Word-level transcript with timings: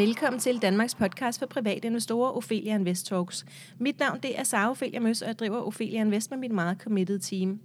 Velkommen 0.00 0.40
til 0.40 0.62
Danmarks 0.62 0.94
podcast 0.94 1.38
for 1.38 1.46
private 1.46 1.86
investorer, 1.86 2.36
Ophelia 2.36 2.74
Invest 2.74 3.06
Talks. 3.06 3.46
Mit 3.78 3.98
navn 3.98 4.18
det 4.22 4.38
er 4.38 4.44
Sara 4.44 4.70
Ophelia 4.70 5.00
Møs, 5.00 5.22
og 5.22 5.28
jeg 5.28 5.38
driver 5.38 5.58
Ophelia 5.58 6.00
Invest 6.00 6.30
med 6.30 6.38
mit 6.38 6.50
meget 6.50 6.78
committed 6.78 7.18
team. 7.18 7.60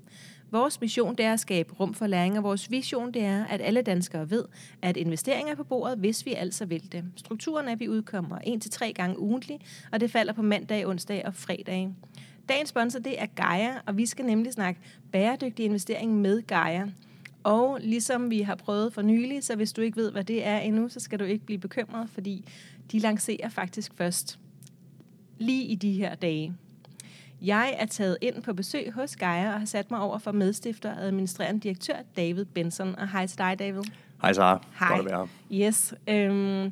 Vores 0.52 0.82
mission 0.82 1.16
det 1.16 1.26
er 1.26 1.34
at 1.34 1.40
skabe 1.40 1.74
rum 1.74 1.94
for 1.94 2.08
læring, 2.08 2.38
og 2.38 2.44
vores 2.44 2.72
vision 2.72 3.14
det 3.14 3.22
er, 3.22 3.46
at 3.46 3.62
alle 3.62 3.82
danskere 3.82 4.30
ved, 4.30 4.46
at 4.82 4.98
investeringer 4.98 5.52
er 5.52 5.56
på 5.56 5.64
bordet, 5.64 5.98
hvis 5.98 6.26
vi 6.26 6.34
altså 6.34 6.66
vil 6.66 6.92
det. 6.92 7.04
Strukturen 7.16 7.68
er, 7.68 7.72
at 7.72 7.80
vi 7.80 7.90
udkommer 7.90 8.38
1-3 8.38 8.92
gange 8.92 9.20
ugentlig, 9.20 9.60
og 9.92 10.00
det 10.00 10.12
falder 10.12 10.34
på 10.34 10.42
mandag, 10.42 10.88
onsdag 10.88 11.26
og 11.26 11.36
fredag. 11.36 11.90
Dagens 12.50 12.70
sponsor 12.70 13.00
det 13.00 13.22
er 13.22 13.26
Gaia, 13.26 13.74
og 13.86 13.98
vi 13.98 14.06
skal 14.06 14.26
nemlig 14.26 14.54
snakke 14.54 14.80
bæredygtig 15.12 15.66
investering 15.66 16.22
med 16.22 16.42
Gaia. 16.42 16.88
Og 17.46 17.80
ligesom 17.82 18.30
vi 18.30 18.42
har 18.42 18.56
prøvet 18.56 18.94
for 18.94 19.02
nylig, 19.02 19.44
så 19.44 19.56
hvis 19.56 19.74
du 19.74 19.82
ikke 19.82 19.98
ved, 19.98 20.12
hvad 20.12 20.24
det 20.24 20.46
er 20.46 20.58
endnu, 20.58 20.90
så 20.90 21.00
skal 21.00 21.20
du 21.20 21.24
ikke 21.24 21.46
blive 21.46 21.60
bekymret, 21.60 22.10
fordi 22.10 22.46
de 22.92 23.00
lancerer 23.00 23.50
faktisk 23.50 23.92
først 23.96 24.40
lige 25.38 25.64
i 25.64 25.76
de 25.76 25.92
her 25.94 26.16
dage. 26.16 26.54
Jeg 27.42 27.76
er 27.80 27.86
taget 27.86 28.18
ind 28.22 28.44
på 28.44 28.54
besøg 28.54 28.92
hos 28.92 29.16
Gaia 29.16 29.54
og 29.54 29.60
har 29.60 29.66
sat 29.66 29.92
mig 29.92 30.00
over 30.00 30.18
for 30.18 30.32
medstifter 30.32 30.96
og 30.96 31.04
administrerende 31.04 31.62
direktør 31.62 31.96
David 32.18 32.46
Benson. 32.46 32.96
Og 32.96 33.10
hej 33.10 33.28
til 33.28 33.38
dig, 33.38 33.60
David. 33.60 33.84
Hej 34.22 34.34
Sara. 34.34 34.64
Hej. 34.80 34.90
Godt 34.90 35.08
at 35.08 35.12
være. 35.12 35.28
Yes. 35.52 35.94
Øhm, 36.08 36.72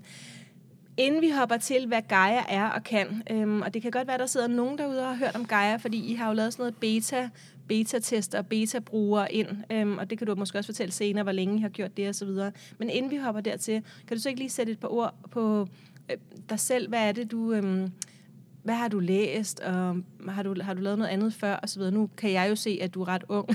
inden 0.98 1.21
vi 1.21 1.30
hopper 1.30 1.58
til, 1.58 1.88
hvad 1.88 2.02
Gaia 2.02 2.44
er 2.49 2.70
og 2.70 2.84
kan, 2.84 3.24
øhm, 3.32 3.62
og 3.62 3.74
det 3.74 3.82
kan 3.82 3.91
godt 3.91 4.08
være, 4.08 4.18
der 4.18 4.26
sidder 4.26 4.48
nogen 4.48 4.77
derude 4.77 4.99
og 4.99 5.08
har 5.08 5.16
hørt 5.16 5.35
om 5.35 5.46
Gaia, 5.46 5.76
fordi 5.76 6.12
I 6.12 6.13
har 6.13 6.27
jo 6.27 6.34
lavet 6.34 6.54
sådan 6.54 6.63
noget 6.63 6.76
beta 6.76 7.30
beta-tester 7.67 8.38
og 8.38 8.48
beta-brugere 8.48 9.34
ind, 9.34 9.48
øhm, 9.71 9.98
og 9.98 10.10
det 10.10 10.18
kan 10.18 10.27
du 10.27 10.35
måske 10.35 10.57
også 10.57 10.68
fortælle 10.68 10.91
senere, 10.91 11.24
hvor 11.24 11.32
længe 11.32 11.57
I 11.57 11.62
har 11.62 11.70
gjort 11.70 11.98
det 11.98 12.10
og 12.10 12.15
så 12.15 12.26
videre. 12.26 12.51
Men 12.77 12.90
inden 12.90 13.12
vi 13.12 13.18
hopper 13.18 13.41
dertil, 13.41 13.84
kan 14.07 14.18
du 14.18 14.21
så 14.21 14.29
ikke 14.29 14.40
lige 14.41 14.49
sætte 14.49 14.71
et 14.71 14.79
par 14.79 14.87
ord 14.87 15.15
på 15.32 15.68
øh, 16.12 16.18
dig 16.49 16.60
selv? 16.60 16.90
Hvad 16.90 17.07
er 17.07 17.12
det, 17.12 17.32
du... 17.32 17.54
Øhm, 17.54 17.91
hvad 18.63 18.76
har 18.76 18.87
du 18.87 18.99
læst, 18.99 19.60
og 19.60 19.98
har 20.29 20.43
du, 20.43 20.55
har 20.62 20.74
du 20.74 20.82
lavet 20.82 20.98
noget 20.98 21.12
andet 21.12 21.34
før, 21.34 21.55
og 21.55 21.70
så 21.70 21.79
videre. 21.79 21.93
Nu 21.93 22.10
kan 22.18 22.32
jeg 22.32 22.49
jo 22.49 22.55
se, 22.55 22.79
at 22.82 22.93
du 22.93 23.02
er 23.02 23.07
ret 23.07 23.24
ung. 23.29 23.49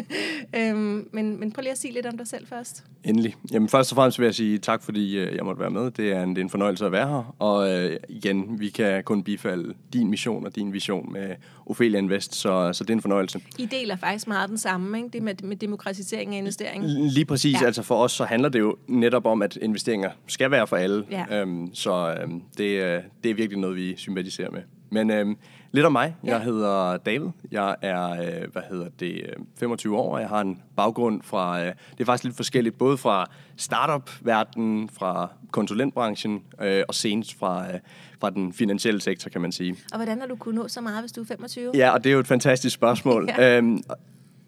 øhm, 0.58 1.08
men, 1.12 1.40
men 1.40 1.52
prøv 1.52 1.62
lige 1.62 1.72
at 1.72 1.78
sige 1.78 1.94
lidt 1.94 2.06
om 2.06 2.16
dig 2.16 2.26
selv 2.26 2.46
først. 2.46 2.84
Endelig. 3.04 3.34
Jamen 3.52 3.68
først 3.68 3.92
og 3.92 3.96
fremmest 3.96 4.18
vil 4.18 4.24
jeg 4.24 4.34
sige 4.34 4.58
tak, 4.58 4.82
fordi 4.82 5.18
øh, 5.18 5.36
jeg 5.36 5.44
måtte 5.44 5.60
være 5.60 5.70
med. 5.70 5.90
Det 5.90 6.12
er 6.12 6.22
en, 6.22 6.28
det 6.28 6.38
er 6.38 6.42
en 6.42 6.50
fornøjelse 6.50 6.86
at 6.86 6.92
være 6.92 7.08
her. 7.08 7.34
Og 7.38 7.72
øh, 7.72 7.96
igen, 8.08 8.60
vi 8.60 8.68
kan 8.68 9.04
kun 9.04 9.22
bifalde 9.22 9.74
din 9.92 10.10
mission 10.10 10.46
og 10.46 10.56
din 10.56 10.72
vision 10.72 11.12
med 11.12 11.34
Ophelia 11.66 11.98
Invest, 11.98 12.34
så, 12.34 12.72
så 12.72 12.84
det 12.84 12.90
er 12.90 12.94
en 12.94 13.02
fornøjelse. 13.02 13.40
I 13.58 13.66
deler 13.66 13.96
faktisk 13.96 14.28
meget 14.28 14.48
den 14.48 14.58
samme, 14.58 14.98
ikke? 14.98 15.08
det 15.12 15.22
med, 15.22 15.34
med 15.42 15.56
demokratisering 15.56 16.34
af 16.34 16.38
investering. 16.38 16.84
Lige 16.86 17.24
præcis. 17.24 17.60
Ja. 17.60 17.66
Altså 17.66 17.82
for 17.82 17.96
os, 17.96 18.12
så 18.12 18.24
handler 18.24 18.48
det 18.48 18.58
jo 18.58 18.76
netop 18.88 19.26
om, 19.26 19.42
at 19.42 19.56
investeringer 19.62 20.10
skal 20.26 20.50
være 20.50 20.66
for 20.66 20.76
alle. 20.76 21.04
Ja. 21.10 21.40
Øhm, 21.40 21.74
så 21.74 22.16
øhm, 22.22 22.42
det, 22.58 23.02
det 23.22 23.30
er 23.30 23.34
virkelig 23.34 23.58
noget, 23.58 23.76
vi 23.76 23.96
sympatiserer 23.96 24.50
med. 24.50 24.62
Men 24.90 25.10
øhm, 25.10 25.36
lidt 25.74 25.86
om 25.86 25.92
mig. 25.92 26.16
Jeg 26.24 26.32
ja. 26.32 26.38
hedder 26.38 26.96
David. 26.96 27.28
Jeg 27.50 27.76
er, 27.82 28.10
øh, 28.10 28.52
hvad 28.52 28.62
hedder 28.70 28.88
det, 29.00 29.34
25 29.56 29.96
år, 29.96 30.14
og 30.14 30.20
jeg 30.20 30.28
har 30.28 30.40
en 30.40 30.62
baggrund 30.76 31.22
fra, 31.22 31.60
øh, 31.60 31.66
det 31.66 32.00
er 32.00 32.04
faktisk 32.04 32.24
lidt 32.24 32.36
forskelligt, 32.36 32.78
både 32.78 32.96
fra 32.96 33.30
startup-verdenen, 33.56 34.88
fra 34.88 35.28
konsulentbranchen, 35.50 36.42
øh, 36.62 36.82
og 36.88 36.94
senest 36.94 37.38
fra, 37.38 37.74
øh, 37.74 37.80
fra 38.20 38.30
den 38.30 38.52
finansielle 38.52 39.00
sektor, 39.00 39.30
kan 39.30 39.40
man 39.40 39.52
sige. 39.52 39.76
Og 39.92 39.96
hvordan 39.98 40.20
har 40.20 40.26
du 40.26 40.36
kunnet 40.36 40.62
nå 40.62 40.68
så 40.68 40.80
meget, 40.80 41.00
hvis 41.00 41.12
du 41.12 41.20
er 41.20 41.26
25? 41.26 41.70
Ja, 41.74 41.90
og 41.90 42.04
det 42.04 42.10
er 42.10 42.14
jo 42.14 42.20
et 42.20 42.26
fantastisk 42.26 42.74
spørgsmål. 42.74 43.28
ja. 43.38 43.56
øhm, 43.56 43.82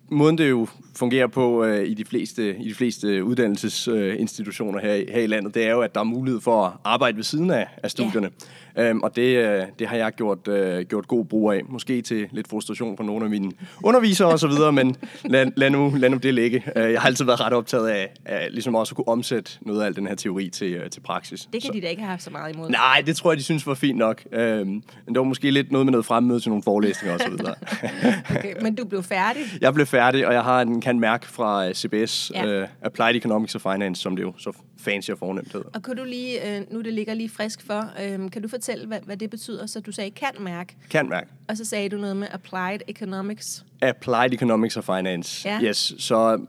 måden 0.09 0.39
det 0.39 0.51
jo 0.51 0.67
fungerer 0.97 1.27
på 1.27 1.65
øh, 1.65 1.89
i 1.89 1.95
de 1.95 2.05
fleste 2.05 2.57
i 2.57 2.69
de 2.69 2.75
fleste 2.75 3.25
uddannelsesinstitutioner 3.25 4.79
øh, 4.79 4.85
her, 4.85 5.05
her 5.13 5.21
i 5.21 5.27
landet, 5.27 5.55
det 5.55 5.67
er 5.67 5.71
jo, 5.71 5.81
at 5.81 5.95
der 5.95 6.01
er 6.01 6.05
mulighed 6.05 6.41
for 6.41 6.65
at 6.65 6.73
arbejde 6.85 7.17
ved 7.17 7.25
siden 7.25 7.51
af, 7.51 7.67
af 7.83 7.91
studierne. 7.91 8.31
Ja. 8.41 8.47
Øhm, 8.79 9.01
og 9.01 9.17
det, 9.17 9.37
øh, 9.37 9.63
det 9.79 9.87
har 9.89 9.97
jeg 9.97 10.13
gjort, 10.13 10.49
øh, 10.49 10.85
gjort 10.85 11.09
god 11.09 11.25
brug 11.25 11.53
af. 11.53 11.63
Måske 11.69 12.03
til 12.03 12.29
lidt 12.33 12.49
frustration 12.49 12.97
på 12.97 13.03
nogle 13.03 13.25
af 13.25 13.31
mine 13.31 13.53
undervisere 13.83 14.29
og 14.29 14.39
så 14.39 14.49
videre, 14.49 14.73
men 14.73 14.97
lad, 15.25 15.47
lad, 15.57 15.71
nu, 15.71 15.93
lad 15.97 16.11
nu 16.11 16.17
det 16.17 16.35
ligge. 16.35 16.65
Øh, 16.77 16.93
jeg 16.93 17.01
har 17.01 17.07
altid 17.07 17.25
været 17.25 17.41
ret 17.41 17.53
optaget 17.53 17.89
af, 17.89 18.09
af 18.25 18.49
ligesom 18.51 18.75
også 18.75 18.93
at 18.93 18.97
kunne 18.97 19.09
omsætte 19.09 19.51
noget 19.61 19.83
af 19.83 19.87
al 19.87 19.97
den 19.97 20.07
her 20.07 20.15
teori 20.15 20.49
til, 20.49 20.73
øh, 20.73 20.91
til 20.91 21.01
praksis. 21.01 21.49
Det 21.53 21.63
kan 21.63 21.69
så. 21.69 21.73
de 21.73 21.81
da 21.81 21.87
ikke 21.87 22.03
have 22.03 22.11
haft 22.11 22.23
så 22.23 22.31
meget 22.31 22.55
imod. 22.55 22.71
Nej, 22.71 23.03
det 23.07 23.17
tror 23.17 23.31
jeg, 23.31 23.39
de 23.39 23.43
synes 23.43 23.67
var 23.67 23.75
fint 23.75 23.99
nok. 23.99 24.23
Øhm, 24.33 24.69
men 24.69 24.83
det 25.09 25.19
var 25.19 25.23
måske 25.23 25.51
lidt 25.51 25.73
noget 25.73 25.87
med 25.87 25.93
noget 25.93 26.07
fremmøde 26.07 26.41
til 26.41 26.49
nogle 26.49 26.63
forelæsninger 26.63 27.15
og 27.15 27.21
så 27.21 27.31
videre. 27.31 27.55
okay, 28.37 28.55
men 28.63 28.75
du 28.75 28.85
blev 28.85 29.03
færdig? 29.03 29.43
Jeg 29.61 29.75
blev 29.75 29.87
færdig, 29.87 29.96
og 30.03 30.35
jeg 30.35 30.43
har 30.43 30.61
en 30.63 30.81
kan 30.81 31.01
mærke 31.01 31.27
fra 31.27 31.73
CBS, 31.73 32.33
ja. 32.35 32.63
uh, 32.63 32.69
Applied 32.83 33.15
Economics 33.15 33.55
og 33.55 33.61
Finance, 33.61 34.03
som 34.03 34.17
det 34.17 34.23
jo 34.23 34.33
så 34.39 34.53
fancy 34.79 35.11
og 35.11 35.19
fornemt 35.19 35.53
hedder. 35.53 35.69
Og 35.75 35.83
kan 35.83 35.97
du 35.97 36.05
lige, 36.05 36.39
uh, 36.43 36.73
nu 36.73 36.81
det 36.81 36.93
ligger 36.93 37.15
lige 37.15 37.31
frisk 37.31 37.67
for, 37.67 37.81
uh, 37.81 38.31
kan 38.31 38.43
du 38.43 38.49
fortælle, 38.49 38.87
hvad, 38.87 38.99
hvad 39.05 39.17
det 39.17 39.31
betyder? 39.31 39.67
Så 39.67 39.81
du 39.81 39.93
sagde 39.93 40.11
kan 40.11 40.33
mærke. 40.41 40.77
Kan 40.91 41.09
mærke. 41.09 41.31
Og 41.49 41.57
så 41.57 41.65
sagde 41.65 41.89
du 41.89 41.97
noget 41.97 42.17
med 42.17 42.29
Applied 42.31 42.81
Economics. 42.89 43.65
Applied 43.83 44.33
Economics 44.33 44.77
og 44.77 44.85
Finance, 44.85 45.49
ja. 45.49 45.63
yes. 45.63 45.95
Så 45.99 46.47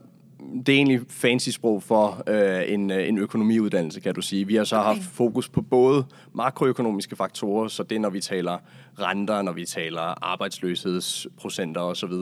det 0.65 0.69
er 0.69 0.77
egentlig 0.77 1.01
fancy 1.09 1.49
sprog 1.49 1.83
for 1.83 2.23
øh, 2.27 2.73
en, 2.73 2.91
en 2.91 3.17
økonomiuddannelse, 3.17 3.99
kan 3.99 4.15
du 4.15 4.21
sige. 4.21 4.47
Vi 4.47 4.55
har 4.55 4.63
så 4.63 4.75
okay. 4.75 4.85
haft 4.85 5.03
fokus 5.03 5.49
på 5.49 5.61
både 5.61 6.05
makroøkonomiske 6.33 7.15
faktorer, 7.15 7.67
så 7.67 7.83
det 7.83 7.95
er, 7.95 7.99
når 7.99 8.09
vi 8.09 8.21
taler 8.21 8.57
renter, 8.99 9.41
når 9.41 9.51
vi 9.51 9.65
taler 9.65 10.25
arbejdsløshedsprocenter 10.25 11.81
osv., 11.81 12.13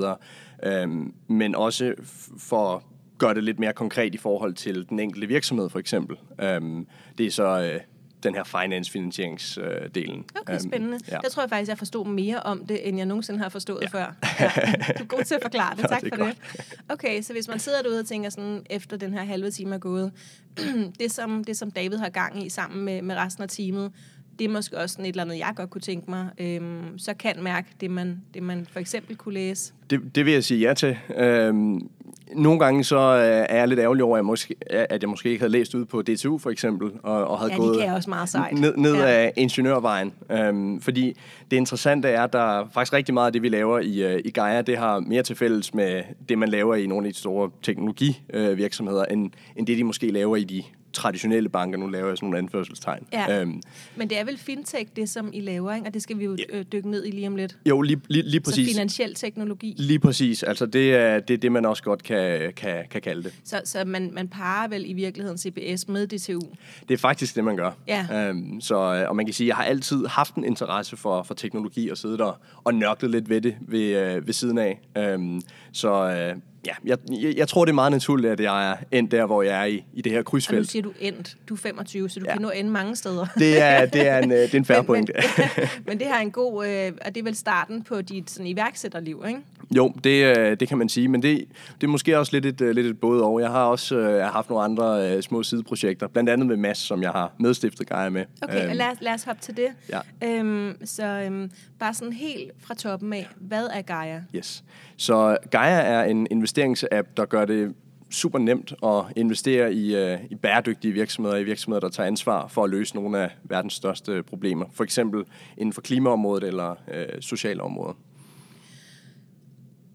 øhm, 0.64 1.14
men 1.28 1.56
også 1.56 1.94
for 2.38 2.76
at 2.76 2.82
gøre 3.18 3.34
det 3.34 3.44
lidt 3.44 3.60
mere 3.60 3.74
konkret 3.74 4.16
i 4.16 4.18
forhold 4.18 4.54
til 4.54 4.90
den 4.90 5.00
enkelte 5.00 5.28
virksomhed, 5.28 5.70
for 5.70 5.80
eksempel. 5.80 6.18
Øhm, 6.42 6.88
det 7.18 7.26
er 7.26 7.32
så... 7.32 7.72
Øh, 7.74 7.80
den 8.26 8.36
her 8.36 8.44
finance-finansieringsdelen. 8.44 10.26
Okay, 10.42 10.60
spændende. 10.60 10.96
Um, 10.96 11.02
ja. 11.08 11.20
Jeg 11.24 11.32
tror 11.32 11.44
jeg 11.44 11.50
faktisk, 11.50 11.70
jeg 11.70 11.78
forstod 11.78 12.08
mere 12.08 12.40
om 12.40 12.66
det, 12.66 12.88
end 12.88 12.98
jeg 12.98 13.06
nogensinde 13.06 13.40
har 13.40 13.50
forstået 13.50 13.82
ja. 13.82 13.88
før. 13.88 14.16
Ja. 14.40 14.50
Du 14.98 15.04
er 15.04 15.08
god 15.08 15.24
til 15.24 15.36
at 15.36 15.42
forklare 15.42 15.76
det. 15.76 15.90
Tak 15.90 16.04
ja, 16.04 16.10
det 16.10 16.16
for 16.16 16.26
godt. 16.26 16.38
det. 16.52 16.76
Okay, 16.90 17.22
så 17.22 17.34
hvis 17.34 17.48
man 17.48 17.60
sidder 17.60 17.82
derude 17.82 18.00
og 18.00 18.06
tænker 18.06 18.30
sådan, 18.30 18.66
efter 18.70 18.98
den 18.98 19.14
her 19.14 19.24
halve 19.24 19.52
time 19.52 19.76
er 19.76 19.80
gået, 19.80 20.12
det 21.00 21.12
som, 21.12 21.44
det 21.44 21.58
som 21.58 21.72
David 21.72 21.98
har 21.98 22.10
gang 22.10 22.46
i 22.46 22.50
sammen 22.50 22.86
med, 22.86 23.02
med 23.02 23.16
resten 23.16 23.44
af 23.44 23.50
teamet, 23.50 23.92
det 24.40 24.46
er 24.46 24.50
måske 24.50 24.78
også 24.78 24.94
sådan 24.94 25.06
et 25.06 25.10
eller 25.10 25.24
andet, 25.24 25.38
jeg 25.38 25.54
godt 25.56 25.70
kunne 25.70 25.82
tænke 25.82 26.12
mig. 26.12 26.30
Øhm, 26.38 26.98
så 26.98 27.14
kan 27.14 27.36
mærke 27.42 27.68
det 27.82 27.92
man, 27.92 28.22
det, 28.34 28.44
man 28.44 28.68
for 28.72 28.80
eksempel 28.80 29.16
kunne 29.16 29.34
læse. 29.34 29.74
Det, 29.90 30.16
det 30.16 30.26
vil 30.26 30.34
jeg 30.34 30.44
sige 30.44 30.68
ja 30.68 30.74
til. 30.74 30.98
Øhm, 31.18 31.90
nogle 32.36 32.60
gange 32.60 32.84
så 32.84 32.98
øh, 32.98 33.46
er 33.50 33.58
jeg 33.58 33.68
lidt 33.68 33.80
ærgerlig 33.80 34.04
over, 34.04 34.18
at 34.18 34.20
jeg, 34.20 34.26
måske, 34.26 34.56
at 34.70 35.02
jeg 35.02 35.10
måske 35.10 35.30
ikke 35.30 35.42
havde 35.42 35.52
læst 35.52 35.76
ud 35.76 35.86
på 35.86 36.02
DTU 36.02 36.38
for 36.38 36.50
eksempel, 36.50 36.92
og, 37.04 37.28
og 37.28 37.40
havde 37.40 37.52
ja, 37.52 37.58
gået 37.58 37.86
også 37.86 38.10
meget 38.10 38.30
sejt. 38.30 38.60
ned, 38.60 38.78
ned 38.78 38.96
ja. 38.96 39.06
af 39.06 39.34
ingeniørvejen. 39.36 40.14
Øhm, 40.32 40.82
fordi 40.82 41.16
det 41.52 41.58
interessante 41.58 42.08
er, 42.08 42.24
at 42.24 42.34
der 42.34 42.70
faktisk 42.74 42.94
rigtig 42.94 43.14
meget 43.14 43.28
af 43.28 43.34
det, 43.34 43.42
vi 43.42 43.50
laver 43.50 43.80
i, 43.80 44.16
uh, 44.16 44.22
i 44.26 44.32
Gaia, 44.32 44.62
det 44.62 44.78
har 44.78 45.00
mere 45.00 45.24
til 45.24 45.36
fælles 45.36 45.74
med 45.74 46.02
det, 46.30 46.38
man 46.38 46.50
laver 46.50 46.76
i 46.76 46.88
nogle 46.88 47.08
af 47.08 47.14
de 47.14 47.20
store 47.20 47.50
teknologivirksomheder, 47.62 49.06
end, 49.06 49.32
end 49.56 49.68
det, 49.68 49.78
de 49.78 49.84
måske 49.84 50.12
laver 50.12 50.36
i 50.36 50.44
de 50.44 50.64
traditionelle 50.96 51.50
banker. 51.50 51.78
Nu 51.78 51.88
laver 51.88 52.08
jeg 52.08 52.18
sådan 52.18 52.28
nogle 52.28 52.38
anførselstegn. 52.38 53.08
Ja. 53.14 53.42
Øhm, 53.42 53.62
Men 53.96 54.10
det 54.10 54.20
er 54.20 54.24
vel 54.24 54.38
fintech, 54.38 54.90
det 54.96 55.10
som 55.10 55.30
I 55.34 55.40
laver, 55.40 55.76
ikke? 55.76 55.88
og 55.88 55.94
det 55.94 56.02
skal 56.02 56.20
vi 56.20 56.26
jo 56.26 56.38
ja. 56.54 56.64
dykke 56.64 56.90
ned 56.90 57.06
i 57.06 57.12
lige 57.12 57.28
om 57.28 57.36
lidt. 57.36 57.58
Jo, 57.66 57.82
lige, 57.82 58.02
lige, 58.08 58.24
lige 58.24 58.42
præcis. 58.42 58.68
Så 58.68 58.74
finansiel 58.74 59.16
teknologi. 59.16 59.76
Lige 59.78 60.00
præcis. 60.00 60.44
Altså 60.44 60.66
det 60.66 60.96
er 60.96 61.20
det, 61.20 61.34
er 61.34 61.38
det 61.38 61.52
man 61.52 61.66
også 61.66 61.84
godt 61.84 62.04
kan, 62.04 62.54
kan, 62.54 62.84
kan 62.92 63.02
kalde 63.02 63.24
det. 63.24 63.34
Så, 63.44 63.62
så 63.66 63.86
man, 63.86 64.10
man 64.14 64.28
parer 64.28 64.68
vel 64.68 64.90
i 64.90 64.94
virkeligheden 64.94 65.38
CBS 65.38 65.88
med 65.88 66.08
DTU? 66.08 66.40
Det 66.88 66.94
er 66.94 66.98
faktisk 66.98 67.36
det, 67.36 67.44
man 67.44 67.58
gør. 67.58 67.72
Ja. 67.88 68.30
Øhm, 68.30 68.62
så, 68.62 68.76
øh, 68.76 69.10
og 69.10 69.16
man 69.16 69.26
kan 69.26 69.34
sige, 69.34 69.46
at 69.46 69.48
jeg 69.48 69.56
har 69.56 69.64
altid 69.64 70.06
haft 70.06 70.36
en 70.36 70.44
interesse 70.44 70.98
for, 70.98 71.24
for 71.24 71.34
teknologi 71.34 71.90
og 71.90 71.98
sidde 71.98 72.18
der 72.18 72.40
og 72.64 72.74
nørkle 72.74 73.12
lidt 73.12 73.30
ved 73.30 73.42
det 73.42 73.56
ved, 73.62 73.80
øh, 73.80 74.28
ved 74.28 74.34
siden 74.34 74.58
af. 74.58 74.80
Øhm, 74.98 75.42
så 75.72 75.92
øh, 75.92 76.36
ja, 76.66 76.74
jeg, 76.86 76.98
jeg, 77.12 77.38
jeg 77.38 77.48
tror, 77.48 77.66
det 77.66 77.72
er 77.72 77.76
meget 77.76 77.92
naturligt, 77.92 78.32
at 78.32 78.40
jeg 78.40 78.72
er 78.72 78.76
endt 78.92 79.12
der, 79.12 79.26
hvor 79.26 79.44
jeg 79.44 79.62
er 79.62 79.66
i, 79.66 79.84
i 79.94 80.02
det 80.02 80.12
her 80.12 80.24
krydsfelt. 80.24 80.58
Og 80.58 80.62
nu 80.62 80.66
siger 80.66 80.84
du 80.84 80.92
endt. 81.00 81.38
Du 81.50 81.54
er 81.54 81.58
25, 81.58 82.10
så 82.10 82.20
du 82.20 82.26
ja. 82.28 82.32
kan 82.32 82.42
nå 82.42 82.50
ende 82.50 82.72
mange 82.72 82.96
steder. 82.96 83.26
Det 83.40 83.62
er, 83.62 83.86
det 83.86 84.08
er 84.08 84.18
en, 84.18 84.32
øh, 84.32 84.38
det 84.38 84.54
er 84.54 84.58
en 84.58 84.66
færre 84.66 84.84
point. 84.94 85.12
Men, 85.38 85.48
men 85.88 86.00
det 86.00 86.08
har 86.08 86.20
en 86.20 86.32
god... 86.32 86.68
Øh, 86.68 86.92
og 87.06 87.16
det 87.16 87.22
er 87.22 87.24
vel 87.24 87.36
starten 87.36 87.84
på 87.84 88.02
dit 88.02 88.32
sådan, 88.32 88.48
iværksætterliv, 88.48 89.24
ikke? 89.28 89.40
Jo, 89.76 89.94
det, 90.04 90.38
øh, 90.38 90.60
det 90.60 90.68
kan 90.68 90.78
man 90.78 90.90
sige, 90.90 91.08
men 91.08 91.24
det, 91.24 91.46
det 91.82 91.88
er 91.88 91.92
måske 91.92 92.20
også 92.20 92.32
lidt 92.32 92.46
et, 92.46 92.62
øh, 92.62 92.76
lidt 92.76 92.88
et 92.88 93.00
både 93.00 93.24
og. 93.24 93.42
Jeg 93.42 93.50
har 93.50 93.64
også 93.64 93.98
øh, 93.98 94.24
haft 94.26 94.50
nogle 94.50 94.64
andre 94.64 95.12
øh, 95.12 95.24
små 95.24 95.44
sideprojekter, 95.44 96.08
blandt 96.08 96.30
andet 96.30 96.48
med 96.48 96.58
Mads, 96.58 96.78
som 96.78 97.04
jeg 97.04 97.12
har 97.12 97.32
medstiftet 97.40 97.88
Gaia 97.90 98.10
med. 98.10 98.26
Okay, 98.42 98.66
øhm, 98.68 98.78
lad, 98.78 98.88
lad 99.02 99.14
os 99.14 99.24
hoppe 99.24 99.42
til 99.42 99.58
det. 99.58 99.68
Ja. 99.90 100.00
Øhm, 100.24 100.86
så 100.86 101.06
øhm, 101.06 101.52
bare 101.80 101.94
sådan 101.94 102.14
helt 102.14 102.52
fra 102.60 102.74
toppen 102.74 103.14
af, 103.14 103.28
hvad 103.36 103.68
er 103.74 103.82
Gaia? 103.82 104.24
Yes. 104.36 104.64
Så 104.98 105.38
Gaia 105.52 105.82
er 105.82 106.04
en 106.04 106.28
investeringsapp, 106.32 107.08
der 107.18 107.26
gør 107.26 107.46
det 107.46 107.76
super 108.12 108.40
nemt 108.40 108.74
at 108.84 109.04
investere 109.16 109.74
i, 109.74 110.14
uh, 110.14 110.20
i 110.32 110.36
bæredygtige 110.36 110.94
virksomheder, 110.94 111.38
i 111.38 111.44
virksomheder, 111.44 111.80
der 111.80 111.90
tager 111.90 112.08
ansvar 112.08 112.48
for 112.48 112.64
at 112.64 112.70
løse 112.70 112.96
nogle 112.96 113.20
af 113.20 113.30
verdens 113.44 113.74
største 113.74 114.24
problemer. 114.24 114.66
For 114.74 114.84
eksempel 114.84 115.24
inden 115.58 115.74
for 115.74 115.82
klimaområdet 115.82 116.44
eller 116.44 116.72
uh, 116.72 117.20
sociale 117.20 117.62
områder. 117.62 117.94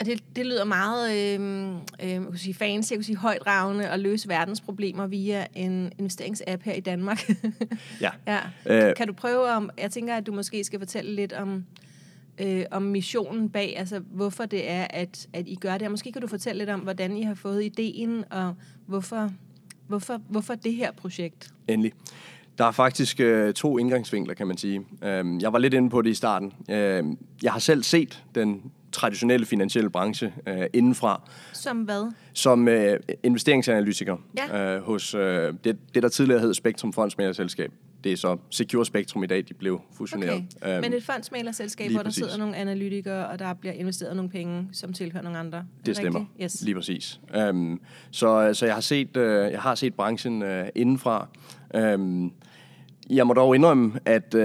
Og 0.00 0.06
det, 0.06 0.36
det 0.36 0.46
lyder 0.46 0.64
meget 0.64 1.10
øh, 1.10 1.70
øh, 2.02 2.10
jeg 2.10 2.22
kunne 2.22 2.38
sige 2.38 2.54
fancy, 2.54 2.90
jeg 2.90 2.98
kunne 2.98 3.04
sige 3.04 3.16
højdragende 3.16 3.88
at 3.88 4.00
løse 4.00 4.28
verdens 4.28 4.60
problemer 4.60 5.06
via 5.06 5.46
en 5.54 5.92
investeringsapp 5.98 6.62
her 6.62 6.72
i 6.72 6.80
Danmark. 6.80 7.30
ja. 8.00 8.10
ja. 8.26 8.38
Øh. 8.66 8.96
Kan 8.96 9.06
du 9.06 9.12
prøve 9.12 9.50
om, 9.50 9.70
jeg 9.78 9.90
tænker, 9.90 10.14
at 10.14 10.26
du 10.26 10.32
måske 10.32 10.64
skal 10.64 10.78
fortælle 10.78 11.14
lidt 11.14 11.32
om, 11.32 11.64
øh, 12.40 12.64
om 12.70 12.82
missionen 12.82 13.50
bag, 13.50 13.74
altså 13.76 13.98
hvorfor 13.98 14.44
det 14.44 14.70
er, 14.70 14.86
at, 14.90 15.28
at 15.32 15.48
I 15.48 15.54
gør 15.54 15.78
det. 15.78 15.82
Og 15.82 15.90
måske 15.90 16.12
kan 16.12 16.22
du 16.22 16.28
fortælle 16.28 16.58
lidt 16.58 16.70
om, 16.70 16.80
hvordan 16.80 17.16
I 17.16 17.22
har 17.22 17.34
fået 17.34 17.64
ideen, 17.64 18.24
og 18.30 18.54
hvorfor, 18.86 19.30
hvorfor, 19.86 20.20
hvorfor 20.28 20.54
det 20.54 20.74
her 20.74 20.92
projekt? 20.92 21.50
Endelig. 21.68 21.92
Der 22.58 22.64
er 22.64 22.70
faktisk 22.70 23.20
øh, 23.20 23.54
to 23.54 23.78
indgangsvinkler, 23.78 24.34
kan 24.34 24.46
man 24.46 24.56
sige. 24.56 24.80
Øh, 25.04 25.42
jeg 25.42 25.52
var 25.52 25.58
lidt 25.58 25.74
inde 25.74 25.90
på 25.90 26.02
det 26.02 26.10
i 26.10 26.14
starten. 26.14 26.52
Øh, 26.70 27.04
jeg 27.42 27.52
har 27.52 27.58
selv 27.58 27.82
set 27.82 28.24
den 28.34 28.62
traditionelle 28.92 29.46
finansielle 29.46 29.90
branche 29.90 30.32
øh, 30.46 30.66
indenfra. 30.72 31.30
Som 31.52 31.78
hvad? 31.78 32.12
Som 32.32 32.68
øh, 32.68 33.00
investeringsanalytiker 33.22 34.16
ja. 34.36 34.76
øh, 34.76 34.82
hos 34.82 35.14
øh, 35.14 35.54
det, 35.64 35.78
det, 35.94 36.02
der 36.02 36.08
tidligere 36.08 36.40
hed 36.40 36.54
Spektrum 36.54 36.92
Fondsmælerselskab. 36.92 37.72
Det 38.04 38.12
er 38.12 38.16
så 38.16 38.36
Secure 38.50 38.86
Spectrum 38.86 39.24
i 39.24 39.26
dag, 39.26 39.44
de 39.48 39.54
blev 39.54 39.80
fusioneret. 39.92 40.44
Okay. 40.62 40.74
Øhm, 40.74 40.80
Men 40.80 40.92
et 40.92 41.04
fondsmælerselskab, 41.04 41.90
hvor 41.90 41.98
der 41.98 42.04
præcis. 42.04 42.24
sidder 42.24 42.36
nogle 42.36 42.56
analytikere, 42.56 43.26
og 43.28 43.38
der 43.38 43.54
bliver 43.54 43.72
investeret 43.72 44.16
nogle 44.16 44.30
penge, 44.30 44.68
som 44.72 44.92
tilhører 44.92 45.22
nogle 45.22 45.38
andre. 45.38 45.64
Det 45.86 45.96
stemmer, 45.96 46.24
yes. 46.42 46.62
lige 46.62 46.74
præcis. 46.74 47.20
Um, 47.50 47.80
så, 48.10 48.54
så 48.54 48.66
jeg 48.66 48.74
har 48.74 48.80
set, 48.80 49.16
uh, 49.16 49.22
jeg 49.22 49.60
har 49.60 49.74
set 49.74 49.94
branchen 49.94 50.42
uh, 50.42 50.66
indenfra. 50.74 51.28
Um, 51.94 52.32
jeg 53.10 53.26
må 53.26 53.32
dog 53.32 53.54
indrømme, 53.54 53.92
at 54.04 54.34
uh, 54.34 54.40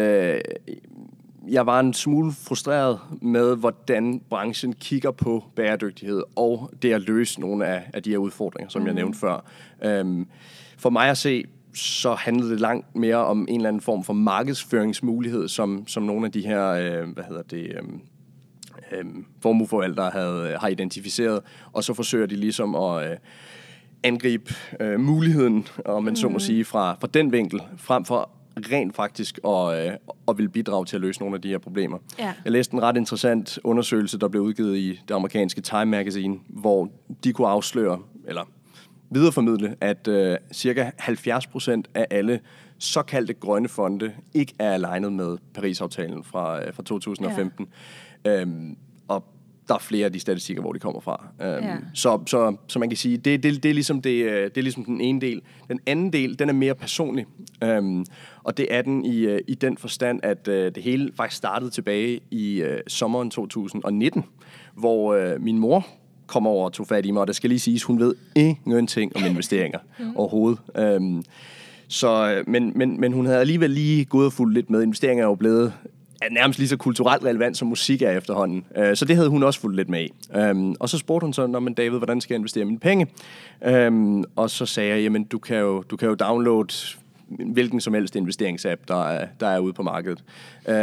jeg 1.48 1.66
var 1.66 1.80
en 1.80 1.94
smule 1.94 2.32
frustreret 2.32 3.00
med, 3.22 3.58
hvordan 3.58 4.22
branchen 4.30 4.74
kigger 4.74 5.12
på 5.12 5.44
bæredygtighed 5.56 6.24
og 6.36 6.72
det 6.82 6.94
at 6.94 7.02
løse 7.02 7.40
nogle 7.40 7.66
af, 7.66 7.84
af 7.94 8.04
de 8.04 8.10
her 8.10 8.18
udfordringer, 8.18 8.70
som 8.70 8.82
mm. 8.82 8.88
jeg 8.88 8.94
mhm. 8.94 9.02
nævnte 9.02 9.20
før. 9.20 9.46
Um, 10.02 10.28
for 10.78 10.90
mig 10.90 11.10
at 11.10 11.18
se, 11.18 11.46
så 11.76 12.14
handlede 12.14 12.52
det 12.52 12.60
langt 12.60 12.96
mere 12.96 13.16
om 13.16 13.46
en 13.50 13.56
eller 13.56 13.68
anden 13.70 13.82
form 13.82 14.04
for 14.04 14.14
markedsføringsmulighed, 14.14 15.48
som, 15.48 15.88
som 15.88 16.04
nogle 16.04 16.26
af 16.26 16.32
de 16.32 16.42
her, 16.42 16.70
øh, 16.70 17.10
hvad 17.10 17.24
hedder 17.24 17.42
det, 17.42 17.64
øh, 17.64 17.84
øh, 18.92 19.06
formueforvaltere 19.42 20.10
havde, 20.10 20.50
øh, 20.50 20.60
har 20.60 20.68
identificeret, 20.68 21.42
og 21.74 21.84
så 21.84 21.94
forsøger 21.94 22.26
de 22.26 22.36
ligesom 22.36 22.76
at 22.76 23.12
øh, 23.12 23.18
angribe 24.04 24.54
øh, 24.80 25.00
muligheden, 25.00 25.68
om 25.86 26.04
man 26.04 26.16
så 26.16 26.28
må 26.28 26.34
mm. 26.34 26.40
sige, 26.40 26.66
fra, 26.66 26.98
fra 27.00 27.08
den 27.08 27.32
vinkel, 27.32 27.62
frem 27.78 28.06
for 28.06 28.30
rent 28.58 28.96
faktisk 28.96 29.40
at, 29.48 29.88
øh, 29.88 29.94
at 30.28 30.38
vil 30.38 30.50
bidrage 30.50 30.86
til 30.86 30.96
at 30.96 31.02
løse 31.02 31.20
nogle 31.20 31.36
af 31.36 31.42
de 31.42 31.50
her 31.50 31.58
problemer. 31.58 31.98
Ja. 32.20 32.34
Jeg 32.44 32.52
læste 32.52 32.74
en 32.74 32.82
ret 32.82 32.98
interessant 32.98 33.60
undersøgelse, 33.64 34.20
der 34.20 34.28
blev 34.28 34.42
udgivet 34.44 34.78
i 34.78 35.00
det 35.08 35.16
amerikanske 35.16 35.62
Time 35.62 35.86
Magazine, 35.86 36.38
hvor 36.48 36.90
de 37.24 37.34
kunne 37.34 37.48
afsløre, 37.48 38.00
eller 38.28 38.42
videreformidle, 39.10 39.76
at 39.82 40.08
øh, 40.08 40.38
cirka 40.54 40.92
70 40.98 41.48
procent 41.48 41.90
af 41.94 42.08
alle 42.12 42.40
såkaldte 42.78 43.34
grønne 43.34 43.68
fonde 43.68 44.14
ikke 44.34 44.54
er 44.60 44.72
alignet 44.72 45.14
med 45.14 45.38
Paris-aftalen 45.54 46.24
fra, 46.24 46.66
øh, 46.66 46.74
fra 46.74 46.84
2015. 46.84 47.68
Ja. 48.26 48.42
Øhm, 48.42 48.78
og 49.08 49.24
der 49.68 49.74
er 49.74 49.80
flere 49.80 50.06
af 50.06 50.14
de 50.14 50.20
statistikker, 50.20 50.62
hvor 50.62 50.74
de 50.74 50.80
kommer 50.80 51.00
fra. 51.00 51.28
Øhm, 51.42 51.66
ja. 51.66 51.78
så, 51.94 52.20
så, 52.28 52.56
så 52.68 52.80
man 52.80 52.90
kan 52.90 52.98
sige, 52.98 53.18
det, 53.18 53.44
det, 53.44 53.64
det, 53.64 53.70
er 53.70 53.74
ligesom 53.74 54.02
det, 54.02 54.26
øh, 54.26 54.44
det 54.44 54.58
er 54.58 54.62
ligesom 54.62 54.86
den 54.86 55.02
ene 55.02 55.22
del. 55.22 55.42
Den 55.68 55.80
anden 55.86 56.14
del, 56.14 56.40
den 56.40 56.50
er 56.50 56.54
mere 56.54 56.76
personlig. 56.76 57.26
Øhm, 57.64 58.06
og 58.44 58.58
det 58.58 58.68
er 58.70 58.82
den 58.82 59.06
i, 59.06 59.20
øh, 59.20 59.40
i 59.48 59.56
den 59.56 59.78
forstand, 59.78 60.20
at 60.24 60.48
øh, 60.48 60.76
det 60.76 60.84
hele 60.84 61.12
faktisk 61.16 61.38
startede 61.38 61.70
tilbage 61.70 62.20
i 62.32 62.62
øh, 62.62 62.80
sommeren 62.88 63.30
2019, 63.30 64.26
hvor 64.74 65.14
øh, 65.14 65.42
min 65.42 65.60
mor 65.60 65.88
kom 66.28 66.48
over 66.48 66.66
og 66.66 66.74
tog 66.74 66.88
fat 66.88 67.06
i 67.06 67.12
mig, 67.12 67.22
og 67.22 67.28
det 67.28 67.36
skal 67.36 67.50
lige 67.50 67.60
siges, 67.60 67.84
hun 67.84 68.00
ved 68.00 68.16
ingenting 68.36 69.16
om 69.16 69.24
investeringer 69.26 69.80
mm. 70.00 70.16
overhovedet. 70.22 70.60
Øhm, 70.78 71.24
så, 71.88 72.44
men, 72.48 72.72
men, 72.76 73.00
men 73.00 73.14
hun 73.14 73.26
havde 73.26 73.40
alligevel 73.40 73.70
lige 73.70 74.06
gået 74.06 74.26
og 74.26 74.34
fulgt 74.34 74.54
lidt 74.54 74.70
med. 74.70 74.82
Investeringer 74.82 75.24
er 75.24 75.30
jo 75.30 75.36
blevet 75.36 75.74
er 76.22 76.30
nærmest 76.30 76.60
lige 76.60 76.70
så 76.70 76.78
kulturelt 76.78 77.24
relevant, 77.24 77.58
som 77.58 77.68
musik 77.68 78.02
er 78.02 78.12
efterhånden. 78.12 78.66
Øh, 78.78 78.96
så 78.96 79.06
det 79.06 79.16
havde 79.16 79.30
hun 79.30 79.44
også 79.44 79.60
fulgt 79.60 79.76
lidt 79.76 79.90
med 79.90 80.02
i. 80.04 80.10
Øhm, 80.36 80.76
og 80.80 80.90
så 80.90 80.98
spurgte 80.98 81.26
hun 81.26 81.34
så, 81.34 81.48
men 81.48 81.74
David, 81.74 81.98
hvordan 81.98 82.22
skal 82.22 82.34
jeg 82.34 82.40
investere 82.40 82.66
mine 82.66 82.80
penge? 82.80 83.08
Øhm, 83.66 84.24
og 84.36 84.50
så 84.50 84.66
sagde 84.66 84.90
jeg, 84.90 85.02
jamen 85.02 85.24
du 85.24 85.40
kan 85.40 85.58
jo, 85.58 85.82
du 85.82 85.98
kan 85.98 86.10
jo 86.10 86.16
downloade 86.16 86.98
hvilken 87.28 87.82
som 87.82 87.94
helst 87.94 88.16
investeringsapp, 88.16 88.82
der 88.88 89.08
er, 89.08 89.28
der 89.40 89.48
er 89.48 89.60
ude 89.60 89.74
på 89.74 89.84
markedet. 89.84 90.24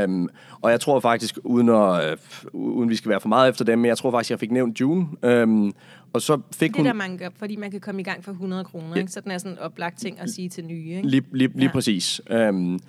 Um, 0.04 0.28
og 0.60 0.70
jeg 0.70 0.80
tror 0.80 1.00
faktisk, 1.00 1.38
uden, 1.44 1.68
at, 1.68 2.18
uh, 2.52 2.76
uden 2.76 2.90
vi 2.90 2.96
skal 2.96 3.08
være 3.08 3.20
for 3.20 3.28
meget 3.28 3.50
efter 3.50 3.64
dem, 3.64 3.78
men 3.78 3.88
jeg 3.88 3.98
tror 3.98 4.10
faktisk, 4.10 4.30
jeg 4.30 4.40
fik 4.40 4.50
nævnt 4.50 4.80
June. 4.80 5.06
Um, 5.42 5.74
og 6.12 6.22
så 6.22 6.40
fik 6.52 6.70
det 6.70 6.76
hun... 6.76 6.86
der 6.86 6.92
mange 6.92 7.18
gør, 7.18 7.28
fordi 7.38 7.56
man 7.56 7.70
kan 7.70 7.80
komme 7.80 8.00
i 8.00 8.04
gang 8.04 8.24
for 8.24 8.32
100 8.32 8.64
kroner, 8.64 8.96
ja. 8.96 9.06
så 9.06 9.20
den 9.20 9.30
er 9.30 9.38
sådan 9.38 9.52
en 9.52 9.58
oplagt 9.58 9.98
ting 9.98 10.20
at 10.20 10.30
sige 10.30 10.48
til 10.48 10.64
nye. 10.64 10.90
Ikke? 10.90 11.08
Lige, 11.08 11.22
lige, 11.32 11.50
lige 11.54 11.64
ja. 11.64 11.72
præcis. 11.72 12.20
Um, 12.30 12.80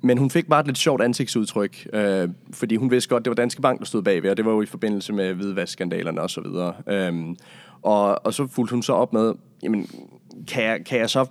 men 0.00 0.18
hun 0.18 0.30
fik 0.30 0.48
bare 0.48 0.60
et 0.60 0.66
lidt 0.66 0.78
sjovt 0.78 1.02
ansigtsudtryk, 1.02 1.88
uh, 1.92 2.30
fordi 2.52 2.76
hun 2.76 2.90
vidste 2.90 3.08
godt, 3.08 3.24
det 3.24 3.30
var 3.30 3.34
Danske 3.34 3.62
Bank, 3.62 3.78
der 3.78 3.86
stod 3.86 4.02
bagved, 4.02 4.30
og 4.30 4.36
det 4.36 4.44
var 4.44 4.52
jo 4.52 4.62
i 4.62 4.66
forbindelse 4.66 5.12
med 5.12 5.34
hvidvaskskandalerne 5.34 6.20
og 6.20 6.30
så 6.30 6.40
videre. 6.40 7.08
Um, 7.08 7.36
og, 7.82 8.26
og 8.26 8.34
så 8.34 8.46
fulgte 8.46 8.72
hun 8.72 8.82
så 8.82 8.92
op 8.92 9.12
med, 9.12 9.34
jamen, 9.62 9.88
kan 10.48 10.64
jeg, 10.64 10.84
kan 10.84 10.98
jeg 10.98 11.10
så 11.10 11.26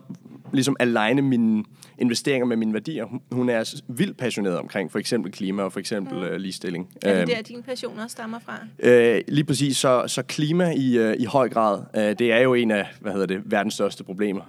ligesom 0.54 0.76
aligne 0.80 1.22
mine 1.22 1.64
investeringer 1.98 2.46
med 2.46 2.58
mine 2.58 2.74
værdier. 2.74 3.06
Hun 3.32 3.50
er 3.50 3.82
vildt 3.88 4.18
passioneret 4.18 4.58
omkring 4.58 4.92
for 4.92 5.00
eksempel 5.00 5.32
klima 5.32 5.64
og 5.64 5.74
for 5.74 5.80
eksempel 5.80 6.18
mm. 6.18 6.24
uh, 6.24 6.36
ligestilling. 6.36 6.90
Er 7.02 7.14
det 7.14 7.22
øhm, 7.22 7.30
der, 7.30 7.42
dine 7.42 7.64
passioner 7.64 8.08
stammer 8.08 8.40
fra? 8.40 8.60
Uh, 8.84 9.22
lige 9.28 9.44
præcis. 9.44 9.78
Så, 9.78 10.04
så 10.08 10.24
klima 10.24 10.72
i, 10.72 11.10
uh, 11.10 11.14
i 11.20 11.26
høj 11.26 11.50
grad, 11.50 11.80
uh, 11.94 12.02
det 12.02 12.22
er 12.22 12.40
jo 12.40 12.54
en 12.54 12.72
af 12.72 12.88
hvad 13.02 13.12
hedder 13.12 13.28
det, 13.28 13.42
verdens 13.46 13.74
største 13.74 14.04
problemer. 14.04 14.42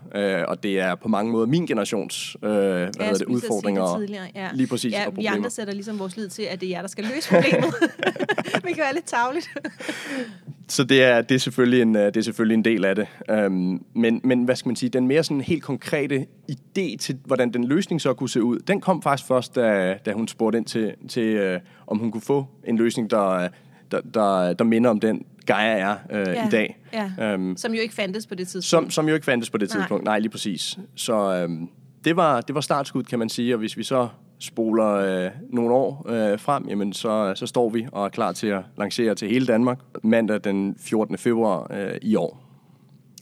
Og 0.49 0.63
det 0.63 0.81
er 0.81 0.95
på 0.95 1.09
mange 1.09 1.33
måder 1.33 1.47
min 1.47 1.67
generations 1.67 2.37
hvad 2.41 2.51
ja, 2.53 2.87
hedder 2.87 3.13
det, 3.13 3.25
udfordringer. 3.25 3.97
Det 3.97 4.19
ja. 4.35 4.49
Lige 4.55 4.67
præcis. 4.67 4.93
Ja, 4.93 5.05
vi 5.13 5.25
andre 5.25 5.51
sætter 5.51 5.75
ligesom 5.75 5.99
vores 5.99 6.17
lid 6.17 6.29
til, 6.29 6.43
at 6.43 6.61
det 6.61 6.67
er 6.67 6.71
jer, 6.71 6.81
der 6.81 6.89
skal 6.89 7.05
løse 7.05 7.29
problemet. 7.29 7.75
vi 8.65 8.73
kan 8.73 8.83
være 8.83 8.95
lidt 8.95 9.07
tavligt. 9.07 9.51
så 10.69 10.85
det 10.85 11.03
er, 11.03 11.23
det, 11.23 11.35
er 11.35 11.39
selvfølgelig 11.39 11.83
en, 11.83 11.95
det 11.95 12.17
er 12.17 12.21
selvfølgelig 12.21 12.55
en 12.55 12.65
del 12.65 12.85
af 12.85 12.97
det. 12.97 13.07
Um, 13.47 13.85
men, 13.95 14.21
men 14.25 14.45
hvad 14.45 14.57
skal 14.57 14.69
man 14.69 14.77
sige, 14.77 14.91
den 14.91 15.07
mere 15.07 15.25
sådan 15.25 15.41
helt 15.41 15.63
konkrete 15.63 16.27
idé 16.51 16.97
til, 16.97 17.19
hvordan 17.25 17.53
den 17.53 17.65
løsning 17.65 18.01
så 18.01 18.15
kunne 18.15 18.29
se 18.29 18.43
ud, 18.43 18.59
den 18.59 18.81
kom 18.81 19.03
faktisk 19.03 19.29
først, 19.29 19.55
da, 19.55 19.99
da 20.07 20.13
hun 20.13 20.29
spurgte 20.29 20.59
ind 20.59 20.67
til, 20.67 20.95
til 21.09 21.55
uh, 21.55 21.61
om 21.87 21.99
hun 21.99 22.13
kunne 22.13 22.21
få 22.21 22.47
en 22.65 22.77
løsning, 22.77 23.11
der, 23.11 23.49
der, 23.91 24.01
der, 24.01 24.53
der 24.53 24.65
minder 24.65 24.91
om 24.91 25.01
den, 25.01 25.25
Gaia 25.47 25.79
er 25.79 25.97
uh, 26.11 26.35
ja, 26.35 26.47
i 26.47 26.51
dag. 26.51 26.79
Ja. 26.93 27.35
Um, 27.35 27.57
som 27.57 27.75
jo 27.75 27.81
ikke 27.81 27.95
fandtes 27.95 28.27
på 28.27 28.35
det 28.35 28.49
tidspunkt. 28.49 28.67
Som, 28.67 28.91
som 28.91 29.09
jo 29.09 29.15
ikke 29.15 29.25
fandtes 29.25 29.51
på 29.51 29.59
det 29.59 29.71
tidspunkt. 29.71 30.05
Nej, 30.05 30.13
Nej 30.13 30.19
lige 30.19 30.31
præcis. 30.31 30.79
Så 30.95 31.45
um, 31.45 31.71
det, 32.05 32.17
var, 32.17 32.41
det 32.41 32.55
var 32.55 32.61
startskud, 32.61 33.03
kan 33.03 33.19
man 33.19 33.29
sige. 33.29 33.55
Og 33.55 33.59
hvis 33.59 33.77
vi 33.77 33.83
så 33.83 34.09
spoler 34.39 35.27
uh, 35.27 35.33
nogle 35.55 35.75
år 35.75 36.07
uh, 36.09 36.41
frem, 36.41 36.69
jamen 36.69 36.93
så, 36.93 37.33
så 37.37 37.47
står 37.47 37.69
vi 37.69 37.87
og 37.93 38.05
er 38.05 38.09
klar 38.09 38.33
til 38.33 38.47
at 38.47 38.63
lancere 38.79 39.15
til 39.15 39.29
hele 39.29 39.47
Danmark 39.47 39.79
mandag 40.03 40.41
den 40.45 40.77
14. 40.79 41.19
februar 41.19 41.67
uh, 41.71 41.97
i 42.03 42.17
år. 42.17 42.49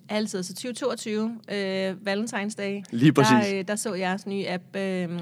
Altid. 0.08 0.42
Så 0.42 0.54
2022, 0.54 1.38
øh, 1.52 1.94
Valentine's 2.06 2.54
Day. 2.58 2.82
Lige 2.90 3.12
præcis. 3.12 3.48
Der, 3.50 3.58
øh, 3.58 3.68
der 3.68 3.76
så 3.76 3.94
jeres 3.94 4.26
nye 4.26 4.44
app, 4.48 4.76
øh, 4.76 5.20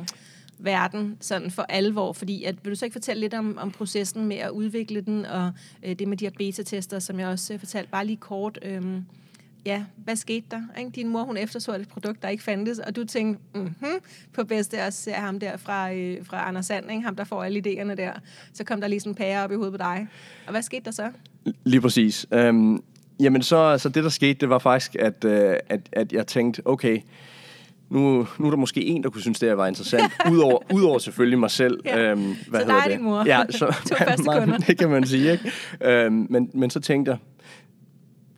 verden 0.59 1.17
sådan 1.21 1.51
for 1.51 1.67
alvor, 1.69 2.13
fordi 2.13 2.45
at, 2.45 2.57
vil 2.63 2.71
du 2.71 2.77
så 2.77 2.85
ikke 2.85 2.93
fortælle 2.93 3.21
lidt 3.21 3.35
om, 3.35 3.59
om 3.61 3.71
processen 3.71 4.27
med 4.27 4.37
at 4.37 4.51
udvikle 4.51 5.01
den, 5.01 5.27
og 5.27 5.53
øh, 5.83 5.99
det 5.99 6.09
med 6.09 6.17
de 6.17 6.25
her 6.25 6.33
beta-tester, 6.39 6.99
som 6.99 7.21
jeg 7.21 7.29
også 7.29 7.53
øh, 7.53 7.59
fortalte, 7.59 7.91
bare 7.91 8.07
lige 8.07 8.17
kort, 8.17 8.59
øh, 8.63 8.83
ja, 9.67 9.85
hvad 9.97 10.17
skete 10.17 10.47
der? 10.51 10.61
Ikke? 10.79 10.91
Din 10.91 11.09
mor, 11.09 11.25
hun 11.25 11.37
efterså 11.37 11.73
et 11.73 11.89
produkt, 11.89 12.23
der 12.23 12.29
ikke 12.29 12.43
fandtes, 12.43 12.79
og 12.79 12.97
du 12.97 13.05
tænkte, 13.05 13.43
mm-hmm, 13.55 14.01
på 14.33 14.45
bedste 14.45 14.81
at 14.81 14.95
se 14.95 15.11
ham 15.11 15.41
der 15.41 15.57
fra, 15.57 15.93
øh, 15.93 16.27
fra 16.27 16.49
Anders 16.49 16.67
Sand, 16.67 16.91
ikke? 16.91 17.03
ham 17.03 17.17
der 17.17 17.25
får 17.25 17.45
alle 17.45 17.63
idéerne 17.67 17.95
der. 17.95 18.13
Så 18.53 18.65
kom 18.65 18.81
der 18.81 18.89
lige 18.89 19.01
sådan 19.01 19.11
en 19.11 19.15
pære 19.15 19.45
op 19.45 19.53
i 19.53 19.55
hovedet 19.55 19.73
på 19.73 19.79
dig. 19.79 20.09
Og 20.47 20.51
hvad 20.51 20.63
skete 20.63 20.85
der 20.85 20.91
så? 20.91 21.11
Lige 21.65 21.81
præcis. 21.81 22.27
Um 22.33 22.85
Jamen, 23.21 23.43
så, 23.43 23.79
så 23.79 23.89
det, 23.89 24.05
der 24.05 24.11
skete, 24.11 24.35
det 24.35 24.49
var 24.49 24.59
faktisk, 24.59 24.97
at, 24.97 25.25
øh, 25.25 25.57
at, 25.69 25.81
at 25.93 26.13
jeg 26.13 26.27
tænkte, 26.27 26.63
okay, 26.65 26.99
nu, 27.91 28.27
nu 28.39 28.47
er 28.47 28.51
der 28.51 28.57
måske 28.57 28.85
en, 28.85 29.03
der 29.03 29.11
kunne 29.11 29.23
synes, 29.23 29.39
det 29.39 29.49
her 29.49 29.57
var 29.57 29.67
interessant, 29.67 30.13
udover, 30.33 30.59
udover 30.75 30.99
selvfølgelig 30.99 31.39
mig 31.39 31.51
selv. 31.51 31.81
Ja. 31.85 32.11
Øhm, 32.11 32.37
hvad 32.49 32.61
så 32.61 32.67
der 32.67 32.75
er 32.75 32.89
din 32.89 33.03
mor. 33.03 33.25
Ja, 33.27 33.43
så, 33.51 33.67
to 33.89 33.95
første 34.05 34.25
kunder. 34.25 34.59
Det 34.59 34.79
kan 34.79 34.91
man 34.91 35.07
sige, 35.07 35.33
ikke? 35.33 35.53
Øhm, 35.81 36.27
men, 36.31 36.51
men 36.55 36.71
så 36.71 36.81
tænkte 36.81 37.11
jeg, 37.11 37.19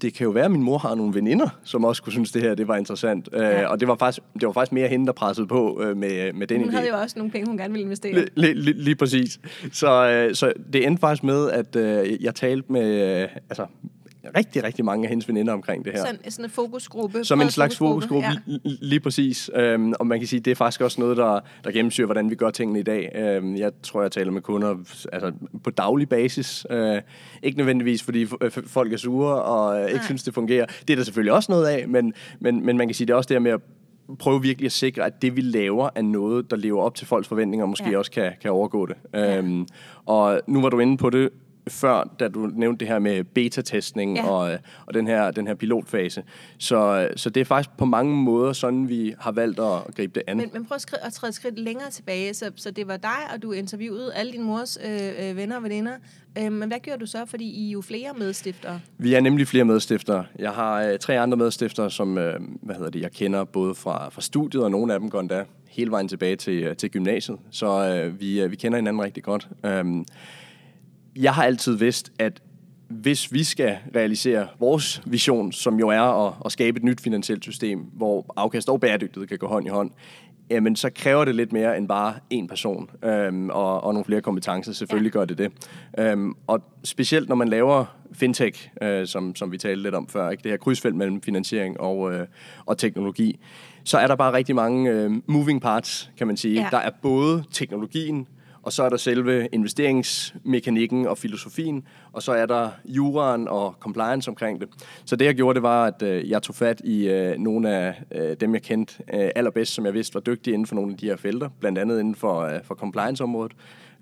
det 0.03 0.15
kan 0.15 0.25
jo 0.25 0.31
være, 0.31 0.45
at 0.45 0.51
min 0.51 0.63
mor 0.63 0.79
har 0.79 0.95
nogle 0.95 1.15
veninder, 1.15 1.49
som 1.65 1.85
også 1.85 2.03
kunne 2.03 2.13
synes, 2.13 2.33
det 2.33 2.43
her 2.43 2.55
det 2.55 2.69
var 2.69 2.77
interessant. 2.77 3.29
Øh, 3.33 3.41
ja. 3.41 3.63
Øh, 3.63 3.71
og 3.71 3.81
det 3.81 3.89
var, 3.89 3.97
faktisk, 3.97 4.23
det 4.35 4.47
var 4.47 4.53
faktisk 4.53 4.73
mere 4.73 4.89
hende, 4.89 5.07
der 5.07 5.13
pressede 5.13 5.47
på 5.47 5.83
øh, 5.83 5.97
med, 5.97 6.33
med 6.33 6.47
den 6.47 6.57
hun 6.57 6.65
idé. 6.65 6.71
Hun 6.71 6.75
havde 6.75 6.89
jo 6.89 6.97
også 6.97 7.19
nogle 7.19 7.33
penge, 7.33 7.47
hun 7.47 7.57
gerne 7.57 7.73
ville 7.73 7.85
investere. 7.85 8.13
L- 8.15 8.27
lige, 8.35 8.55
lige, 8.55 8.83
lige 8.83 8.97
præcis. 8.97 9.41
Så, 9.73 10.11
øh, 10.11 10.35
så 10.35 10.53
det 10.73 10.87
endte 10.87 11.01
faktisk 11.01 11.25
med, 11.25 11.51
at 11.51 11.77
øh, 11.77 12.25
jeg 12.25 12.35
talte 12.35 12.73
med... 12.73 13.21
Øh, 13.23 13.29
altså, 13.51 13.67
rigtig, 14.37 14.65
rigtig 14.65 14.85
mange 14.85 15.05
af 15.05 15.09
hendes 15.09 15.29
veninder 15.29 15.53
omkring 15.53 15.85
det 15.85 15.93
her. 15.93 16.01
Sådan, 16.01 16.31
sådan 16.31 16.45
en 16.45 16.51
fokusgruppe? 16.51 17.25
Som 17.25 17.41
en 17.41 17.51
slags 17.51 17.77
fokusgruppe, 17.77 18.29
ja. 18.29 18.59
lige 18.65 19.01
præcis. 19.01 19.51
Øhm, 19.55 19.93
og 20.01 20.07
man 20.07 20.19
kan 20.19 20.29
sige, 20.29 20.41
det 20.41 20.51
er 20.51 20.55
faktisk 20.55 20.81
også 20.81 21.01
noget, 21.01 21.17
der, 21.17 21.41
der 21.65 21.71
gennemsyrer, 21.71 22.07
hvordan 22.07 22.31
vi 22.31 22.35
gør 22.35 22.51
tingene 22.51 22.81
i 22.81 22.83
dag. 22.83 23.13
Øhm, 23.15 23.57
jeg 23.57 23.73
tror, 23.83 24.03
jeg 24.03 24.13
taler 24.13 24.33
med 24.33 24.43
kunder 24.43 24.75
altså, 25.13 25.33
på 25.65 25.71
daglig 25.71 26.09
basis. 26.09 26.67
Øh, 26.71 27.01
ikke 27.43 27.59
nødvendigvis, 27.59 28.03
fordi 28.03 28.27
folk 28.67 28.93
er 28.93 28.97
sure 28.97 29.43
og 29.43 29.81
øh, 29.81 29.91
ikke 29.91 30.05
synes, 30.05 30.23
det 30.23 30.35
fungerer. 30.35 30.67
Det 30.67 30.91
er 30.91 30.97
der 30.97 31.05
selvfølgelig 31.05 31.33
også 31.33 31.53
noget 31.53 31.67
af, 31.67 31.89
men, 31.89 32.15
men, 32.41 32.67
men 32.67 32.77
man 32.77 32.89
kan 32.89 32.95
sige, 32.95 33.07
det 33.07 33.13
er 33.13 33.17
også 33.17 33.35
det 33.35 33.43
med 33.43 33.51
at 33.51 33.61
prøve 34.19 34.43
virkelig 34.43 34.67
at 34.67 34.73
sikre, 34.73 35.07
at 35.07 35.23
det, 35.23 35.37
vi 35.37 35.41
laver, 35.41 35.89
er 35.95 36.03
noget, 36.03 36.51
der 36.51 36.57
lever 36.57 36.83
op 36.83 36.95
til 36.95 37.07
folks 37.07 37.29
forventninger, 37.29 37.65
og 37.65 37.69
måske 37.69 37.91
ja. 37.91 37.99
også 37.99 38.11
kan, 38.11 38.33
kan 38.43 38.51
overgå 38.51 38.87
det. 38.87 38.97
Ja. 39.15 39.39
Øhm, 39.39 39.67
og 40.07 40.41
nu 40.47 40.63
var 40.63 40.69
du 40.69 40.79
inde 40.79 40.97
på 40.97 41.11
det 41.11 41.31
før, 41.71 42.15
da 42.21 42.29
du 42.29 42.51
nævnte 42.55 42.81
det 42.81 42.89
her 42.89 42.99
med 42.99 43.25
beta-testning 43.25 44.17
ja. 44.17 44.29
og, 44.29 44.59
og 44.87 44.95
den, 44.95 45.07
her, 45.07 45.31
den 45.31 45.47
her 45.47 45.55
pilotfase. 45.55 46.23
Så, 46.59 47.09
så 47.17 47.31
det 47.31 47.41
er 47.41 47.45
faktisk 47.45 47.77
på 47.79 47.85
mange 47.85 48.17
måder 48.17 48.53
sådan, 48.53 48.89
vi 48.89 49.15
har 49.19 49.33
valgt 49.33 49.61
at 49.61 49.95
gribe 49.97 50.15
det 50.15 50.23
an. 50.27 50.37
Men, 50.37 50.51
men 50.53 50.65
prøv 50.67 50.75
at, 50.75 50.81
skrive, 50.81 51.01
at 51.01 51.13
træde 51.13 51.33
skridt 51.33 51.59
længere 51.59 51.91
tilbage. 51.91 52.35
Så, 52.35 52.51
så 52.57 52.71
det 52.71 52.89
var 52.89 52.97
dig, 52.97 53.35
og 53.35 53.43
du 53.43 53.53
interviewede 53.53 54.15
alle 54.15 54.33
dine 54.33 54.45
mors 54.45 54.79
øh, 54.85 55.29
øh, 55.29 55.37
venner 55.37 55.57
og 55.57 55.63
veninder. 55.63 55.93
Øh, 56.39 56.53
men 56.53 56.69
hvad 56.69 56.79
gjorde 56.79 57.01
du 57.01 57.07
så, 57.07 57.27
fordi 57.27 57.45
I 57.45 57.69
er 57.69 57.73
jo 57.73 57.81
flere 57.81 58.13
medstiftere? 58.19 58.81
Vi 58.99 59.15
er 59.15 59.21
nemlig 59.21 59.49
flere 59.49 59.65
medstiftere. 59.65 60.25
Jeg 60.39 60.51
har 60.51 60.83
øh, 60.83 60.99
tre 60.99 61.21
andre 61.21 61.37
medstiftere, 61.37 61.91
som 61.91 62.19
øh, 62.19 62.41
hvad 62.63 62.75
hedder 62.75 62.91
det, 62.91 63.01
jeg 63.01 63.13
kender 63.13 63.45
både 63.45 63.75
fra, 63.75 64.09
fra 64.09 64.21
studiet, 64.21 64.65
og 64.65 64.71
nogle 64.71 64.95
af 64.95 65.01
dem 65.01 65.11
går 65.11 65.21
endda 65.21 65.45
hele 65.69 65.91
vejen 65.91 66.09
tilbage 66.09 66.37
til, 66.37 66.63
øh, 66.63 66.77
til 66.77 66.91
gymnasiet. 66.91 67.39
Så 67.51 67.67
øh, 67.67 68.21
vi, 68.21 68.43
øh, 68.43 68.51
vi 68.51 68.57
kender 68.57 68.79
hinanden 68.79 69.03
rigtig 69.03 69.23
godt. 69.23 69.49
Øh, 69.65 69.85
jeg 71.17 71.35
har 71.35 71.45
altid 71.45 71.77
vidst, 71.77 72.13
at 72.19 72.43
hvis 72.89 73.33
vi 73.33 73.45
skal 73.45 73.79
realisere 73.97 74.49
vores 74.61 75.03
vision, 75.07 75.53
som 75.53 75.79
jo 75.79 75.89
er 75.89 76.27
at, 76.27 76.35
at 76.45 76.53
skabe 76.53 76.77
et 76.77 76.85
nyt 76.85 77.01
finansielt 77.01 77.43
system, 77.43 77.79
hvor 77.79 78.35
afkast 78.37 78.69
og 78.69 78.81
bæredygtighed 78.81 79.29
kan 79.29 79.39
gå 79.39 79.47
hånd 79.47 79.67
i 79.67 79.71
hånd, 79.71 79.91
jamen 80.51 80.77
så 80.77 80.91
kræver 80.95 81.25
det 81.25 81.35
lidt 81.35 81.53
mere 81.53 81.79
end 81.79 81.89
bare 81.89 82.15
en 82.31 82.49
person 82.49 82.91
øhm, 83.05 83.51
og, 83.51 83.85
og 83.85 83.93
nogle 83.95 84.05
flere 84.05 84.21
kompetencer. 84.21 84.73
Selvfølgelig 84.73 85.15
ja. 85.15 85.19
gør 85.19 85.25
det 85.25 85.39
det. 85.39 85.53
Øhm, 85.99 86.35
og 86.47 86.63
specielt 86.85 87.29
når 87.29 87.37
man 87.37 87.49
laver 87.49 87.85
fintech, 88.13 88.71
øh, 88.83 89.07
som, 89.07 89.35
som 89.35 89.53
vi 89.53 89.59
talte 89.59 89.83
lidt 89.83 89.95
om 89.95 90.09
før, 90.09 90.31
ikke? 90.31 90.43
det 90.43 90.51
her 90.51 90.59
krydsfelt 90.59 90.97
mellem 90.97 91.23
finansiering 91.23 91.81
og, 91.81 92.13
øh, 92.13 92.27
og 92.67 92.79
teknologi, 92.79 93.39
så 93.85 93.99
er 93.99 94.07
der 94.07 94.17
bare 94.17 94.33
rigtig 94.33 94.55
mange 94.55 94.91
øh, 94.91 95.11
moving 95.27 95.63
parts, 95.63 96.11
kan 96.19 96.27
man 96.27 96.37
sige. 96.37 96.61
Ja. 96.61 96.69
Der 96.71 96.79
er 96.79 96.91
både 97.03 97.45
teknologien, 97.53 98.27
og 98.67 98.73
så 98.73 98.83
er 98.83 98.89
der 98.89 98.97
selve 98.97 99.49
investeringsmekanikken 99.53 101.07
og 101.07 101.19
filosofien, 101.19 101.87
og 102.13 102.23
så 102.23 102.33
er 102.33 102.47
der 102.47 102.71
juraen 102.85 103.49
og 103.49 103.75
compliance 103.81 104.31
omkring 104.31 104.61
det. 104.61 104.69
Så 105.05 105.17
det 105.17 105.25
jeg 105.25 105.35
gjorde, 105.35 105.55
det 105.55 105.63
var, 105.63 105.87
at 105.87 106.03
øh, 106.03 106.31
jeg 106.31 106.43
tog 106.43 106.55
fat 106.55 106.81
i 106.85 107.09
øh, 107.09 107.39
nogle 107.39 107.71
af 107.71 108.03
øh, 108.15 108.37
dem, 108.41 108.55
jeg 108.55 108.63
kendte 108.63 108.95
øh, 109.15 109.31
allerbedst, 109.37 109.73
som 109.73 109.87
jeg 109.87 109.95
vidste 109.95 110.15
var 110.15 110.21
dygtige 110.21 110.55
inden 110.55 110.67
for 110.67 110.75
nogle 110.75 110.93
af 110.93 110.99
de 110.99 111.07
her 111.07 111.17
felter, 111.17 111.49
blandt 111.61 111.79
andet 111.79 112.01
inden 112.01 112.15
for, 112.15 112.41
øh, 112.41 112.65
for 112.65 112.75
compliance-området. 112.75 113.53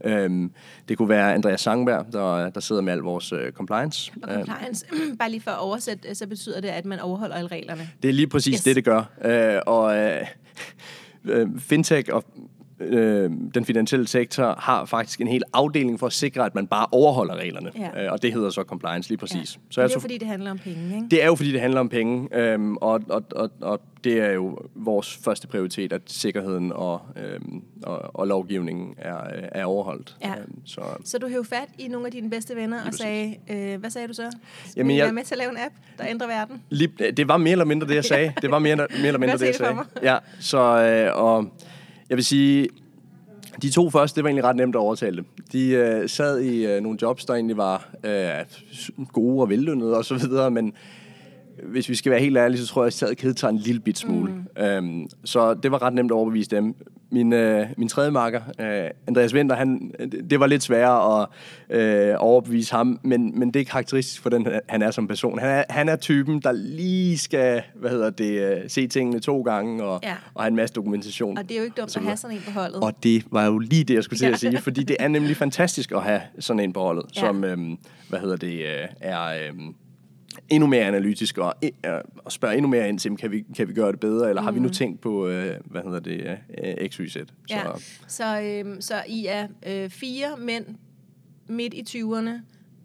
Øhm, 0.04 0.52
det 0.88 0.98
kunne 0.98 1.08
være 1.08 1.34
Andreas 1.34 1.60
Sangberg, 1.60 2.06
der, 2.12 2.50
der 2.50 2.60
sidder 2.60 2.82
med 2.82 2.92
al 2.92 2.98
vores 2.98 3.32
øh, 3.32 3.52
compliance. 3.52 4.12
Og 4.22 4.34
compliance, 4.34 4.86
øhm. 4.92 5.16
bare 5.18 5.30
lige 5.30 5.40
for 5.40 5.50
at 5.50 5.60
oversætte, 5.60 6.14
så 6.14 6.26
betyder 6.26 6.60
det, 6.60 6.68
at 6.68 6.84
man 6.84 7.00
overholder 7.00 7.36
alle 7.36 7.48
reglerne. 7.48 7.88
Det 8.02 8.08
er 8.08 8.12
lige 8.12 8.26
præcis 8.26 8.54
yes. 8.54 8.64
det, 8.64 8.76
det 8.76 8.84
gør. 8.84 9.02
Øh, 9.24 9.60
og 9.66 9.96
øh 9.96 10.26
fintech 11.58 12.10
og 12.12 12.24
øh, 12.86 13.30
den 13.54 13.64
finansielle 13.64 14.08
sektor 14.08 14.54
har 14.58 14.84
faktisk 14.84 15.20
en 15.20 15.26
hel 15.26 15.42
afdeling 15.52 16.00
for 16.00 16.06
at 16.06 16.12
sikre, 16.12 16.46
at 16.46 16.54
man 16.54 16.66
bare 16.66 16.86
overholder 16.92 17.34
reglerne. 17.34 17.70
Ja. 17.78 18.04
Øh, 18.04 18.12
og 18.12 18.22
det 18.22 18.32
hedder 18.32 18.50
så 18.50 18.62
compliance 18.62 19.08
lige 19.10 19.18
præcis. 19.18 19.36
Ja. 19.36 19.60
Så 19.70 19.82
det 19.82 19.90
er 19.90 19.94
jo 19.94 20.00
fordi, 20.00 20.18
det 20.18 20.28
handler 20.28 20.50
om 20.50 20.58
penge, 20.58 20.94
ikke? 20.96 21.06
Det 21.10 21.22
er 21.22 21.26
jo 21.26 21.34
fordi, 21.34 21.52
det 21.52 21.60
handler 21.60 21.80
om 21.80 21.88
penge. 21.88 22.28
Øh, 22.38 22.72
og, 22.72 23.00
og, 23.08 23.24
og, 23.32 23.50
og 23.60 23.80
det 24.04 24.20
er 24.20 24.32
jo 24.32 24.58
vores 24.74 25.16
første 25.24 25.46
prioritet, 25.46 25.92
at 25.92 26.02
sikkerheden 26.06 26.72
og, 26.72 27.00
øh, 27.16 27.40
og, 27.82 28.16
og 28.16 28.26
lovgivningen 28.26 28.94
er, 28.98 29.16
er 29.52 29.64
overholdt. 29.64 30.16
Ja. 30.22 30.30
Øh, 30.30 30.46
så. 30.64 30.80
så 31.04 31.18
du 31.18 31.28
hævde 31.28 31.44
fat 31.44 31.68
i 31.78 31.88
nogle 31.88 32.06
af 32.06 32.12
dine 32.12 32.30
bedste 32.30 32.56
venner 32.56 32.86
og 32.86 32.94
sagde, 32.94 33.36
øh, 33.50 33.80
hvad 33.80 33.90
sagde 33.90 34.08
du 34.08 34.14
så? 34.14 34.30
Skal 34.30 34.80
Jamen, 34.80 34.96
jeg, 34.96 35.04
være 35.04 35.12
med 35.12 35.24
til 35.24 35.34
at 35.34 35.38
lave 35.38 35.50
en 35.50 35.56
app, 35.56 35.74
der 35.98 36.06
ændrer 36.08 36.26
verden? 36.26 36.62
Lige, 36.70 37.10
det 37.10 37.28
var 37.28 37.36
mere 37.36 37.52
eller 37.52 37.64
mindre 37.64 37.88
det, 37.88 37.94
jeg 37.94 38.04
sagde. 38.14 38.32
Det 38.42 38.50
var 38.50 38.58
mere, 38.58 38.76
mere 38.76 38.88
eller 39.06 39.18
mindre 39.18 39.38
det, 39.38 39.46
jeg 39.46 39.54
sagde. 39.54 39.76
Ja, 40.02 40.18
så 40.40 40.58
øh, 40.58 41.22
og 41.22 41.52
jeg 42.08 42.16
vil 42.16 42.24
sige, 42.24 42.68
de 43.62 43.70
to 43.70 43.90
første, 43.90 44.16
det 44.16 44.24
var 44.24 44.28
egentlig 44.28 44.44
ret 44.44 44.56
nemt 44.56 44.74
at 44.74 44.80
overtale 44.80 45.16
dem. 45.16 45.26
De 45.52 45.68
øh, 45.68 46.08
sad 46.08 46.40
i 46.40 46.66
øh, 46.66 46.82
nogle 46.82 46.98
jobs, 47.02 47.24
der 47.24 47.34
egentlig 47.34 47.56
var 47.56 47.88
øh, 48.04 49.04
gode 49.12 49.42
og 49.42 49.50
vellønnede 49.50 49.96
og 49.96 50.04
så 50.04 50.14
videre, 50.14 50.50
men 50.50 50.72
hvis 51.62 51.88
vi 51.88 51.94
skal 51.94 52.12
være 52.12 52.20
helt 52.20 52.36
ærlige, 52.36 52.60
så 52.60 52.66
tror 52.66 52.82
jeg, 52.82 52.86
at 52.86 52.92
stedet 52.92 53.18
kædet 53.18 53.44
en 53.44 53.56
lille 53.56 53.80
bit 53.80 53.98
smule. 53.98 54.32
Mm. 54.32 54.62
Øhm, 54.62 55.06
så 55.24 55.54
det 55.54 55.70
var 55.70 55.82
ret 55.82 55.94
nemt 55.94 56.10
at 56.10 56.14
overbevise 56.14 56.50
dem. 56.50 56.74
Min, 57.10 57.32
øh, 57.32 57.66
min 57.76 57.88
tredje 57.88 58.10
marker, 58.10 58.40
øh, 58.60 58.90
Andreas 59.08 59.34
Winter, 59.34 59.56
han, 59.56 59.92
det 60.30 60.40
var 60.40 60.46
lidt 60.46 60.62
sværere 60.62 61.22
at 61.22 61.28
øh, 61.78 62.14
overbevise 62.18 62.74
ham, 62.74 63.00
men, 63.02 63.38
men 63.38 63.50
det 63.50 63.60
er 63.60 63.64
karakteristisk 63.64 64.22
for 64.22 64.30
den, 64.30 64.46
han 64.68 64.82
er 64.82 64.90
som 64.90 65.08
person. 65.08 65.38
Han 65.38 65.50
er, 65.50 65.64
han 65.70 65.88
er 65.88 65.96
typen, 65.96 66.40
der 66.40 66.52
lige 66.52 67.18
skal 67.18 67.62
hvad 67.74 67.90
hedder 67.90 68.10
det, 68.10 68.40
øh, 68.42 68.58
se 68.68 68.86
tingene 68.86 69.20
to 69.20 69.42
gange 69.42 69.84
og, 69.84 70.00
ja. 70.02 70.14
og 70.34 70.42
have 70.42 70.48
en 70.48 70.56
masse 70.56 70.74
dokumentation. 70.74 71.38
Og 71.38 71.44
det 71.48 71.54
er 71.54 71.58
jo 71.58 71.64
ikke 71.64 71.80
dumt 71.80 71.96
at 71.96 72.02
have 72.02 72.16
sådan 72.16 72.36
en 72.36 72.42
på 72.46 72.50
holdet. 72.50 72.82
Og 72.82 73.02
det 73.02 73.24
var 73.30 73.46
jo 73.46 73.58
lige 73.58 73.84
det, 73.84 73.94
jeg 73.94 74.04
skulle 74.04 74.18
til 74.18 74.26
at 74.26 74.38
sige, 74.38 74.58
fordi 74.58 74.82
det 74.82 74.96
er 75.00 75.08
nemlig 75.08 75.36
fantastisk 75.36 75.92
at 75.92 76.02
have 76.02 76.20
sådan 76.38 76.60
en 76.60 76.72
på 76.72 76.80
holdet, 76.80 77.04
ja. 77.16 77.20
som 77.20 77.44
øh, 77.44 77.58
hvad 78.08 78.20
hedder 78.20 78.36
det, 78.36 78.52
øh, 78.52 78.88
er... 79.00 79.24
Øh, 79.24 79.54
endnu 80.48 80.66
mere 80.66 80.84
analytisk 80.84 81.38
og, 81.38 81.54
øh, 81.62 81.70
og 82.16 82.32
spørge 82.32 82.54
endnu 82.54 82.68
mere 82.68 82.88
ind 82.88 82.98
til, 82.98 83.16
kan 83.16 83.30
vi, 83.30 83.44
kan 83.56 83.68
vi 83.68 83.72
gøre 83.72 83.92
det 83.92 84.00
bedre, 84.00 84.28
eller 84.28 84.42
mm. 84.42 84.44
har 84.44 84.52
vi 84.52 84.58
nu 84.58 84.66
mhm. 84.66 84.72
tænkt 84.72 85.00
på, 85.00 85.28
øh, 85.28 85.54
hvad 85.64 85.82
hedder 85.82 86.00
det, 86.00 86.38
øh, 86.64 86.88
X, 86.88 86.96
Y, 86.96 87.08
Z? 87.08 87.12
Så, 87.12 87.22
ja. 87.50 87.62
så, 88.06 88.40
øh, 88.40 88.76
så 88.80 89.02
I 89.08 89.26
er 89.26 89.46
øh, 89.66 89.90
fire 89.90 90.36
mænd 90.38 90.64
midt 91.46 91.74
i 91.74 91.84
20'erne, 91.88 92.30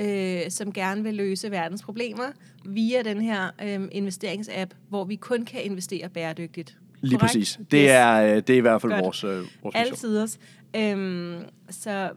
øh, 0.05 0.41
som 0.49 0.73
gerne 0.73 1.03
vil 1.03 1.13
løse 1.13 1.51
verdens 1.51 1.83
problemer 1.83 2.31
via 2.65 3.01
den 3.01 3.21
her 3.21 3.49
øh, 3.63 3.87
investeringsapp, 3.91 4.73
hvor 4.89 5.03
vi 5.03 5.15
kun 5.15 5.45
kan 5.45 5.63
investere 5.63 6.09
bæredygtigt. 6.09 6.77
Lige 7.01 7.19
Correct? 7.19 7.21
præcis. 7.21 7.59
Det, 7.71 7.79
yes. 7.83 7.89
er, 7.89 8.21
øh, 8.21 8.35
det 8.35 8.49
er 8.49 8.57
i 8.57 8.59
hvert 8.59 8.81
fald 8.81 8.91
Godt. 8.91 9.03
vores, 9.03 9.23
øh, 9.23 9.45
vores 9.63 9.75
Altid 9.75 10.19
også. 10.19 10.37
Øhm, 10.75 11.37
så 11.69 12.09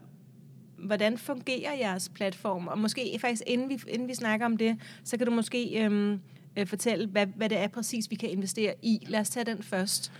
hvordan 0.85 1.17
fungerer 1.17 1.73
jeres 1.79 2.09
platform? 2.09 2.67
Og 2.67 2.79
måske 2.79 3.17
faktisk, 3.21 3.43
inden 3.47 3.69
vi, 3.69 3.79
inden 3.87 4.07
vi 4.07 4.13
snakker 4.13 4.45
om 4.45 4.57
det, 4.57 4.77
så 5.03 5.17
kan 5.17 5.27
du 5.27 5.33
måske 5.33 5.83
øhm, 5.83 6.19
øh, 6.57 6.67
fortælle, 6.67 7.07
hvad, 7.07 7.27
hvad 7.35 7.49
det 7.49 7.57
er 7.57 7.67
præcis, 7.67 8.11
vi 8.11 8.15
kan 8.15 8.29
investere 8.29 8.73
i. 8.81 9.05
Lad 9.07 9.19
os 9.19 9.29
tage 9.29 9.45
den 9.45 9.63
først. 9.63 10.11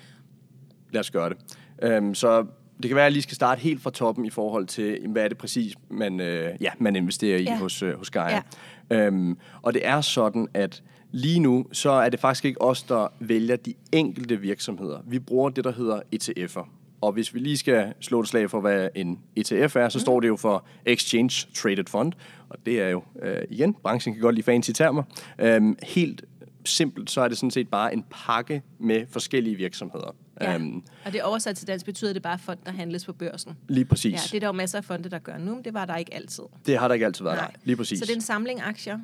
Lad 0.91 0.99
os 0.99 1.11
gøre 1.11 1.29
det. 1.29 1.37
Øhm, 1.81 2.15
så 2.15 2.45
det 2.81 2.89
kan 2.89 2.95
være, 2.95 3.05
at 3.05 3.09
jeg 3.09 3.11
lige 3.11 3.23
skal 3.23 3.35
starte 3.35 3.61
helt 3.61 3.81
fra 3.81 3.89
toppen 3.91 4.25
i 4.25 4.29
forhold 4.29 4.67
til, 4.67 5.07
hvad 5.07 5.23
er 5.23 5.27
det 5.27 5.37
præcis, 5.37 5.75
man, 5.89 6.19
øh, 6.19 6.55
ja, 6.61 6.71
man 6.79 6.95
investerer 6.95 7.37
i 7.37 7.43
ja. 7.43 7.57
hos, 7.57 7.83
øh, 7.83 7.97
hos 7.97 8.09
Gaia. 8.09 8.41
Ja. 8.89 9.05
Øhm, 9.07 9.37
og 9.61 9.73
det 9.73 9.87
er 9.87 10.01
sådan, 10.01 10.47
at 10.53 10.83
lige 11.11 11.39
nu, 11.39 11.65
så 11.71 11.91
er 11.91 12.09
det 12.09 12.19
faktisk 12.19 12.45
ikke 12.45 12.61
os, 12.61 12.83
der 12.83 13.07
vælger 13.19 13.55
de 13.55 13.73
enkelte 13.91 14.39
virksomheder. 14.39 14.99
Vi 15.07 15.19
bruger 15.19 15.49
det, 15.49 15.63
der 15.63 15.71
hedder 15.71 15.99
ETF'er. 16.15 16.67
Og 17.03 17.11
hvis 17.11 17.33
vi 17.33 17.39
lige 17.39 17.57
skal 17.57 17.93
slå 17.99 18.19
et 18.19 18.27
slag 18.27 18.49
for, 18.49 18.61
hvad 18.61 18.89
en 18.95 19.19
ETF 19.35 19.75
er, 19.75 19.89
så 19.89 19.99
står 19.99 20.19
det 20.19 20.27
jo 20.27 20.35
for 20.35 20.65
Exchange 20.85 21.47
Traded 21.55 21.85
Fund. 21.87 22.13
Og 22.49 22.57
det 22.65 22.81
er 22.81 22.89
jo, 22.89 23.03
øh, 23.21 23.37
igen, 23.49 23.73
branchen 23.73 24.13
kan 24.13 24.21
godt 24.21 24.35
lide 24.35 24.45
fancy 24.45 24.71
termer. 24.71 25.03
Øhm, 25.39 25.77
helt 25.83 26.25
simpelt, 26.65 27.11
så 27.11 27.21
er 27.21 27.27
det 27.27 27.37
sådan 27.37 27.51
set 27.51 27.69
bare 27.69 27.93
en 27.93 28.05
pakke 28.11 28.61
med 28.79 29.05
forskellige 29.09 29.55
virksomheder. 29.55 30.15
Ja. 30.41 30.55
Um, 30.55 30.83
og 31.05 31.13
det 31.13 31.23
oversat 31.23 31.55
til 31.55 31.67
dansk 31.67 31.85
betyder 31.85 32.13
det 32.13 32.21
bare 32.21 32.39
fond, 32.39 32.59
der 32.65 32.71
handles 32.71 33.05
på 33.05 33.13
børsen. 33.13 33.57
Lige 33.67 33.85
præcis. 33.85 34.13
Ja, 34.13 34.17
det 34.17 34.33
er 34.33 34.39
der 34.39 34.47
jo 34.47 34.53
masser 34.53 34.77
af 34.77 34.85
fonde, 34.85 35.09
der 35.09 35.19
gør 35.19 35.37
nu, 35.37 35.55
men 35.55 35.63
det 35.63 35.73
var 35.73 35.85
der 35.85 35.95
ikke 35.95 36.13
altid. 36.13 36.43
Det 36.65 36.77
har 36.77 36.87
der 36.87 36.93
ikke 36.93 37.05
altid 37.05 37.23
været, 37.23 37.37
nej. 37.37 37.47
nej. 37.47 37.55
Lige 37.63 37.75
præcis. 37.75 37.99
Så 37.99 38.05
det 38.05 38.11
er 38.11 38.15
en 38.15 38.21
samling 38.21 38.61
aktier? 38.61 38.99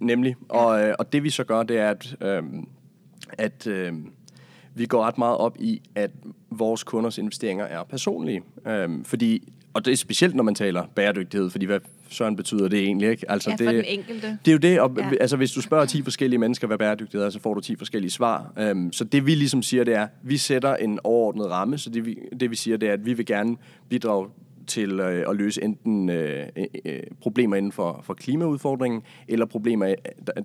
Nemlig. 0.00 0.36
Ja. 0.52 0.56
Og, 0.56 0.82
øh, 0.82 0.94
og 0.98 1.12
det 1.12 1.22
vi 1.22 1.30
så 1.30 1.44
gør, 1.44 1.62
det 1.62 1.78
er, 1.78 1.90
at, 1.90 2.16
øhm, 2.20 2.68
at 3.38 3.66
øhm, 3.66 4.12
vi 4.76 4.86
går 4.86 5.04
ret 5.04 5.18
meget 5.18 5.36
op 5.36 5.56
i, 5.60 5.82
at 5.94 6.10
vores 6.50 6.84
kunders 6.84 7.18
investeringer 7.18 7.64
er 7.64 7.82
personlige. 7.84 8.42
Øhm, 8.66 9.04
fordi, 9.04 9.52
og 9.74 9.84
det 9.84 9.92
er 9.92 9.96
specielt, 9.96 10.34
når 10.34 10.42
man 10.42 10.54
taler 10.54 10.84
bæredygtighed, 10.94 11.50
fordi 11.50 11.66
hvad 11.66 11.80
søren 12.08 12.36
betyder 12.36 12.68
det 12.68 12.78
egentlig? 12.78 13.10
Ikke? 13.10 13.30
Altså, 13.30 13.50
ja, 13.50 13.54
for 13.54 13.72
det, 13.72 13.74
den 13.74 13.84
enkelte. 13.98 14.38
Det 14.44 14.50
er 14.50 14.52
jo 14.52 14.58
det, 14.58 14.80
og 14.80 14.96
ja. 14.98 15.10
altså, 15.20 15.36
hvis 15.36 15.52
du 15.52 15.60
spørger 15.60 15.84
10 15.84 16.02
forskellige 16.02 16.38
mennesker, 16.38 16.66
hvad 16.66 16.78
bæredygtighed 16.78 17.26
er, 17.26 17.30
så 17.30 17.40
får 17.40 17.54
du 17.54 17.60
10 17.60 17.76
forskellige 17.76 18.10
svar. 18.10 18.52
Øhm, 18.58 18.92
så 18.92 19.04
det 19.04 19.26
vi 19.26 19.34
ligesom 19.34 19.62
siger, 19.62 19.84
det 19.84 19.94
er, 19.94 20.08
vi 20.22 20.36
sætter 20.36 20.76
en 20.76 20.98
overordnet 21.04 21.50
ramme, 21.50 21.78
så 21.78 21.90
det 21.90 22.06
vi, 22.06 22.18
det 22.40 22.50
vi 22.50 22.56
siger, 22.56 22.76
det 22.76 22.88
er, 22.88 22.92
at 22.92 23.06
vi 23.06 23.12
vil 23.12 23.26
gerne 23.26 23.56
bidrage 23.88 24.28
til 24.66 25.00
øh, 25.00 25.30
at 25.30 25.36
løse 25.36 25.64
enten 25.64 26.08
øh, 26.10 26.46
øh, 26.56 26.64
øh, 26.84 27.02
problemer 27.20 27.56
inden 27.56 27.72
for, 27.72 28.00
for 28.02 28.14
klimaudfordringen, 28.14 29.02
eller 29.28 29.46
problemer, 29.46 29.94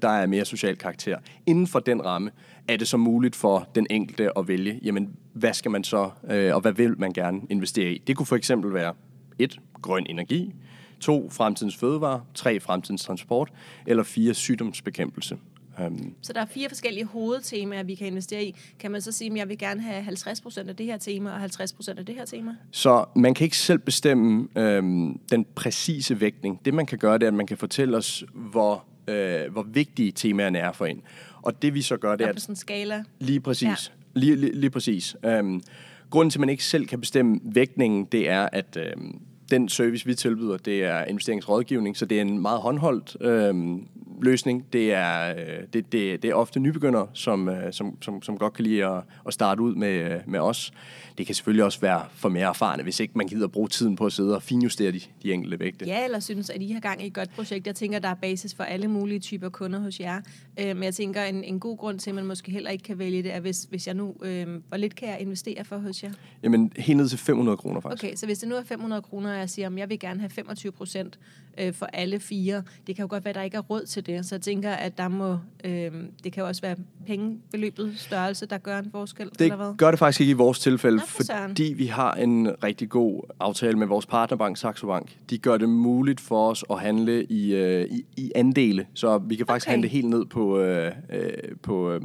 der 0.01 0.09
er 0.09 0.25
mere 0.25 0.45
social 0.45 0.75
karakter. 0.75 1.17
Inden 1.45 1.67
for 1.67 1.79
den 1.79 2.05
ramme 2.05 2.31
er 2.67 2.77
det 2.77 2.87
så 2.87 2.97
muligt 2.97 3.35
for 3.35 3.69
den 3.75 3.87
enkelte 3.89 4.37
at 4.37 4.47
vælge, 4.47 4.79
jamen, 4.83 5.15
hvad 5.33 5.53
skal 5.53 5.71
man 5.71 5.83
så, 5.83 6.09
øh, 6.31 6.55
og 6.55 6.61
hvad 6.61 6.73
vil 6.73 6.99
man 6.99 7.13
gerne 7.13 7.41
investere 7.49 7.91
i? 7.91 7.97
Det 8.07 8.15
kunne 8.15 8.25
for 8.25 8.35
eksempel 8.35 8.73
være 8.73 8.93
et, 9.39 9.59
grøn 9.81 10.05
energi, 10.09 10.53
To, 11.01 11.29
fremtidens 11.29 11.75
fødevare. 11.75 12.21
Tre, 12.33 12.59
fremtidens 12.59 13.03
transport. 13.03 13.51
Eller 13.87 14.03
fire, 14.03 14.33
sygdomsbekæmpelse. 14.33 15.37
Um, 15.79 16.15
så 16.21 16.33
der 16.33 16.41
er 16.41 16.45
fire 16.45 16.69
forskellige 16.69 17.05
hovedtemaer, 17.05 17.83
vi 17.83 17.95
kan 17.95 18.07
investere 18.07 18.43
i. 18.43 18.55
Kan 18.79 18.91
man 18.91 19.01
så 19.01 19.11
sige, 19.11 19.31
at 19.31 19.37
jeg 19.37 19.49
vil 19.49 19.57
gerne 19.57 19.81
have 19.81 20.03
50% 20.03 20.69
af 20.69 20.75
det 20.75 20.85
her 20.85 20.97
tema 20.97 21.31
og 21.31 21.45
50% 21.45 21.97
af 21.97 22.05
det 22.05 22.15
her 22.15 22.25
tema? 22.25 22.55
Så 22.71 23.05
man 23.15 23.33
kan 23.33 23.43
ikke 23.43 23.57
selv 23.57 23.79
bestemme 23.79 24.47
øhm, 24.57 25.19
den 25.31 25.45
præcise 25.55 26.19
vægtning. 26.19 26.65
Det 26.65 26.73
man 26.73 26.85
kan 26.85 26.97
gøre, 26.97 27.13
det 27.13 27.23
er, 27.23 27.27
at 27.27 27.33
man 27.33 27.47
kan 27.47 27.57
fortælle 27.57 27.97
os, 27.97 28.23
hvor, 28.33 28.85
øh, 29.07 29.51
hvor 29.51 29.63
vigtige 29.63 30.11
temaerne 30.11 30.57
er 30.57 30.71
for 30.71 30.85
en. 30.85 31.01
Og 31.41 31.61
det 31.61 31.73
vi 31.73 31.81
så 31.81 31.97
gør, 31.97 32.15
det 32.15 32.27
er... 32.27 32.33
på 32.33 32.39
sådan 32.39 32.53
en 32.53 32.55
skala? 32.55 33.03
Lige 33.19 33.39
præcis. 33.39 33.63
Ja. 33.63 33.75
Lige, 34.19 34.35
lige, 34.35 34.55
lige 34.55 34.69
præcis. 34.69 35.15
Um, 35.39 35.61
grunden 36.09 36.29
til, 36.29 36.37
at 36.37 36.39
man 36.39 36.49
ikke 36.49 36.63
selv 36.63 36.87
kan 36.87 37.01
bestemme 37.01 37.39
vægtningen, 37.43 38.05
det 38.05 38.29
er, 38.29 38.49
at... 38.51 38.77
Øhm, 38.77 39.21
den 39.51 39.69
service, 39.69 40.05
vi 40.05 40.15
tilbyder, 40.15 40.57
det 40.57 40.83
er 40.83 41.05
investeringsrådgivning, 41.05 41.97
så 41.97 42.05
det 42.05 42.17
er 42.17 42.21
en 42.21 42.39
meget 42.39 42.59
håndholdt 42.59 43.17
øhm, 43.21 43.87
løsning. 44.23 44.65
Det 44.73 44.93
er, 44.93 45.35
øh, 45.35 45.67
det, 45.73 45.91
det, 45.91 46.23
det 46.23 46.25
er 46.29 46.33
ofte 46.33 46.59
nybegyndere, 46.59 47.07
som, 47.13 47.49
øh, 47.49 47.73
som, 47.73 47.97
som, 48.01 48.21
som 48.21 48.37
godt 48.37 48.53
kan 48.53 48.63
lide 48.63 48.85
at, 48.85 49.03
at 49.27 49.33
starte 49.33 49.61
ud 49.61 49.75
med, 49.75 50.19
med 50.27 50.39
os. 50.39 50.73
Det 51.17 51.25
kan 51.25 51.35
selvfølgelig 51.35 51.63
også 51.63 51.79
være 51.79 52.05
for 52.13 52.29
mere 52.29 52.49
erfarne, 52.49 52.83
hvis 52.83 52.99
ikke 52.99 53.13
man 53.17 53.27
gider 53.27 53.47
bruge 53.47 53.67
tiden 53.69 53.95
på 53.95 54.05
at 54.05 54.13
sidde 54.13 54.35
og 54.35 54.43
finjustere 54.43 54.91
de, 54.91 55.01
de 55.23 55.33
enkelte 55.33 55.59
vægte. 55.59 55.85
Ja, 55.85 56.03
eller 56.05 56.19
synes, 56.19 56.49
at 56.49 56.61
I 56.61 56.71
har 56.71 56.79
gang 56.79 57.03
i 57.03 57.07
et 57.07 57.13
godt 57.13 57.29
projekt. 57.35 57.67
Jeg 57.67 57.75
tænker, 57.75 57.99
der 57.99 58.09
er 58.09 58.13
basis 58.13 58.53
for 58.55 58.63
alle 58.63 58.87
mulige 58.87 59.19
typer 59.19 59.49
kunder 59.49 59.79
hos 59.79 59.99
jer. 59.99 60.21
Øh, 60.59 60.75
men 60.75 60.83
jeg 60.83 60.93
tænker, 60.93 61.23
en, 61.23 61.43
en 61.43 61.59
god 61.59 61.77
grund 61.77 61.99
til, 61.99 62.09
at 62.09 62.15
man 62.15 62.25
måske 62.25 62.51
heller 62.51 62.69
ikke 62.69 62.83
kan 62.83 62.99
vælge 62.99 63.23
det, 63.23 63.33
er, 63.33 63.39
hvis, 63.39 63.63
hvis 63.69 63.87
jeg 63.87 63.95
nu... 63.95 64.15
Øh, 64.23 64.47
hvor 64.67 64.77
lidt 64.77 64.95
kan 64.95 65.09
jeg 65.09 65.19
investere 65.19 65.65
for 65.65 65.77
hos 65.77 66.03
jer? 66.03 66.11
Jamen, 66.43 66.71
helt 66.77 66.97
ned 66.97 67.09
til 67.09 67.17
500 67.17 67.57
kroner 67.57 67.81
faktisk. 67.81 68.03
Okay, 68.03 68.15
så 68.15 68.25
hvis 68.25 68.39
det 68.39 68.49
nu 68.49 68.55
er 68.55 68.63
500 68.63 69.01
kroner, 69.01 69.31
og 69.31 69.37
jeg 69.37 69.49
siger, 69.49 69.67
at 69.69 69.77
jeg 69.77 69.89
vil 69.89 69.99
gerne 69.99 70.19
have 70.19 70.29
25 70.29 70.71
procent 70.71 71.19
øh, 71.57 71.73
for 71.73 71.85
alle 71.85 72.19
fire, 72.19 72.63
det 72.87 72.95
kan 72.95 73.03
jo 73.03 73.07
godt 73.09 73.25
være, 73.25 73.29
at 73.29 73.35
der 73.35 73.41
ikke 73.41 73.57
er 73.57 73.61
råd 73.61 73.85
til 73.85 74.05
det. 74.05 74.25
Så 74.25 74.35
jeg 74.35 74.41
tænker, 74.41 74.71
at 74.71 74.97
der 74.97 75.07
må... 75.07 75.37
Øh, 75.63 75.91
det 76.23 76.33
kan 76.33 76.41
jo 76.41 76.47
også 76.47 76.61
være 76.61 76.75
pengebeløbet 77.07 77.93
størrelse, 77.97 78.45
der 78.45 78.57
gør 78.57 78.79
en 78.79 78.91
forskel, 78.91 79.29
det 79.29 79.41
eller 79.41 79.55
hvad? 79.55 79.75
gør 79.77 79.91
det 79.91 79.99
faktisk 79.99 80.21
ikke 80.21 80.31
i 80.31 80.33
vores 80.33 80.59
tilfælde, 80.59 80.97
Nå, 80.97 81.03
for 81.05 81.23
fordi 81.47 81.73
vi 81.77 81.85
har 81.85 82.13
en 82.13 82.63
rigtig 82.63 82.89
god 82.89 83.21
aftale 83.39 83.77
med 83.77 83.87
vores 83.87 84.05
partnerbank, 84.05 84.57
Saxo 84.57 84.87
Bank. 84.87 85.17
De 85.29 85.37
gør 85.37 85.57
det 85.57 85.69
muligt 85.69 86.19
for 86.19 86.49
os 86.49 86.63
at 86.69 86.79
handle 86.79 87.23
i, 87.23 87.55
øh, 87.55 87.87
i, 87.91 88.05
i 88.17 88.31
andele, 88.35 88.85
så 88.93 89.17
vi 89.17 89.35
kan 89.35 89.45
faktisk 89.45 89.67
okay. 89.67 89.71
handle 89.71 89.87
helt 89.89 90.09
ned 90.09 90.25
på, 90.25 90.59
øh, 90.59 90.91
øh, 91.09 91.31
på, 91.63 91.91
øh, 91.91 92.01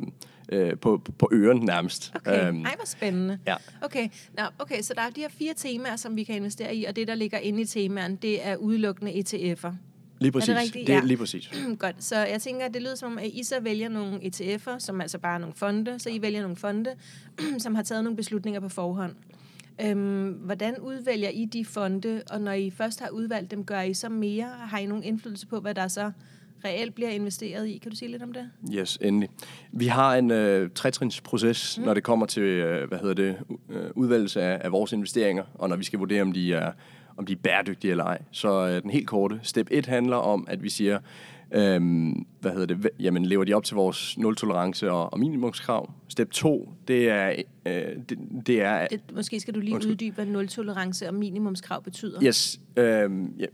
øh 0.49 0.77
på, 0.77 1.03
på 1.19 1.29
øren 1.33 1.59
nærmest. 1.59 2.13
Okay, 2.15 2.51
um, 2.51 2.65
ej 2.65 2.75
hvor 2.77 2.87
spændende. 2.87 3.39
Ja. 3.47 3.57
Okay. 3.83 4.09
Nå, 4.37 4.43
okay, 4.59 4.83
så 4.83 4.95
der 4.95 5.03
er 5.03 5.11
de 5.11 5.21
her 5.21 5.29
fire 5.29 5.55
temaer, 5.57 5.97
som 5.97 6.17
vi 6.17 6.25
kan 6.25 6.37
investere 6.37 6.77
i, 6.77 6.85
og 6.85 6.97
det, 6.97 7.09
der 7.09 7.15
ligger 7.15 7.39
inde 7.39 7.61
i 7.61 7.65
temaerne, 7.65 8.19
det 8.23 8.47
er 8.47 8.57
udelukkende 8.57 9.13
ETF'er. 9.13 9.73
Lige 10.19 10.33
præcis. 10.33 10.49
Er 10.49 10.55
det, 10.55 10.63
rigtigt? 10.63 10.87
det 10.87 10.93
er 10.93 10.99
ja. 10.99 11.05
lige 11.05 11.17
præcis. 11.17 11.51
Godt, 11.79 12.05
så 12.05 12.17
jeg 12.17 12.43
tænker, 12.43 12.67
at 12.67 12.75
det 12.75 12.83
lyder 12.83 12.95
som, 12.95 13.19
at 13.19 13.27
I 13.27 13.43
så 13.43 13.61
vælger 13.61 13.89
nogle 13.89 14.21
ETF'er, 14.21 14.79
som 14.79 15.01
altså 15.01 15.19
bare 15.19 15.35
er 15.35 15.39
nogle 15.39 15.55
fonde, 15.55 15.99
så 15.99 16.11
I 16.11 16.23
vælger 16.23 16.43
nogle 16.43 16.57
fonde, 16.57 16.91
som 17.59 17.75
har 17.75 17.83
taget 17.83 18.05
nogle 18.05 18.17
beslutninger 18.17 18.61
på 18.61 18.69
forhånd. 18.69 19.13
Øhm, 19.81 20.29
hvordan 20.29 20.79
udvælger 20.79 21.29
I 21.29 21.45
de 21.45 21.65
fonde, 21.65 22.23
og 22.31 22.41
når 22.41 22.53
I 22.53 22.71
først 22.71 23.01
har 23.01 23.09
udvalgt 23.09 23.51
dem, 23.51 23.65
gør 23.65 23.81
I 23.81 23.95
så 23.95 24.09
mere? 24.09 24.47
Har 24.47 24.79
I 24.79 24.87
nogen 24.87 25.05
indflydelse 25.05 25.47
på, 25.47 25.61
hvad 25.61 25.75
der 25.75 25.89
så 25.89 26.13
reelt 26.67 26.95
bliver 26.95 27.11
investeret 27.11 27.69
i? 27.69 27.79
Kan 27.79 27.91
du 27.91 27.97
sige 27.97 28.11
lidt 28.11 28.23
om 28.23 28.33
det? 28.33 28.51
Yes, 28.75 28.99
endelig. 29.01 29.29
Vi 29.73 29.87
har 29.87 30.17
en 30.17 30.31
øh, 30.31 30.71
trætrinsproces, 30.75 31.79
mm. 31.79 31.85
når 31.85 31.95
det 31.95 32.03
kommer 32.03 32.27
til 32.27 32.43
øh, 32.43 32.89
hvad 32.89 32.99
hedder 32.99 33.15
det, 33.15 33.37
øh, 33.71 33.91
udvalgelse 33.95 34.43
af, 34.43 34.61
af 34.65 34.73
vores 34.73 34.93
investeringer, 34.93 35.45
og 35.55 35.69
når 35.69 35.77
vi 35.77 35.85
skal 35.85 35.99
vurdere, 35.99 36.23
om 36.23 36.33
de 36.33 36.55
er, 36.55 36.73
om 37.17 37.27
de 37.27 37.33
er 37.33 37.37
bæredygtige 37.37 37.91
eller 37.91 38.05
ej. 38.05 38.23
Så 38.31 38.67
øh, 38.67 38.83
den 38.83 38.91
helt 38.91 39.07
korte. 39.07 39.41
Step 39.43 39.69
1 39.71 39.87
handler 39.87 40.17
om, 40.17 40.47
at 40.49 40.63
vi 40.63 40.69
siger, 40.69 40.99
Øhm, 41.55 42.27
hvad 42.41 42.53
hedder 42.53 42.67
det? 42.67 42.91
Jamen, 43.01 43.27
lever 43.27 43.45
de 43.45 43.55
op 43.55 43.65
til 43.65 43.75
vores 43.75 44.19
nul-tolerance 44.19 44.91
og, 44.91 45.13
og 45.13 45.19
minimumskrav? 45.19 45.93
Step 46.09 46.31
2, 46.31 46.73
det 46.89 47.11
er... 47.11 47.43
Øh, 47.67 47.73
det, 48.09 48.19
det 48.47 48.63
er 48.63 48.87
det, 48.87 49.01
måske 49.15 49.41
skal 49.41 49.55
du 49.55 49.61
lige 49.61 49.75
undskyld. 49.75 49.93
uddybe, 49.93 50.15
hvad 50.15 50.27
nul-tolerance 50.27 51.09
og 51.09 51.15
minimumskrav 51.15 51.83
betyder. 51.83 52.23
Yes. 52.23 52.61
Øhm, 52.77 53.35
ja, 53.39 53.47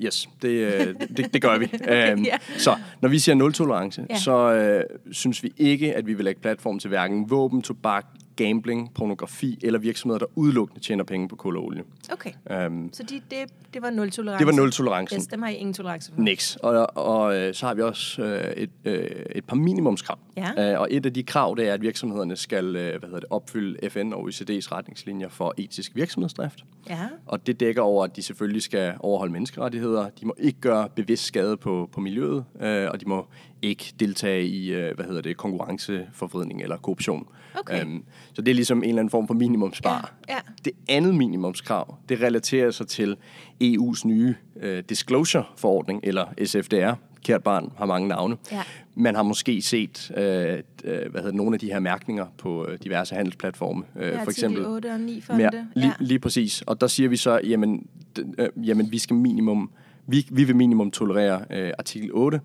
Yes, 0.00 0.28
det, 0.42 0.48
øh, 0.48 0.94
det, 1.16 1.34
det 1.34 1.42
gør 1.42 1.58
vi. 1.58 1.64
okay, 1.74 2.12
øhm, 2.12 2.22
ja. 2.22 2.36
Så 2.56 2.76
når 3.00 3.08
vi 3.08 3.18
siger 3.18 3.34
nul-tolerance, 3.34 4.06
ja. 4.10 4.18
så 4.18 4.52
øh, 4.52 4.84
synes 5.12 5.42
vi 5.42 5.52
ikke, 5.56 5.94
at 5.94 6.06
vi 6.06 6.14
vil 6.14 6.24
lægge 6.24 6.40
platform 6.40 6.78
til 6.78 6.88
hverken 6.88 7.30
våben, 7.30 7.62
tobak, 7.62 8.06
gambling, 8.36 8.94
pornografi 8.94 9.58
eller 9.62 9.78
virksomheder, 9.78 10.18
der 10.18 10.26
udelukkende 10.34 10.80
tjener 10.80 11.04
penge 11.04 11.28
på 11.28 11.36
kul 11.36 11.56
og 11.56 11.64
olie. 11.64 11.82
Okay, 12.12 12.30
um, 12.66 12.90
så 12.92 13.02
de, 13.02 13.14
det, 13.30 13.52
det 13.74 13.82
var 13.82 13.90
nul 13.90 14.10
tolerance? 14.10 14.38
Det 14.38 14.46
var 14.46 14.62
nul 14.62 14.72
tolerance. 14.72 15.16
Yes, 15.16 15.26
dem 15.26 15.42
har 15.42 15.48
I 15.48 15.54
ingen 15.54 15.74
tolerance 15.74 16.12
for? 16.12 16.20
Niks. 16.20 16.56
Og, 16.56 16.96
og 16.96 17.36
øh, 17.36 17.54
så 17.54 17.66
har 17.66 17.74
vi 17.74 17.82
også 17.82 18.22
øh, 18.22 18.52
et, 18.52 18.70
øh, 18.84 19.06
et 19.34 19.44
par 19.44 19.56
minimumskrav. 19.56 20.18
Ja. 20.36 20.74
Uh, 20.74 20.80
og 20.80 20.88
et 20.90 21.06
af 21.06 21.14
de 21.14 21.22
krav, 21.22 21.54
det 21.58 21.68
er, 21.68 21.74
at 21.74 21.82
virksomhederne 21.82 22.36
skal 22.36 22.76
øh, 22.76 22.98
hvad 22.98 23.08
hedder 23.08 23.20
det, 23.20 23.28
opfylde 23.30 23.90
FN 23.90 24.12
og 24.12 24.28
OECD's 24.28 24.72
retningslinjer 24.72 25.28
for 25.28 25.54
etisk 25.58 25.92
virksomhedsdrift. 25.94 26.64
Ja. 26.88 27.08
Og 27.26 27.46
det 27.46 27.60
dækker 27.60 27.82
over, 27.82 28.04
at 28.04 28.16
de 28.16 28.22
selvfølgelig 28.22 28.62
skal 28.62 28.94
overholde 29.00 29.32
menneskerettigheder. 29.32 30.08
De 30.20 30.26
må 30.26 30.34
ikke 30.38 30.60
gøre 30.60 30.88
bevidst 30.88 31.24
skade 31.24 31.56
på, 31.56 31.88
på 31.92 32.00
miljøet, 32.00 32.44
øh, 32.60 32.88
og 32.90 33.00
de 33.00 33.08
må 33.08 33.26
ikke 33.62 33.94
deltage 34.00 34.46
i 34.46 34.72
øh, 34.72 34.94
hvad 34.94 35.04
hedder 35.04 35.22
det, 35.22 35.36
konkurrenceforvridning 35.36 36.62
eller 36.62 36.76
korruption. 36.76 37.28
Okay. 37.58 37.84
Um, 37.84 38.04
så 38.32 38.42
det 38.42 38.50
er 38.50 38.54
ligesom 38.54 38.78
en 38.78 38.88
eller 38.88 39.00
anden 39.00 39.10
form 39.10 39.26
for 39.26 39.34
minimumsspar. 39.34 40.14
Ja, 40.28 40.34
ja. 40.34 40.40
Det 40.64 40.72
andet 40.88 41.14
minimumskrav, 41.14 41.98
det 42.08 42.20
relaterer 42.20 42.70
sig 42.70 42.86
til 42.86 43.16
EU's 43.64 44.06
nye 44.06 44.34
uh, 44.56 44.78
disclosure-forordning, 44.88 46.00
eller 46.02 46.24
SFDR. 46.44 46.94
Kært 47.24 47.42
barn 47.42 47.72
har 47.78 47.86
mange 47.86 48.08
navne. 48.08 48.36
Ja. 48.52 48.62
Man 48.94 49.14
har 49.14 49.22
måske 49.22 49.62
set 49.62 50.10
uh, 50.10 50.16
uh, 50.20 51.10
hvad 51.10 51.20
hedder, 51.20 51.32
nogle 51.32 51.54
af 51.54 51.60
de 51.60 51.66
her 51.66 51.80
mærkninger 51.80 52.26
på 52.38 52.68
diverse 52.84 53.14
handelsplatforme. 53.14 53.82
Uh, 53.94 54.02
ja, 54.02 54.22
for 54.22 54.30
eksempel 54.30 54.66
8 54.66 54.92
og 54.92 55.00
9 55.00 55.20
fonde. 55.20 55.42
Ja, 55.42 55.50
lige, 55.74 55.86
ja. 55.86 55.92
lige 56.00 56.18
præcis. 56.18 56.62
Og 56.62 56.80
der 56.80 56.86
siger 56.86 57.08
vi 57.08 57.16
så, 57.16 57.40
jamen, 57.44 57.86
uh, 58.18 58.68
jamen 58.68 58.92
vi 58.92 58.98
skal 58.98 59.16
minimum, 59.16 59.70
vi, 60.06 60.26
vi 60.30 60.44
vil 60.44 60.56
minimum 60.56 60.90
tolerere 60.90 61.38
uh, 61.50 61.70
artikel 61.78 62.10
8. 62.12 62.40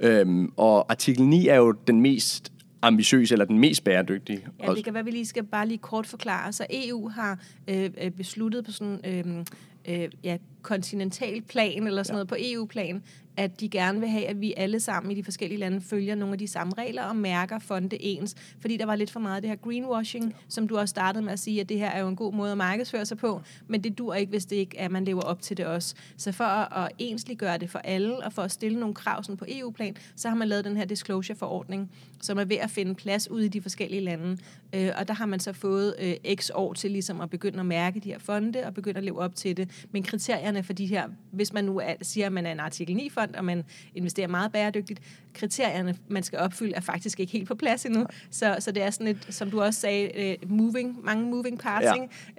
Øhm, 0.00 0.52
og 0.56 0.90
artikel 0.90 1.26
9 1.26 1.48
er 1.48 1.56
jo 1.56 1.72
den 1.72 2.00
mest 2.00 2.52
ambitiøs 2.82 3.32
eller 3.32 3.44
den 3.44 3.58
mest 3.58 3.84
bæredygtige. 3.84 4.46
Ja, 4.62 4.74
det 4.74 4.84
kan 4.84 4.94
være, 4.94 5.04
vi 5.04 5.10
lige 5.10 5.26
skal 5.26 5.44
bare 5.44 5.68
lige 5.68 5.78
kort 5.78 6.06
forklare. 6.06 6.52
Så 6.52 6.66
EU 6.70 7.08
har 7.08 7.38
øh, 7.68 7.90
øh, 8.02 8.10
besluttet 8.10 8.64
på 8.64 8.72
sådan 8.72 9.00
øh, 9.04 9.44
øh, 9.88 10.08
ja, 10.24 10.36
kontinental 10.62 11.42
plan 11.42 11.86
eller 11.86 12.02
sådan 12.02 12.14
ja. 12.14 12.16
noget 12.16 12.28
på 12.28 12.36
EU-plan, 12.38 13.02
at 13.36 13.60
de 13.60 13.68
gerne 13.68 14.00
vil 14.00 14.08
have, 14.08 14.26
at 14.26 14.40
vi 14.40 14.54
alle 14.56 14.80
sammen 14.80 15.12
i 15.12 15.14
de 15.14 15.24
forskellige 15.24 15.58
lande 15.58 15.80
følger 15.80 16.14
nogle 16.14 16.32
af 16.32 16.38
de 16.38 16.48
samme 16.48 16.72
regler 16.78 17.02
og 17.02 17.16
mærker 17.16 17.58
fonde 17.58 18.02
ens. 18.02 18.34
Fordi 18.60 18.76
der 18.76 18.86
var 18.86 18.96
lidt 18.96 19.10
for 19.10 19.20
meget 19.20 19.36
af 19.36 19.42
det 19.42 19.48
her 19.48 19.56
greenwashing, 19.56 20.34
som 20.48 20.68
du 20.68 20.78
også 20.78 20.90
startede 20.90 21.24
med 21.24 21.32
at 21.32 21.38
sige, 21.38 21.60
at 21.60 21.68
det 21.68 21.78
her 21.78 21.90
er 21.90 22.00
jo 22.00 22.08
en 22.08 22.16
god 22.16 22.32
måde 22.32 22.52
at 22.52 22.58
markedsføre 22.58 23.06
sig 23.06 23.18
på, 23.18 23.42
men 23.68 23.84
det 23.84 23.98
dur 23.98 24.14
ikke, 24.14 24.30
hvis 24.30 24.46
det 24.46 24.56
ikke 24.56 24.78
er, 24.78 24.84
at 24.84 24.90
man 24.90 25.04
lever 25.04 25.22
op 25.22 25.42
til 25.42 25.56
det 25.56 25.66
også. 25.66 25.94
Så 26.16 26.32
for 26.32 26.44
at, 26.44 26.90
at 27.00 27.38
gøre 27.38 27.58
det 27.58 27.70
for 27.70 27.78
alle, 27.78 28.24
og 28.24 28.32
for 28.32 28.42
at 28.42 28.52
stille 28.52 28.80
nogle 28.80 28.94
krav 28.94 29.22
sådan 29.22 29.36
på 29.36 29.44
EU-plan, 29.48 29.96
så 30.16 30.28
har 30.28 30.36
man 30.36 30.48
lavet 30.48 30.64
den 30.64 30.76
her 30.76 30.84
disclosure-forordning, 30.84 31.90
som 32.20 32.38
er 32.38 32.44
ved 32.44 32.56
at 32.56 32.70
finde 32.70 32.94
plads 32.94 33.30
ude 33.30 33.44
i 33.44 33.48
de 33.48 33.62
forskellige 33.62 34.00
lande. 34.00 34.38
Øh, 34.72 34.90
og 34.98 35.08
der 35.08 35.14
har 35.14 35.26
man 35.26 35.40
så 35.40 35.52
fået 35.52 35.94
øh, 36.00 36.34
x 36.34 36.50
år 36.54 36.72
til 36.72 36.90
ligesom 36.90 37.20
at 37.20 37.30
begynde 37.30 37.60
at 37.60 37.66
mærke 37.66 38.00
de 38.00 38.08
her 38.08 38.18
fonde, 38.18 38.66
og 38.66 38.74
begynde 38.74 38.98
at 38.98 39.04
leve 39.04 39.18
op 39.18 39.34
til 39.34 39.56
det. 39.56 39.70
Men 39.92 40.02
kriterierne 40.02 40.62
for 40.62 40.72
de 40.72 40.86
her, 40.86 41.08
hvis 41.30 41.52
man 41.52 41.64
nu 41.64 41.78
er, 41.78 41.94
siger, 42.02 42.26
at 42.26 42.32
man 42.32 42.46
er 42.46 42.52
en 42.52 42.60
artikel 42.60 42.96
9-fond, 42.96 43.34
og 43.34 43.44
man 43.44 43.64
investerer 43.94 44.28
meget 44.28 44.52
bæredygtigt, 44.52 45.00
kriterierne, 45.34 45.96
man 46.08 46.22
skal 46.22 46.38
opfylde, 46.38 46.74
er 46.74 46.80
faktisk 46.80 47.20
ikke 47.20 47.32
helt 47.32 47.48
på 47.48 47.54
plads 47.54 47.86
endnu. 47.86 48.06
Så, 48.30 48.56
så 48.58 48.70
det 48.72 48.82
er 48.82 48.90
sådan 48.90 49.06
et, 49.06 49.26
som 49.30 49.50
du 49.50 49.62
også 49.62 49.80
sagde, 49.80 50.36
uh, 50.42 50.50
moving, 50.50 51.04
mange 51.04 51.30
moving 51.30 51.58
parts. 51.58 51.86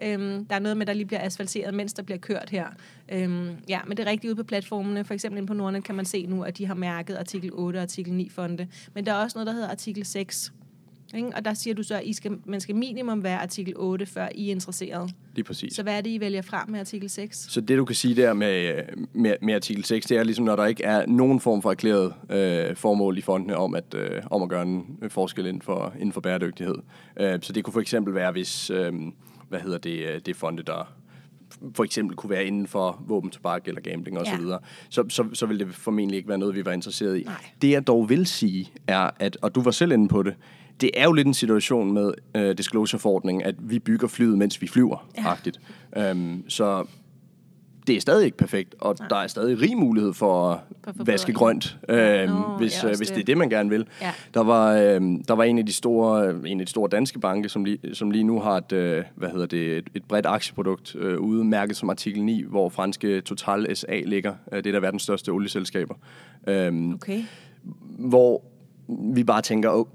Ja. 0.02 0.14
Øhm, 0.14 0.46
der 0.46 0.56
er 0.56 0.60
noget 0.60 0.78
med, 0.78 0.86
der 0.86 0.94
lige 0.94 1.06
bliver 1.06 1.22
asfalteret, 1.26 1.74
mens 1.74 1.94
der 1.94 2.04
bliver 2.04 2.18
kørt 2.18 2.50
her. 2.50 2.68
Øhm, 3.10 3.50
ja, 3.70 3.80
men 3.88 3.98
det 3.98 4.08
er 4.08 4.12
rigtigt 4.12 4.30
ude 4.32 4.36
på 4.36 4.44
platformene. 4.44 5.04
For 5.04 5.14
eksempel 5.14 5.38
inde 5.38 5.48
på 5.48 5.54
Nordnet 5.54 5.84
kan 5.84 5.96
man 5.96 6.06
se 6.06 6.26
nu, 6.26 6.44
at 6.44 6.58
de 6.58 6.66
har 6.66 6.76
mærket 6.76 7.16
artikel 7.16 7.50
8 7.54 7.78
og 7.78 7.82
artikel 7.82 8.14
9 8.14 8.30
fonde. 8.30 8.68
Men 8.94 9.06
der 9.06 9.14
er 9.14 9.24
også 9.24 9.38
noget, 9.38 9.48
der 9.48 9.54
hedder 9.54 9.70
artikel 9.70 10.06
6, 10.06 10.54
ikke? 11.16 11.32
Og 11.36 11.46
der 11.46 11.54
siger 11.54 11.74
du 11.74 11.84
så, 11.84 11.96
at 11.96 12.04
I 12.06 12.14
skal, 12.14 12.32
man 12.46 12.60
skal 12.60 12.76
minimum 12.76 13.24
være 13.24 13.40
artikel 13.40 13.74
8, 13.78 14.06
før 14.06 14.28
I 14.36 14.48
er 14.48 14.52
interesseret. 14.52 15.12
Lige 15.36 15.44
præcis. 15.44 15.74
Så 15.74 15.84
hvad 15.84 15.98
er 15.98 16.02
det, 16.02 16.10
I 16.10 16.20
vælger 16.20 16.42
fra 16.42 16.66
med 16.68 16.80
artikel 16.80 17.10
6? 17.10 17.38
Så 17.50 17.62
det, 17.62 17.78
du 17.78 17.86
kan 17.86 17.96
sige 17.96 18.16
der 18.16 18.34
med, 18.34 18.82
med, 19.14 19.36
med 19.42 19.54
artikel 19.54 19.84
6, 19.84 20.06
det 20.06 20.18
er 20.18 20.24
ligesom, 20.24 20.46
når 20.46 20.56
der 20.56 20.66
ikke 20.66 20.84
er 20.84 21.06
nogen 21.06 21.40
form 21.40 21.62
for 21.62 21.72
erklæret 21.72 22.14
øh, 22.30 22.76
formål 22.76 23.18
i 23.18 23.22
fondene 23.22 23.58
om 23.58 23.76
at, 23.76 23.94
øh, 23.96 24.22
om 24.32 24.44
at 24.44 24.50
gøre 24.50 24.64
en 24.64 24.98
forskel 25.10 25.46
inden 25.46 25.62
for, 25.62 25.94
inden 25.96 26.14
for 26.14 26.22
bæredygtighed. 26.22 26.76
Øh, 27.20 27.40
så 27.42 27.54
det 27.54 27.64
kunne 27.64 27.74
for 27.74 27.82
eksempel 27.82 28.14
være, 28.14 28.32
hvis, 28.32 28.70
øh, 28.70 28.94
hvad 29.50 29.60
hedder 29.60 29.78
det, 29.78 30.08
øh, 30.08 30.22
det 30.26 30.36
fonde, 30.36 30.64
der 30.64 30.98
for 31.76 31.84
eksempel 31.84 32.16
kunne 32.16 32.30
være 32.30 32.46
inden 32.46 32.68
for 32.68 33.04
våben, 33.08 33.30
tobak 33.30 33.68
eller 33.68 33.82
gambling 33.82 34.20
osv., 34.20 34.28
ja. 34.28 34.36
så, 34.36 34.42
videre, 34.42 34.60
så, 34.90 35.04
så, 35.10 35.26
så 35.34 35.46
vil 35.46 35.60
det 35.60 35.76
formentlig 35.76 36.18
ikke 36.18 36.30
være 36.30 36.38
noget, 36.38 36.56
vi 36.56 36.66
var 36.66 36.72
interesseret 36.72 37.18
i. 37.18 37.24
Nej. 37.24 37.36
Det 37.62 37.72
jeg 37.72 37.88
dog 37.88 38.10
vil 38.10 38.26
sige, 38.26 38.72
er, 38.88 39.10
at, 39.20 39.38
og 39.42 39.56
du 39.56 39.62
var 39.62 39.72
selv 39.72 39.92
inde 39.92 40.08
på 40.08 40.24
det, 40.24 40.36
det 40.82 40.92
er 40.94 41.04
jo 41.04 41.14
lidt 41.14 41.28
en 41.28 41.34
situation 41.34 41.94
med 41.94 42.14
uh, 42.38 42.52
disclosure-forordningen, 42.58 43.44
at 43.46 43.56
vi 43.60 43.80
bygger 43.80 44.08
flyet, 44.08 44.38
mens 44.38 44.62
vi 44.62 44.68
flyver, 44.68 45.08
ja. 45.96 46.12
Um, 46.12 46.44
så 46.48 46.86
det 47.88 47.96
er 47.96 48.02
stadig 48.02 48.26
ikke 48.26 48.38
perfekt, 48.38 48.76
og 48.80 48.96
Nej. 49.00 49.08
der 49.08 49.16
er 49.16 49.28
stadig 49.28 49.62
rig 49.62 49.78
mulighed 49.78 50.14
for 50.14 50.52
at 50.52 50.60
vaske 51.08 51.34
grønt, 51.34 51.78
øh, 51.90 52.30
Nå, 52.30 52.58
hvis, 52.58 52.84
ja, 52.84 52.88
hvis 52.88 52.98
det. 53.00 53.16
det 53.16 53.22
er 53.22 53.26
det, 53.26 53.38
man 53.38 53.50
gerne 53.50 53.70
vil. 53.70 53.88
Ja. 54.02 54.14
Der, 54.34 54.44
var, 54.44 54.74
øh, 54.74 55.02
der 55.28 55.34
var 55.34 55.44
en 55.44 55.58
af 55.58 55.66
de 55.66 55.74
store, 55.74 56.30
en 56.48 56.60
af 56.60 56.66
de 56.66 56.70
store 56.70 56.90
danske 56.92 57.20
banke, 57.20 57.50
som 57.50 57.66
lige, 57.66 57.96
som 57.96 58.12
lige 58.12 58.24
nu 58.24 58.40
har 58.40 58.58
et, 58.58 58.72
øh, 58.72 59.04
hvad 59.16 59.30
hedder 59.30 59.46
det, 59.46 59.78
et, 59.78 59.88
et 59.96 60.04
bredt 60.04 60.26
aktieprodukt 60.26 60.96
øh, 60.96 61.20
ude, 61.20 61.44
mærket 61.44 61.78
som 61.78 61.90
artikel 61.90 62.24
9, 62.24 62.44
hvor 62.50 62.70
franske 62.70 63.22
Total 63.22 63.76
SA 63.76 64.02
ligger. 64.06 64.34
Øh, 64.52 64.58
det 64.58 64.68
er 64.68 64.72
der 64.72 64.80
verdens 64.80 65.04
største 65.04 65.30
olieselskaber. 65.30 65.96
Øh, 66.48 66.94
okay. 66.94 67.24
Hvor 68.00 68.44
vi 68.88 69.24
bare 69.24 69.42
tænker, 69.42 69.70
oh, 69.70 69.86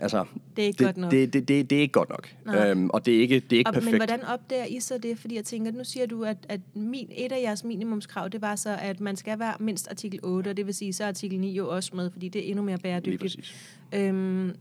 altså, 0.00 0.24
det 0.56 0.62
er 0.62 0.66
ikke 0.66 0.78
det, 0.78 0.86
godt 0.86 0.96
nok. 0.96 1.10
Det, 1.10 1.32
det, 1.32 1.48
det, 1.48 1.70
det 1.70 1.78
er 1.78 1.82
ikke 1.82 1.92
godt 1.92 2.08
nok. 2.08 2.28
Øhm, 2.56 2.90
og 2.90 3.06
det 3.06 3.16
er 3.16 3.20
ikke, 3.20 3.40
det 3.40 3.52
er 3.52 3.58
ikke 3.58 3.68
og, 3.68 3.74
perfekt. 3.74 3.92
Men 3.92 3.98
hvordan 3.98 4.24
opdager 4.24 4.64
I 4.64 4.80
så 4.80 4.98
det? 4.98 5.18
Fordi 5.18 5.34
jeg 5.36 5.44
tænker, 5.44 5.72
nu 5.72 5.84
siger 5.84 6.06
du, 6.06 6.24
at, 6.24 6.36
at 6.48 6.60
min, 6.74 7.08
et 7.16 7.32
af 7.32 7.40
jeres 7.42 7.64
minimumskrav, 7.64 8.28
det 8.28 8.42
var 8.42 8.56
så, 8.56 8.76
at 8.80 9.00
man 9.00 9.16
skal 9.16 9.38
være 9.38 9.54
mindst 9.60 9.88
artikel 9.90 10.20
8, 10.22 10.48
og 10.48 10.56
det 10.56 10.66
vil 10.66 10.74
sige, 10.74 10.92
så 10.92 11.04
er 11.04 11.08
artikel 11.08 11.40
9 11.40 11.52
jo 11.52 11.68
også 11.68 11.96
med, 11.96 12.10
fordi 12.10 12.28
det 12.28 12.44
er 12.44 12.50
endnu 12.50 12.62
mere 12.62 12.78
bæredygtigt. 12.78 13.54
Øhm, 13.94 14.54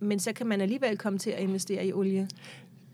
men 0.00 0.18
så 0.18 0.32
kan 0.32 0.46
man 0.46 0.60
alligevel 0.60 0.98
komme 0.98 1.18
til 1.18 1.30
at 1.30 1.42
investere 1.42 1.86
i 1.86 1.92
olie. 1.92 2.28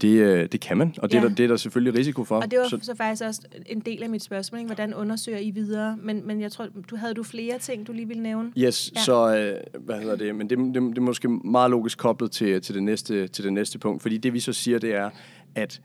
Det, 0.01 0.09
øh, 0.09 0.49
det 0.53 0.61
kan 0.61 0.77
man, 0.77 0.95
og 0.99 1.11
det, 1.11 1.15
ja. 1.15 1.23
er 1.23 1.29
der, 1.29 1.35
det 1.35 1.45
er 1.45 1.49
der 1.49 1.57
selvfølgelig 1.57 1.99
risiko 1.99 2.25
for. 2.25 2.37
Og 2.37 2.51
det 2.51 2.59
var 2.59 2.69
så, 2.69 2.79
så 2.83 2.95
faktisk 2.97 3.23
også 3.25 3.41
en 3.67 3.81
del 3.81 4.03
af 4.03 4.11
mit 4.11 4.23
spørgsmål, 4.23 4.59
ikke? 4.59 4.69
hvordan 4.69 4.95
undersøger 4.95 5.39
I 5.39 5.51
videre? 5.51 5.99
Men, 6.03 6.27
men 6.27 6.41
jeg 6.41 6.53
tror, 6.53 6.69
du 6.91 6.97
havde 6.97 7.15
du 7.15 7.23
flere 7.23 7.59
ting, 7.59 7.87
du 7.87 7.93
lige 7.93 8.09
ville 8.09 8.23
nævne? 8.23 8.53
Yes, 8.59 8.93
ja. 8.95 9.01
så 9.01 9.37
øh, 9.37 9.81
hvad 9.85 10.01
hedder 10.01 10.17
det? 10.17 10.35
Men 10.35 10.51
det, 10.51 10.59
det, 10.59 10.75
det 10.75 10.99
er 10.99 11.03
måske 11.03 11.29
meget 11.29 11.71
logisk 11.71 11.99
koblet 11.99 12.31
til, 12.31 12.63
til, 12.63 12.75
det 12.75 12.83
næste, 12.83 13.29
til 13.29 13.45
det 13.45 13.53
næste 13.53 13.79
punkt, 13.79 14.03
fordi 14.03 14.19
det 14.19 14.33
vi 14.33 14.41
så 14.41 14.53
siger, 14.53 14.79
det 14.79 14.95
er, 14.95 15.11
at 15.55 15.81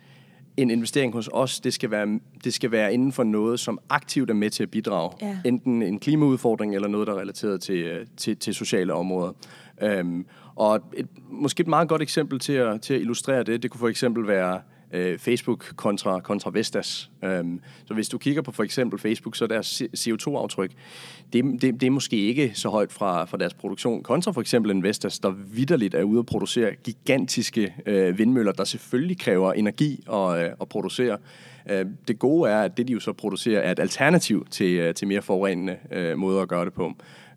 en 0.58 0.70
investering 0.70 1.14
hos 1.14 1.30
os, 1.34 1.60
det 1.60 1.74
skal, 1.74 1.92
være, 1.92 2.20
det 2.44 2.54
skal 2.54 2.72
være 2.72 2.94
inden 2.94 3.12
for 3.12 3.24
noget, 3.24 3.60
som 3.60 3.80
aktivt 3.90 4.30
er 4.30 4.34
med 4.34 4.50
til 4.50 4.64
at 4.64 4.72
bidrage. 4.72 5.12
Ja. 5.22 5.38
Enten 5.46 5.82
en 5.82 6.00
klimaudfordring 6.00 6.76
eller 6.76 6.88
noget, 6.88 7.08
der 7.08 7.14
er 7.14 7.20
relateret 7.20 7.62
til, 7.62 7.76
øh, 7.76 8.06
til, 8.18 8.38
til 8.38 8.54
sociale 8.54 8.94
områder. 8.94 9.32
Øhm, 9.82 10.26
og 10.56 10.82
et, 10.94 11.08
måske 11.30 11.62
et 11.62 11.68
meget 11.68 11.90
godt 11.90 12.02
eksempel 12.02 12.40
til 12.40 12.54
at, 12.54 12.82
til 12.82 12.94
at 12.94 13.00
illustrere 13.00 13.44
det, 13.44 13.64
det 13.64 13.72
kunne 13.72 13.80
for 13.80 13.88
eksempel 13.88 14.28
være 14.28 14.62
øh, 14.94 15.20
Facebook 15.20 15.74
kontra, 15.76 16.20
kontra 16.20 16.52
Vestas. 16.54 17.10
Øhm, 17.24 17.62
så 17.86 17.94
hvis 17.94 18.10
du 18.10 18.18
kigger 18.18 18.42
på 18.42 18.52
for 18.52 18.64
eksempel 18.64 19.00
Facebook, 19.00 19.36
så 19.36 19.48
deres 19.48 19.82
CO2-aftryk, 19.82 20.72
det, 21.34 21.62
det, 21.62 21.82
det 21.82 21.84
er 21.84 21.92
måske 21.92 22.18
ikke 22.18 22.52
så 22.54 22.70
højt 22.70 22.92
fra, 22.92 23.26
fra 23.26 23.38
deres 23.38 23.54
produktion, 23.54 24.04
kontra 24.04 24.32
for 24.32 24.42
eksempel 24.42 24.72
en 24.72 24.84
Vestas, 24.84 25.20
der 25.20 25.30
vidderligt 25.30 25.96
er 25.96 26.04
ude 26.04 26.20
at 26.20 26.26
producere 26.26 26.76
gigantiske 26.84 27.76
øh, 27.86 28.18
vindmøller, 28.18 28.52
der 28.52 28.64
selvfølgelig 28.64 29.20
kræver 29.20 29.54
energi 29.54 30.04
at, 30.14 30.46
øh, 30.46 30.52
at 30.62 30.70
producere. 30.70 31.18
Øh, 31.70 31.86
det 32.08 32.20
gode 32.20 32.52
er, 32.52 32.62
at 32.62 32.78
det 32.78 32.88
de 32.88 32.94
jo 32.94 33.00
så 33.00 33.14
producerer 33.14 33.62
er 33.62 33.72
et 33.72 33.80
alternativ 33.80 34.48
til, 34.52 34.74
øh, 34.74 34.94
til 34.94 35.08
mere 35.08 35.22
forurenende 35.22 35.78
øh, 35.92 36.18
måder 36.18 36.42
at 36.42 36.48
gøre 36.48 36.66
det 36.66 36.74
på. 36.74 36.94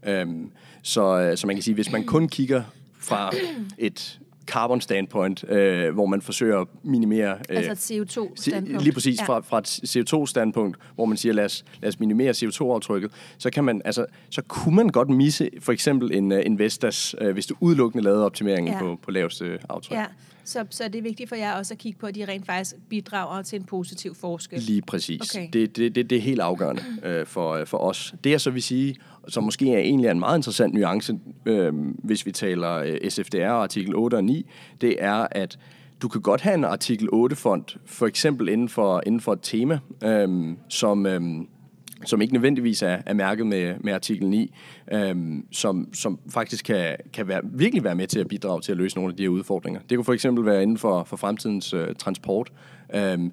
Øhm, 0.07 0.51
så, 0.83 1.21
øh, 1.21 1.37
så 1.37 1.47
man 1.47 1.57
kan 1.57 1.63
sige, 1.63 1.75
hvis 1.75 1.93
man 1.93 2.05
kun 2.05 2.29
kigger 2.29 2.63
fra 2.99 3.31
et 3.79 4.21
carbon 4.49 4.81
standpoint, 4.81 5.45
øh, 5.51 5.95
hvor 5.95 6.07
man 6.07 6.23
forsøger 6.23 6.61
at 6.61 6.67
minimere... 6.83 7.37
Øh, 7.51 7.57
altså 7.57 7.93
et 7.93 8.01
CO2-standpunkt. 8.01 8.83
Lige 8.83 8.93
præcis, 8.93 9.21
ja. 9.21 9.25
fra, 9.25 9.41
fra 9.41 9.59
et 9.59 9.67
CO2-standpunkt, 9.67 10.79
hvor 10.95 11.05
man 11.05 11.17
siger, 11.17 11.33
lad 11.33 11.45
os, 11.45 11.65
lad 11.83 11.89
os 11.89 12.01
minimere 12.01 12.31
CO2-aftrykket, 12.31 13.11
så, 13.39 13.51
kan 13.51 13.65
man, 13.65 13.83
altså, 13.85 14.07
så 14.31 14.43
kunne 14.49 14.77
man 14.77 14.89
godt 14.89 15.09
misse 15.11 15.51
for 15.61 15.73
eksempel 15.73 16.15
en, 16.15 16.33
øh, 16.33 16.43
en 16.47 16.59
Vestas, 16.59 17.15
øh, 17.21 17.33
hvis 17.33 17.47
du 17.47 17.55
udelukkende 17.61 18.05
lavede 18.05 18.25
optimeringen 18.25 18.75
ja. 18.75 18.81
på, 18.81 18.99
på 19.03 19.11
laveste 19.11 19.59
aftryk. 19.69 19.97
Ja. 19.97 20.05
Så, 20.49 20.65
så 20.71 20.85
det 20.85 20.95
er 20.95 21.03
vigtigt 21.03 21.29
for 21.29 21.37
jer 21.37 21.53
også 21.53 21.75
at 21.75 21.79
kigge 21.79 21.99
på, 21.99 22.07
at 22.07 22.15
de 22.15 22.25
rent 22.25 22.47
faktisk 22.47 22.77
bidrager 22.89 23.43
til 23.43 23.61
en 23.61 23.65
positiv 23.65 24.15
forskel. 24.15 24.61
Lige 24.61 24.83
præcis. 24.83 25.35
Okay. 25.35 25.49
Det, 25.53 25.77
det, 25.77 25.95
det, 25.95 26.11
det 26.11 26.19
er 26.19 26.23
helt 26.23 26.41
afgørende 26.41 26.83
øh, 27.05 27.27
for, 27.27 27.53
øh, 27.53 27.67
for 27.67 27.79
os. 27.79 28.15
Det 28.25 28.31
jeg 28.31 28.41
så 28.41 28.51
vil 28.51 28.63
sige, 28.63 28.97
som 29.29 29.45
måske 29.45 29.73
er 29.75 29.79
egentlig 29.79 30.11
en 30.11 30.19
meget 30.19 30.39
interessant 30.39 30.75
nuance, 30.75 31.19
øh, 31.47 31.73
hvis 32.05 32.27
vi 32.27 32.33
taler 32.33 32.75
øh, 32.75 33.11
SFDR 33.11 33.51
artikel 33.51 33.95
8 33.95 34.15
og 34.15 34.25
9, 34.25 34.47
det 34.81 34.97
er, 34.99 35.27
at 35.31 35.59
du 36.03 36.09
kan 36.09 36.21
godt 36.21 36.41
have 36.41 36.55
en 36.55 36.65
artikel 36.65 37.09
8-fond, 37.13 37.65
for 37.87 38.07
eksempel 38.07 38.49
inden 38.49 38.69
for, 38.69 39.03
inden 39.07 39.21
for 39.21 39.33
et 39.33 39.41
tema, 39.43 39.79
øh, 40.05 40.57
som... 40.69 41.07
Øh, 41.07 41.23
som 42.05 42.21
ikke 42.21 42.35
nødvendigvis 42.35 42.83
er, 42.83 42.99
er 43.07 43.15
mærket 43.15 43.47
med, 43.47 43.75
med 43.81 43.93
artikel 43.93 44.29
9, 44.29 44.55
øhm, 44.93 45.47
som, 45.53 45.95
som 45.95 46.19
faktisk 46.31 46.65
kan, 46.65 46.97
kan 47.13 47.29
være, 47.29 47.41
virkelig 47.45 47.85
være 47.85 47.95
med 47.95 48.07
til 48.07 48.21
at 48.21 48.29
bidrage 48.29 48.61
til 48.61 48.73
at 48.73 48.79
løse 48.79 48.97
nogle 48.97 49.13
af 49.13 49.17
de 49.17 49.23
her 49.23 49.31
udfordringer. 49.31 49.81
Det 49.91 49.99
kunne 49.99 50.05
for 50.05 50.13
eksempel 50.13 50.45
være 50.45 50.63
inden 50.63 50.79
for, 50.79 51.05
for 51.05 51.17
fremtidens 51.17 51.75
øh, 51.75 51.95
transport. 51.95 52.53
Øhm, 52.95 53.33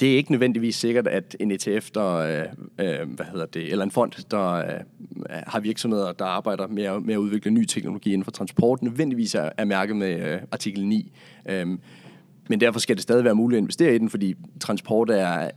det 0.00 0.12
er 0.12 0.16
ikke 0.16 0.30
nødvendigvis 0.30 0.76
sikkert, 0.76 1.06
at 1.06 1.36
en 1.40 1.50
ETF, 1.50 1.90
der, 1.90 2.14
øh, 2.14 2.44
øh, 2.78 3.08
hvad 3.08 3.26
hedder 3.32 3.46
det, 3.46 3.70
eller 3.70 3.84
en 3.84 3.90
fond, 3.90 4.12
der 4.30 4.52
øh, 4.54 4.64
har 5.46 5.60
virksomheder, 5.60 6.12
der 6.12 6.24
arbejder 6.24 6.66
med 6.66 6.84
at, 6.84 7.02
med 7.02 7.14
at 7.14 7.18
udvikle 7.18 7.50
ny 7.50 7.64
teknologi 7.64 8.12
inden 8.12 8.24
for 8.24 8.30
transport, 8.30 8.82
nødvendigvis 8.82 9.34
er, 9.34 9.50
er 9.56 9.64
mærket 9.64 9.96
med 9.96 10.32
øh, 10.32 10.40
artikel 10.52 10.86
9. 10.86 11.12
Øhm, 11.48 11.80
men 12.48 12.60
derfor 12.60 12.80
skal 12.80 12.96
det 12.96 13.02
stadig 13.02 13.24
være 13.24 13.34
muligt 13.34 13.56
at 13.56 13.60
investere 13.60 13.94
i 13.94 13.98
den, 13.98 14.10
fordi 14.10 14.34
transport 14.60 15.10
er 15.10 15.50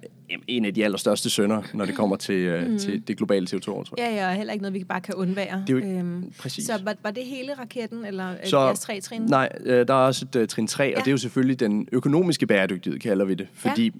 en 0.47 0.65
af 0.65 0.73
de 0.73 0.83
allerstørste 0.83 1.29
sønder, 1.29 1.61
når 1.73 1.85
det 1.85 1.95
kommer 1.95 2.15
til, 2.15 2.65
mm. 2.69 2.77
til 2.77 3.07
det 3.07 3.17
globale 3.17 3.47
CO2-aftryk. 3.51 3.97
Ja, 3.97 4.15
ja, 4.15 4.29
og 4.29 4.35
heller 4.35 4.53
ikke 4.53 4.63
noget, 4.63 4.73
vi 4.73 4.83
bare 4.83 5.01
kan 5.01 5.15
undvære. 5.15 5.63
Det 5.67 5.83
er 5.83 5.87
jo, 5.87 5.97
øhm, 5.97 6.31
præcis. 6.39 6.65
Så 6.65 6.79
var, 6.83 6.95
var 7.03 7.11
det 7.11 7.25
hele 7.25 7.53
raketten, 7.53 8.05
eller 8.05 8.35
så, 8.43 8.59
jeres 8.59 8.79
tre 8.79 9.01
trin? 9.01 9.21
Nej, 9.21 9.49
øh, 9.65 9.87
der 9.87 9.93
er 9.93 9.97
også 9.97 10.25
et 10.35 10.41
uh, 10.41 10.47
trin 10.47 10.67
3, 10.67 10.83
ja. 10.83 10.89
og 10.89 10.99
det 10.99 11.07
er 11.07 11.11
jo 11.11 11.17
selvfølgelig 11.17 11.59
den 11.59 11.87
økonomiske 11.91 12.47
bæredygtighed, 12.47 12.99
kalder 12.99 13.25
vi 13.25 13.33
det. 13.33 13.47
Fordi 13.53 13.85
ja 13.85 13.91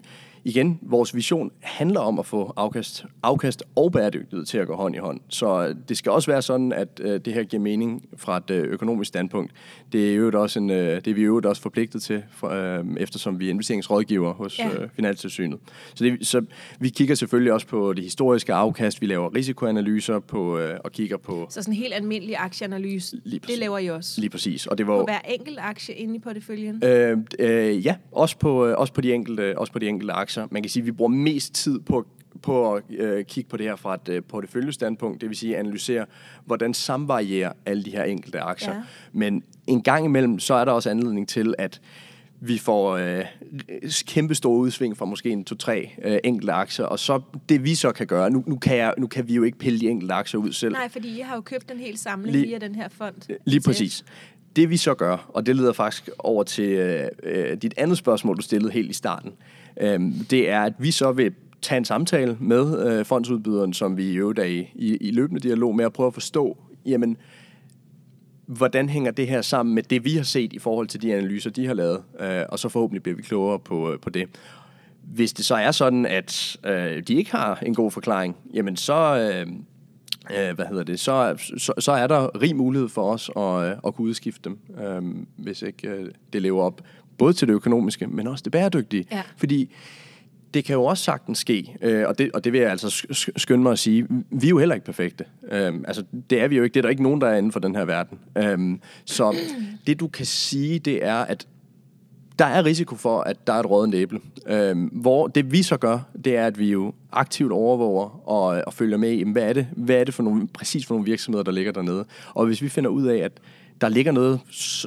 igen, 0.45 0.79
vores 0.81 1.15
vision 1.15 1.51
handler 1.61 1.99
om 1.99 2.19
at 2.19 2.25
få 2.25 2.53
afkast, 2.55 3.05
afkast 3.23 3.63
og 3.75 3.91
bæredygtighed 3.91 4.45
til 4.45 4.57
at 4.57 4.67
gå 4.67 4.75
hånd 4.75 4.95
i 4.95 4.97
hånd. 4.97 5.19
Så 5.29 5.75
det 5.89 5.97
skal 5.97 6.11
også 6.11 6.31
være 6.31 6.41
sådan, 6.41 6.73
at 6.73 7.01
øh, 7.03 7.19
det 7.25 7.33
her 7.33 7.43
giver 7.43 7.61
mening 7.61 8.09
fra 8.17 8.37
et 8.37 8.49
øh, 8.49 8.63
økonomisk 8.63 9.07
standpunkt. 9.07 9.51
Det 9.91 10.11
er, 10.11 10.15
jo 10.15 10.41
også 10.41 10.59
en, 10.59 10.69
øh, 10.69 10.95
det 10.95 11.07
er 11.07 11.13
vi 11.13 11.23
jo 11.23 11.41
også 11.45 11.61
forpligtet 11.61 12.01
til, 12.01 12.23
for, 12.31 12.49
øh, 12.49 12.85
eftersom 12.97 13.39
vi 13.39 13.45
er 13.45 13.49
investeringsrådgiver 13.49 14.33
hos 14.33 14.59
ja. 14.59 14.69
øh, 14.69 14.89
Finanstilsynet. 14.95 15.59
Så, 15.95 16.03
det, 16.03 16.27
så 16.27 16.45
vi 16.79 16.89
kigger 16.89 17.15
selvfølgelig 17.15 17.53
også 17.53 17.67
på 17.67 17.93
det 17.93 18.03
historiske 18.03 18.53
afkast, 18.53 19.01
vi 19.01 19.05
laver 19.05 19.35
risikoanalyser 19.35 20.19
på, 20.19 20.59
øh, 20.59 20.77
og 20.83 20.91
kigger 20.91 21.17
på... 21.17 21.47
Så 21.49 21.61
sådan 21.61 21.73
en 21.73 21.77
helt 21.77 21.93
almindelig 21.93 22.35
aktieanalyse, 22.37 23.17
det 23.25 23.57
laver 23.57 23.77
I 23.77 23.87
også? 23.87 24.21
Lige 24.21 24.29
præcis. 24.29 24.67
Og 24.67 24.77
det 24.77 24.87
var, 24.87 24.97
på 24.97 25.03
hver 25.03 25.19
enkelt 25.19 25.59
aktie 25.61 25.95
inde 25.95 26.15
i 26.15 26.19
porteføljen? 26.19 26.83
Øh, 26.85 27.17
øh, 27.39 27.85
ja, 27.85 27.95
også 28.11 28.37
på, 28.37 28.67
øh, 28.67 28.77
også, 28.77 28.93
på 28.93 29.01
de 29.01 29.13
enkelte, 29.13 29.57
også 29.57 29.73
på 29.73 29.79
de 29.79 29.87
enkelte 29.87 30.13
aktier 30.13 30.32
aktier. 30.41 30.47
Man 30.51 30.63
kan 30.63 30.69
sige, 30.69 30.81
at 30.81 30.85
vi 30.85 30.91
bruger 30.91 31.11
mest 31.11 31.53
tid 31.53 31.79
på 31.79 32.07
på 32.41 32.73
at 32.73 32.83
øh, 32.89 33.25
kigge 33.25 33.49
på 33.49 33.57
det 33.57 33.65
her 33.65 33.75
fra 33.75 33.95
et 33.95 34.09
øh, 34.09 34.23
porteføljestandpunkt, 34.23 35.21
det 35.21 35.29
vil 35.29 35.37
sige 35.37 35.57
analysere, 35.57 36.05
hvordan 36.45 36.73
samvarierer 36.73 37.51
alle 37.65 37.83
de 37.83 37.91
her 37.91 38.03
enkelte 38.03 38.39
aktier. 38.39 38.73
Ja. 38.73 38.81
Men 39.11 39.43
en 39.67 39.81
gang 39.81 40.05
imellem, 40.05 40.39
så 40.39 40.53
er 40.53 40.65
der 40.65 40.71
også 40.71 40.89
anledning 40.89 41.27
til, 41.27 41.55
at 41.57 41.81
vi 42.39 42.57
får 42.57 42.91
øh, 42.91 43.25
kæmpe 44.07 44.35
store 44.35 44.59
udsving 44.59 44.97
fra 44.97 45.05
måske 45.05 45.29
en 45.29 45.43
to-tre 45.43 45.89
øh, 46.03 46.17
enkelte 46.23 46.53
aktier, 46.53 46.85
og 46.85 46.99
så 46.99 47.21
det 47.49 47.63
vi 47.63 47.75
så 47.75 47.91
kan 47.91 48.07
gøre, 48.07 48.29
nu, 48.29 48.43
nu, 48.47 48.57
kan 48.57 48.77
jeg, 48.77 48.93
nu 48.97 49.07
kan 49.07 49.27
vi 49.27 49.33
jo 49.35 49.43
ikke 49.43 49.57
pille 49.57 49.79
de 49.79 49.89
enkelte 49.89 50.13
aktier 50.13 50.39
ud 50.39 50.51
selv. 50.51 50.73
Nej, 50.73 50.89
fordi 50.89 51.17
I 51.17 51.21
har 51.21 51.35
jo 51.35 51.41
købt 51.41 51.71
en 51.71 51.79
hel 51.79 51.97
samling 51.97 52.35
lige, 52.35 52.47
via 52.47 52.57
den 52.57 52.75
her 52.75 52.87
fond. 52.89 53.15
Lige 53.45 53.61
præcis. 53.61 54.05
Det 54.55 54.69
vi 54.69 54.77
så 54.77 54.93
gør, 54.93 55.29
og 55.33 55.45
det 55.45 55.55
leder 55.55 55.73
faktisk 55.73 56.09
over 56.19 56.43
til 56.43 56.69
øh, 56.69 57.07
øh, 57.23 57.57
dit 57.57 57.73
andet 57.77 57.97
spørgsmål, 57.97 58.37
du 58.37 58.41
stillede 58.41 58.71
helt 58.71 58.89
i 58.89 58.93
starten, 58.93 59.29
øh, 59.29 59.62
Øhm, 59.81 60.13
det 60.29 60.49
er, 60.49 60.61
at 60.61 60.73
vi 60.77 60.91
så 60.91 61.11
vil 61.11 61.33
tage 61.61 61.77
en 61.77 61.85
samtale 61.85 62.37
med 62.39 62.87
øh, 62.87 63.05
fondsudbyderen, 63.05 63.73
som 63.73 63.97
vi 63.97 64.11
i 64.11 64.15
øvrigt 64.15 64.39
er 64.39 64.43
i, 64.43 64.69
i, 64.75 64.97
i 64.97 65.11
løbende 65.11 65.41
dialog 65.41 65.75
med 65.75 65.85
at 65.85 65.93
prøve 65.93 66.07
at 66.07 66.13
forstå, 66.13 66.57
jamen, 66.85 67.17
hvordan 68.45 68.89
hænger 68.89 69.11
det 69.11 69.27
her 69.27 69.41
sammen 69.41 69.75
med 69.75 69.83
det, 69.83 70.05
vi 70.05 70.15
har 70.15 70.23
set 70.23 70.53
i 70.53 70.59
forhold 70.59 70.87
til 70.87 71.01
de 71.01 71.13
analyser, 71.15 71.49
de 71.49 71.67
har 71.67 71.73
lavet, 71.73 72.03
øh, 72.19 72.43
og 72.49 72.59
så 72.59 72.69
forhåbentlig 72.69 73.03
bliver 73.03 73.15
vi 73.15 73.21
klogere 73.21 73.59
på, 73.59 73.91
øh, 73.91 73.99
på 73.99 74.09
det. 74.09 74.29
Hvis 75.03 75.33
det 75.33 75.45
så 75.45 75.55
er 75.55 75.71
sådan, 75.71 76.05
at 76.05 76.57
øh, 76.65 77.03
de 77.07 77.13
ikke 77.13 77.31
har 77.31 77.59
en 77.65 77.75
god 77.75 77.91
forklaring, 77.91 78.35
jamen 78.53 78.75
så, 78.75 78.93
øh, 78.93 79.47
øh, 80.37 80.55
hvad 80.55 80.65
hedder 80.65 80.83
det, 80.83 80.99
så, 80.99 81.35
så, 81.57 81.73
så 81.79 81.91
er 81.91 82.07
der 82.07 82.41
rig 82.41 82.55
mulighed 82.55 82.89
for 82.89 83.11
os 83.11 83.31
at, 83.37 83.71
øh, 83.71 83.77
at 83.87 83.95
kunne 83.95 84.07
udskifte 84.07 84.49
dem, 84.49 84.59
øh, 84.83 85.01
hvis 85.37 85.61
ikke 85.61 85.87
øh, 85.87 86.11
det 86.33 86.41
lever 86.41 86.63
op 86.63 86.81
både 87.17 87.33
til 87.33 87.47
det 87.47 87.53
økonomiske, 87.53 88.07
men 88.07 88.27
også 88.27 88.41
det 88.41 88.51
bæredygtige. 88.51 89.05
Ja. 89.11 89.21
Fordi 89.37 89.69
det 90.53 90.65
kan 90.65 90.73
jo 90.73 90.83
også 90.83 91.03
sagtens 91.03 91.39
ske, 91.39 91.75
øh, 91.81 92.07
og, 92.07 92.17
det, 92.17 92.31
og 92.31 92.43
det 92.43 92.53
vil 92.53 92.61
jeg 92.61 92.71
altså 92.71 93.05
skynde 93.37 93.63
mig 93.63 93.71
at 93.71 93.79
sige, 93.79 94.07
vi 94.29 94.45
er 94.45 94.49
jo 94.49 94.59
heller 94.59 94.75
ikke 94.75 94.85
perfekte. 94.85 95.25
Øh, 95.51 95.73
altså, 95.87 96.03
det 96.29 96.41
er 96.41 96.47
vi 96.47 96.57
jo 96.57 96.63
ikke. 96.63 96.73
Det 96.73 96.79
er 96.79 96.81
der 96.81 96.89
ikke 96.89 97.03
nogen, 97.03 97.21
der 97.21 97.27
er 97.27 97.37
inden 97.37 97.51
for 97.51 97.59
den 97.59 97.75
her 97.75 97.85
verden. 97.85 98.19
Øh, 98.37 98.77
så 99.05 99.35
det 99.87 99.99
du 99.99 100.07
kan 100.07 100.25
sige, 100.25 100.79
det 100.79 101.05
er, 101.05 101.15
at 101.15 101.47
der 102.39 102.45
er 102.45 102.65
risiko 102.65 102.95
for, 102.95 103.21
at 103.21 103.47
der 103.47 103.53
er 103.53 103.59
et 103.59 103.69
rådent 103.69 103.95
æble. 103.95 104.19
Øh, 104.47 104.75
hvor 104.91 105.27
det 105.27 105.51
vi 105.51 105.63
så 105.63 105.77
gør, 105.77 105.99
det 106.25 106.37
er, 106.37 106.47
at 106.47 106.59
vi 106.59 106.71
jo 106.71 106.93
aktivt 107.11 107.51
overvåger 107.51 108.29
og, 108.29 108.63
og 108.67 108.73
følger 108.73 108.97
med 108.97 109.11
i, 109.11 109.31
hvad 109.31 109.43
er 109.43 109.53
det, 109.53 109.67
hvad 109.71 109.95
er 109.95 110.03
det 110.03 110.13
for 110.13 110.23
nogle, 110.23 110.47
præcis 110.47 110.85
for 110.85 110.93
nogle 110.93 111.05
virksomheder, 111.05 111.43
der 111.43 111.51
ligger 111.51 111.71
dernede. 111.71 112.05
Og 112.33 112.45
hvis 112.45 112.61
vi 112.61 112.69
finder 112.69 112.89
ud 112.89 113.05
af, 113.05 113.17
at 113.17 113.31
der 113.81 113.89
ligger 113.89 114.11
noget, 114.11 114.39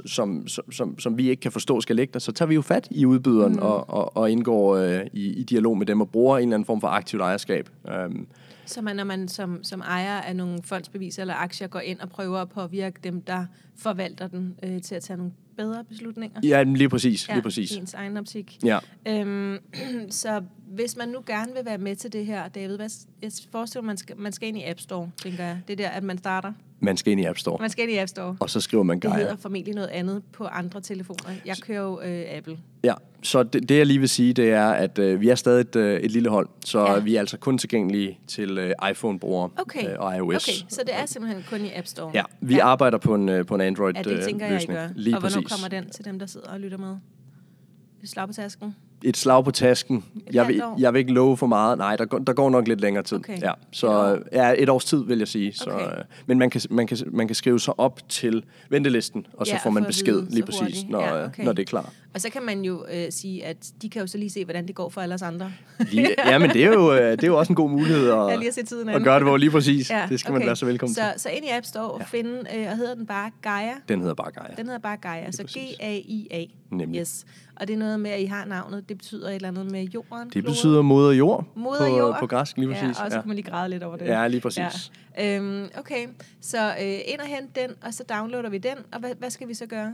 som, 0.07 0.49
som, 0.49 0.99
som 0.99 1.19
vi 1.19 1.31
ikke 1.31 1.41
kan 1.41 1.53
forstå 1.53 1.81
skal 1.81 1.97
ligge 1.97 2.13
der, 2.13 2.19
så 2.19 2.33
tager 2.33 2.47
vi 2.47 2.55
jo 2.55 2.63
fat 2.63 2.89
i 2.91 3.07
udbyderen 3.07 3.53
mm. 3.53 3.59
og, 3.59 3.91
og, 3.91 4.17
og 4.17 4.31
indgår 4.31 4.77
øh, 4.77 5.01
i, 5.13 5.27
i 5.27 5.43
dialog 5.43 5.79
med 5.79 5.87
dem 5.87 6.01
og 6.01 6.11
bruger 6.11 6.39
en 6.39 6.43
eller 6.43 6.55
anden 6.55 6.67
form 6.67 6.81
for 6.81 6.89
aktivt 6.89 7.23
ejerskab. 7.23 7.69
Um, 8.07 8.27
så 8.67 8.83
man, 8.83 8.97
når 8.97 9.05
man 9.05 9.29
som, 9.29 9.65
som 9.65 9.81
ejer 9.81 10.21
af 10.21 10.37
nogle 10.37 10.59
fondsbeviser 10.63 11.23
eller 11.23 11.35
aktier 11.35 11.69
går 11.69 11.81
ind 11.81 12.01
og 12.01 12.09
prøver 12.09 12.39
at 12.39 12.49
påvirke 12.49 13.01
dem, 13.05 13.23
der 13.23 13.47
forvalter 13.77 14.27
den 14.27 14.55
øh, 14.63 14.83
til 14.83 14.95
at 14.95 15.03
tage 15.03 15.17
nogle 15.17 15.33
bedre 15.57 15.85
beslutninger? 15.85 16.41
Ja, 16.45 16.63
lige 16.63 16.89
præcis. 16.89 17.29
Ja, 17.29 17.35
lige 17.35 17.43
præcis. 17.43 17.73
ens 17.77 17.95
egen 17.95 18.17
optik. 18.17 18.59
Ja. 18.65 18.79
Øhm, 19.09 19.59
så 20.11 20.43
hvis 20.67 20.97
man 20.97 21.09
nu 21.09 21.23
gerne 21.27 21.53
vil 21.55 21.65
være 21.65 21.79
med 21.79 21.97
til 21.97 22.13
det 22.13 22.27
her, 22.27 22.49
David, 22.49 22.77
hvad, 22.77 23.07
jeg 23.23 23.33
forestiller 23.53 23.83
mig, 23.83 23.87
man 23.87 23.97
skal, 23.97 24.17
man 24.17 24.33
skal 24.33 24.49
ind 24.49 24.59
i 24.59 24.65
App 24.65 24.81
Store, 24.81 25.11
tænker 25.23 25.45
jeg. 25.45 25.61
Det 25.69 25.73
er 25.73 25.77
der, 25.77 25.89
at 25.89 26.03
man 26.03 26.19
starter. 26.19 26.53
Man 26.81 26.97
skal 26.97 27.13
ind 27.13 27.21
i 27.21 27.25
App 27.25 27.39
Store. 27.39 27.57
Man 27.61 27.71
skal 27.71 27.83
ind 27.83 27.93
i 27.93 27.97
App 27.97 28.09
Store. 28.09 28.37
Og 28.41 28.51
så 28.51 28.61
skriver 28.61 28.83
man 28.83 29.01
Gaia. 29.01 29.15
Det 29.15 29.23
hedder 29.23 29.37
formentlig 29.37 29.75
noget 29.75 29.89
andet 29.89 30.23
på 30.33 30.45
andre 30.45 30.81
telefoner. 30.81 31.35
Jeg 31.45 31.57
kører 31.63 31.83
jo 31.83 32.01
øh, 32.01 32.25
Apple. 32.37 32.59
Ja, 32.85 32.95
så 33.23 33.43
det, 33.43 33.69
det 33.69 33.79
jeg 33.79 33.87
lige 33.87 33.99
vil 33.99 34.09
sige, 34.09 34.33
det 34.33 34.51
er, 34.51 34.69
at 34.69 34.99
øh, 34.99 35.21
vi 35.21 35.29
er 35.29 35.35
stadig 35.35 35.61
et, 35.61 35.77
øh, 35.77 36.01
et 36.01 36.11
lille 36.11 36.29
hold, 36.29 36.49
så 36.65 36.81
ja. 36.81 36.99
vi 36.99 37.17
er 37.17 37.21
altså 37.21 37.39
kun 37.39 37.59
tilgængelige 37.59 38.19
til 38.27 38.59
øh, 38.59 38.73
iPhone-brugere 38.91 39.51
okay. 39.57 39.93
øh, 39.93 39.97
og 39.99 40.17
iOS. 40.17 40.49
Okay, 40.49 40.69
så 40.69 40.83
det 40.87 40.95
er 40.95 41.07
simpelthen 41.07 41.45
kun 41.51 41.61
i 41.61 41.73
App 41.75 41.87
Store? 41.87 42.11
Ja, 42.15 42.23
vi 42.41 42.55
ja. 42.55 42.67
arbejder 42.67 42.99
på 42.99 43.15
en, 43.15 43.29
øh, 43.29 43.47
på 43.47 43.55
en 43.55 43.61
Android-løsning. 43.61 44.11
Ja, 44.11 44.17
det 44.17 44.25
tænker 44.25 44.47
jeg, 44.47 44.63
I 44.63 44.67
gør. 44.67 44.89
Lige 44.95 45.17
og 45.17 45.21
hvornår 45.21 45.43
præcis. 45.43 45.53
kommer 45.53 45.69
den 45.69 45.91
til 45.91 46.05
dem, 46.05 46.19
der 46.19 46.27
sidder 46.27 46.49
og 46.49 46.61
lytter 46.61 46.79
med? 46.79 46.97
Slag 48.05 48.27
på 48.27 48.33
tasken? 48.33 48.75
Et 49.07 49.17
slag 49.17 49.45
på 49.45 49.51
tasken. 49.51 50.05
jeg 50.33 50.49
vil, 50.49 50.63
jeg 50.79 50.93
vil 50.93 50.99
ikke 50.99 51.13
love 51.13 51.37
for 51.37 51.47
meget. 51.47 51.79
Nej, 51.79 51.97
der 51.97 52.05
går, 52.05 52.19
der 52.19 52.33
går 52.33 52.51
nok 52.51 52.69
lidt 52.69 52.81
længere 52.81 53.05
tid. 53.05 53.17
Okay. 53.17 53.41
Ja, 53.43 53.53
så 53.73 54.19
ja, 54.33 54.55
et 54.59 54.69
års 54.69 54.85
tid, 54.85 55.05
vil 55.05 55.19
jeg 55.19 55.29
sige. 55.29 55.53
Så, 55.53 55.71
okay. 55.71 55.85
øh, 55.85 56.05
men 56.27 56.39
man 56.39 56.51
kan, 56.51 56.61
man, 56.71 56.87
kan, 56.87 56.99
man 57.07 57.29
kan 57.29 57.35
skrive 57.35 57.61
sig 57.61 57.81
op 57.81 58.01
til 58.09 58.45
ventelisten, 58.71 59.27
og 59.33 59.47
så 59.47 59.53
ja, 59.53 59.59
får 59.65 59.71
man 59.71 59.85
besked 59.85 60.23
lige 60.31 60.43
præcis, 60.43 60.85
når, 60.89 61.03
ja, 61.03 61.25
okay. 61.25 61.45
når 61.45 61.53
det 61.53 61.63
er 61.63 61.67
klar. 61.67 61.93
Og 62.17 62.23
så 62.23 62.31
kan 62.31 62.43
man 62.43 62.65
jo 62.65 62.87
øh, 62.93 63.07
sige, 63.11 63.45
at 63.45 63.57
de 63.83 63.89
kan 63.89 64.01
jo 64.01 64.07
så 64.07 64.19
lige 64.19 64.31
se, 64.31 64.45
hvordan 64.45 64.67
det 64.67 64.75
går 64.75 64.89
for 64.89 65.01
alle 65.01 65.15
os 65.15 65.23
andre. 65.23 65.53
lige, 65.79 66.15
ja, 66.31 66.39
men 66.39 66.51
det 66.51 66.65
er, 66.65 66.73
jo, 66.73 66.95
øh, 66.95 67.11
det 67.11 67.23
er 67.23 67.27
jo 67.27 67.39
også 67.39 67.53
en 67.53 67.57
god 67.57 67.71
mulighed 67.71 68.11
at, 68.11 68.31
ja, 68.31 68.37
lige 68.37 68.49
at, 68.49 68.55
se 68.55 68.63
tiden 68.63 68.89
at 68.89 69.03
gøre 69.03 69.15
det 69.15 69.23
hvor 69.23 69.37
lige 69.37 69.51
præcis. 69.51 69.91
Ja, 69.91 70.07
det 70.09 70.21
skal 70.21 70.31
okay. 70.31 70.39
man 70.39 70.47
være 70.47 70.57
så 70.57 70.67
velkommen 70.67 70.95
så, 70.95 71.03
til. 71.13 71.21
Så 71.21 71.29
ind 71.29 71.45
i 71.45 71.49
App 71.49 71.67
Store 71.67 71.91
og 71.91 72.01
ja. 72.01 72.05
finde, 72.05 72.31
øh, 72.57 72.67
og 72.71 72.77
hedder 72.77 72.95
den 72.95 73.07
bare 73.07 73.31
Gaia? 73.43 73.73
Den 73.89 74.01
hedder 74.01 74.15
bare 74.15 74.31
Gaia. 74.31 74.55
Den 74.57 74.67
hedder 74.67 74.79
bare 74.79 74.97
Gaia, 74.97 75.31
så 75.31 75.43
G-A-I-A. 75.43 76.45
Nemlig. 76.71 77.01
Yes. 77.01 77.25
Og 77.57 77.69
det 77.69 77.75
er 77.75 77.79
noget 77.79 78.01
med, 78.01 78.11
at 78.11 78.21
I 78.21 78.25
har 78.25 78.45
navnet, 78.45 78.89
det 78.89 78.99
betyder 78.99 79.29
et 79.29 79.35
eller 79.35 79.49
andet 79.49 79.71
med 79.71 79.85
jorden? 79.85 80.31
Det 80.31 80.45
betyder 80.45 80.83
moder 80.83 81.13
jord, 81.13 81.45
moder 81.57 81.79
på, 81.79 81.97
jord. 81.99 82.17
på 82.21 82.27
græsk, 82.27 82.57
lige 82.57 82.69
præcis. 82.69 82.99
Ja, 82.99 83.05
og 83.05 83.11
så 83.11 83.21
kan 83.21 83.29
man 83.29 83.37
lige 83.37 83.51
græde 83.51 83.69
lidt 83.69 83.83
over 83.83 83.97
det. 83.97 84.07
Ja, 84.07 84.29
lige 84.29 84.41
præcis. 84.41 84.91
Ja. 85.19 85.37
Øhm, 85.37 85.69
okay, 85.79 86.07
så 86.41 86.69
øh, 86.69 86.99
ind 87.07 87.21
og 87.21 87.27
hente 87.27 87.61
den, 87.61 87.71
og 87.83 87.95
så 87.95 88.05
downloader 88.09 88.51
vi 88.51 88.59
den, 88.59 88.77
og 88.93 89.01
hvad, 89.01 89.11
hvad 89.19 89.31
skal 89.31 89.49
vi 89.49 89.55
så 89.55 89.67
gøre? 89.67 89.93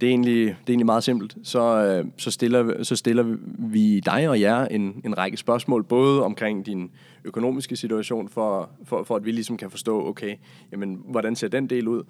Det 0.00 0.06
er 0.06 0.10
egentlig, 0.10 0.36
det 0.36 0.50
er 0.50 0.70
egentlig 0.70 0.86
meget 0.86 1.04
simpelt. 1.04 1.36
Så, 1.42 1.84
øh, 1.84 2.06
så, 2.16 2.30
stiller, 2.30 2.82
så 2.82 2.96
stiller 2.96 3.36
vi 3.58 4.00
dig 4.00 4.28
og 4.28 4.40
jer 4.40 4.66
en, 4.66 5.00
en 5.04 5.18
række 5.18 5.36
spørgsmål, 5.36 5.84
både 5.84 6.22
omkring 6.24 6.66
din 6.66 6.90
økonomiske 7.24 7.76
situation, 7.76 8.28
for, 8.28 8.70
for, 8.84 9.04
for 9.04 9.16
at 9.16 9.24
vi 9.24 9.32
ligesom 9.32 9.56
kan 9.56 9.70
forstå, 9.70 10.08
okay, 10.08 10.34
jamen, 10.72 11.02
hvordan 11.04 11.36
ser 11.36 11.48
den 11.48 11.66
del 11.66 11.88
ud? 11.88 12.02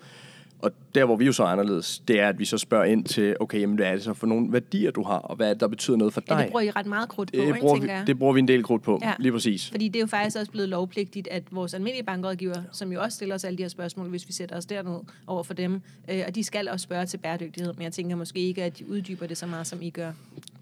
Og 0.62 0.70
der, 0.94 1.04
hvor 1.04 1.16
vi 1.16 1.26
jo 1.26 1.32
så 1.32 1.42
er 1.42 1.46
anderledes, 1.46 2.02
det 2.08 2.20
er, 2.20 2.28
at 2.28 2.38
vi 2.38 2.44
så 2.44 2.58
spørger 2.58 2.84
ind 2.84 3.04
til, 3.04 3.36
okay, 3.40 3.60
jamen, 3.60 3.76
hvad 3.76 3.86
er 3.86 3.92
det 3.92 4.02
så 4.02 4.14
for 4.14 4.26
nogle 4.26 4.52
værdier, 4.52 4.90
du 4.90 5.02
har, 5.02 5.18
og 5.18 5.36
hvad 5.36 5.48
er 5.48 5.52
det, 5.52 5.60
der 5.60 5.68
betyder 5.68 5.96
noget 5.96 6.14
for 6.14 6.20
dig? 6.20 6.36
Ja, 6.36 6.42
det 6.42 6.50
bruger 6.50 6.60
I 6.62 6.70
ret 6.70 6.86
meget 6.86 7.08
krudt 7.08 7.32
på, 7.32 7.40
det 7.40 7.46
ikke, 7.46 7.60
bruger 7.60 7.80
vi, 7.80 7.88
Det 8.06 8.18
bruger 8.18 8.32
vi 8.32 8.38
en 8.38 8.48
del 8.48 8.64
krudt 8.64 8.82
på, 8.82 8.98
ja. 9.02 9.12
lige 9.18 9.32
præcis. 9.32 9.70
Fordi 9.70 9.88
det 9.88 9.96
er 9.96 10.00
jo 10.00 10.06
faktisk 10.06 10.38
også 10.38 10.50
blevet 10.50 10.68
lovpligtigt, 10.68 11.28
at 11.30 11.42
vores 11.50 11.74
almindelige 11.74 12.04
bankrådgiver, 12.04 12.62
som 12.72 12.92
jo 12.92 13.02
også 13.02 13.16
stiller 13.16 13.34
os 13.34 13.44
alle 13.44 13.58
de 13.58 13.62
her 13.62 13.68
spørgsmål, 13.68 14.08
hvis 14.08 14.28
vi 14.28 14.32
sætter 14.32 14.56
os 14.56 14.66
derned 14.66 15.00
over 15.26 15.42
for 15.42 15.54
dem, 15.54 15.80
øh, 16.10 16.22
og 16.26 16.34
de 16.34 16.44
skal 16.44 16.68
også 16.68 16.84
spørge 16.84 17.06
til 17.06 17.18
bæredygtighed, 17.18 17.72
men 17.72 17.82
jeg 17.82 17.92
tænker 17.92 18.16
måske 18.16 18.40
ikke, 18.40 18.64
at 18.64 18.78
de 18.78 18.90
uddyber 18.90 19.26
det 19.26 19.36
så 19.38 19.46
meget, 19.46 19.66
som 19.66 19.82
I 19.82 19.90
gør. 19.90 20.12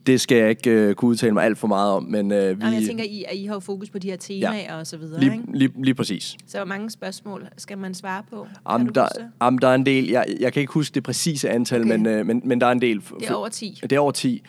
Det 0.07 0.21
skal 0.21 0.38
jeg 0.38 0.51
ikke 0.51 0.88
uh, 0.88 0.95
kunne 0.95 1.09
udtale 1.09 1.33
mig 1.33 1.45
alt 1.45 1.59
for 1.59 1.69
meget 1.69 1.92
om, 1.92 2.03
men 2.03 2.27
uh, 2.27 2.38
vi... 2.38 2.42
Jamen, 2.42 2.61
jeg 2.61 2.83
tænker, 2.87 3.05
I, 3.05 3.25
at 3.29 3.37
I 3.37 3.45
har 3.45 3.59
fokus 3.59 3.90
på 3.90 3.99
de 3.99 4.11
her 4.11 4.16
temaer 4.16 4.55
ja. 4.55 4.79
og 4.79 4.87
så 4.87 4.97
videre, 4.97 5.21
lige, 5.21 5.33
ikke? 5.33 5.59
Lige, 5.59 5.73
lige 5.85 5.95
præcis. 5.95 6.37
Så 6.47 6.59
hvor 6.59 6.64
mange 6.64 6.90
spørgsmål 6.90 7.49
skal 7.57 7.79
man 7.79 7.95
svare 7.95 8.23
på? 8.31 8.47
Am, 8.64 8.88
der, 8.88 9.09
am, 9.40 9.59
der 9.59 9.69
er 9.69 9.75
en 9.75 9.87
del. 9.87 10.09
Jeg, 10.09 10.27
jeg 10.40 10.53
kan 10.53 10.61
ikke 10.61 10.73
huske 10.73 10.95
det 10.95 11.03
præcise 11.03 11.51
antal, 11.51 11.81
okay. 11.81 11.97
men, 11.97 12.21
uh, 12.21 12.27
men, 12.27 12.42
men 12.45 12.61
der 12.61 12.66
er 12.66 12.73
en 12.73 12.81
del. 12.81 13.03
Det 13.21 13.29
er 13.29 13.35
over 13.35 13.49
10. 13.49 13.81
Det 13.83 13.92
er 13.92 14.01
over 14.01 14.12
10. 14.12 14.42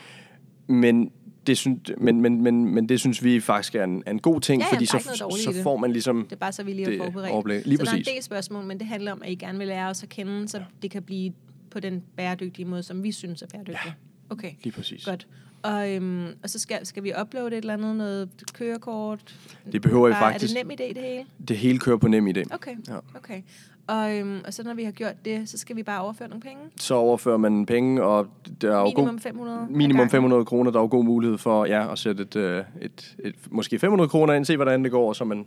Men 0.68 1.12
det 1.48 1.58
synes, 1.58 1.92
men, 1.98 2.22
men, 2.22 2.42
men, 2.42 2.76
men 2.76 2.90
det 2.90 3.00
synes 3.00 3.24
vi 3.24 3.40
faktisk 3.40 3.76
er 3.76 3.84
en, 3.84 4.04
er 4.06 4.12
en 4.12 4.20
god 4.20 4.42
ting, 4.42 4.62
ja, 4.62 4.74
fordi 4.74 4.86
så, 4.86 5.00
så 5.44 5.60
får 5.64 5.78
man 5.78 5.92
ligesom 5.92 6.24
Det 6.24 6.32
er 6.32 6.36
bare 6.36 6.52
så 6.52 6.64
vi 6.64 6.74
lige 6.74 6.98
har 6.98 7.06
forberedt. 7.06 7.32
Overblik. 7.32 7.66
Lige 7.66 7.78
så 7.78 7.84
præcis. 7.84 8.06
der 8.06 8.12
er 8.12 8.14
en 8.14 8.16
del 8.16 8.24
spørgsmål, 8.24 8.66
men 8.66 8.80
det 8.80 8.88
handler 8.88 9.12
om, 9.12 9.22
at 9.22 9.32
I 9.32 9.36
gerne 9.36 9.58
vil 9.58 9.68
lære 9.68 9.90
os 9.90 10.04
at 10.04 10.10
kende, 10.10 10.48
så 10.48 10.64
det 10.82 10.92
kan 10.92 11.04
blive 11.04 11.34
på 11.72 11.80
den 11.80 12.04
bæredygtige 12.18 12.66
måde, 12.66 12.84
som 12.84 13.04
vi 13.04 13.12
synes 13.12 13.42
er 13.42 13.48
bæredygtig. 13.48 13.80
Ja, 13.86 13.92
okay. 14.30 14.52
lige 14.64 14.74
præcis. 14.74 15.06
Godt. 15.06 15.28
Og, 15.64 15.96
øhm, 15.96 16.28
og 16.44 16.50
så 16.50 16.60
skal, 16.60 16.86
skal 16.86 17.04
vi 17.04 17.14
uploade 17.22 17.48
et 17.48 17.54
eller 17.58 17.74
andet, 17.74 17.96
noget 17.96 18.30
kørekort? 18.54 19.36
Det 19.72 19.82
behøver 19.82 20.08
I 20.08 20.14
faktisk. 20.14 20.56
Er 20.56 20.64
det 20.64 20.68
nem 20.68 20.78
idé, 20.80 20.94
det 20.94 21.04
hele? 21.04 21.26
Det 21.48 21.58
hele 21.58 21.80
kører 21.80 21.98
på 21.98 22.08
nem 22.08 22.28
idé. 22.28 22.44
Okay, 22.54 22.76
ja. 22.88 22.98
okay. 23.16 23.42
Og, 23.88 24.18
øhm, 24.18 24.40
og 24.46 24.54
så 24.54 24.64
når 24.64 24.74
vi 24.74 24.84
har 24.84 24.92
gjort 24.92 25.26
det, 25.26 25.50
så 25.50 25.58
skal 25.58 25.76
vi 25.76 25.84
bare 25.84 26.02
overføre 26.02 26.28
nogle 26.28 26.42
penge? 26.42 26.64
Så 26.76 26.96
overfører 26.96 27.38
man 27.38 27.66
penge, 27.66 28.04
og 28.04 28.28
der 28.62 28.78
er 28.78 28.84
minimum 28.84 29.16
god, 29.16 29.20
500 29.20 29.68
minimum 29.70 30.10
500 30.10 30.46
kroner. 30.46 30.72
Der 30.72 30.80
er 30.80 30.84
jo 30.84 30.88
god 30.92 31.04
mulighed 31.04 31.38
for 31.38 31.66
ja, 31.66 31.92
at 31.92 32.00
sætte 32.00 32.24
et, 32.24 32.36
et, 32.36 32.66
et, 32.82 33.16
et, 33.24 33.36
måske 33.52 33.80
500 33.80 34.10
kroner 34.10 34.34
ind, 34.34 34.46
se 34.46 34.56
hvordan 34.56 34.84
det 34.84 34.92
går, 34.92 35.14
så 35.14 35.26
man 35.26 35.46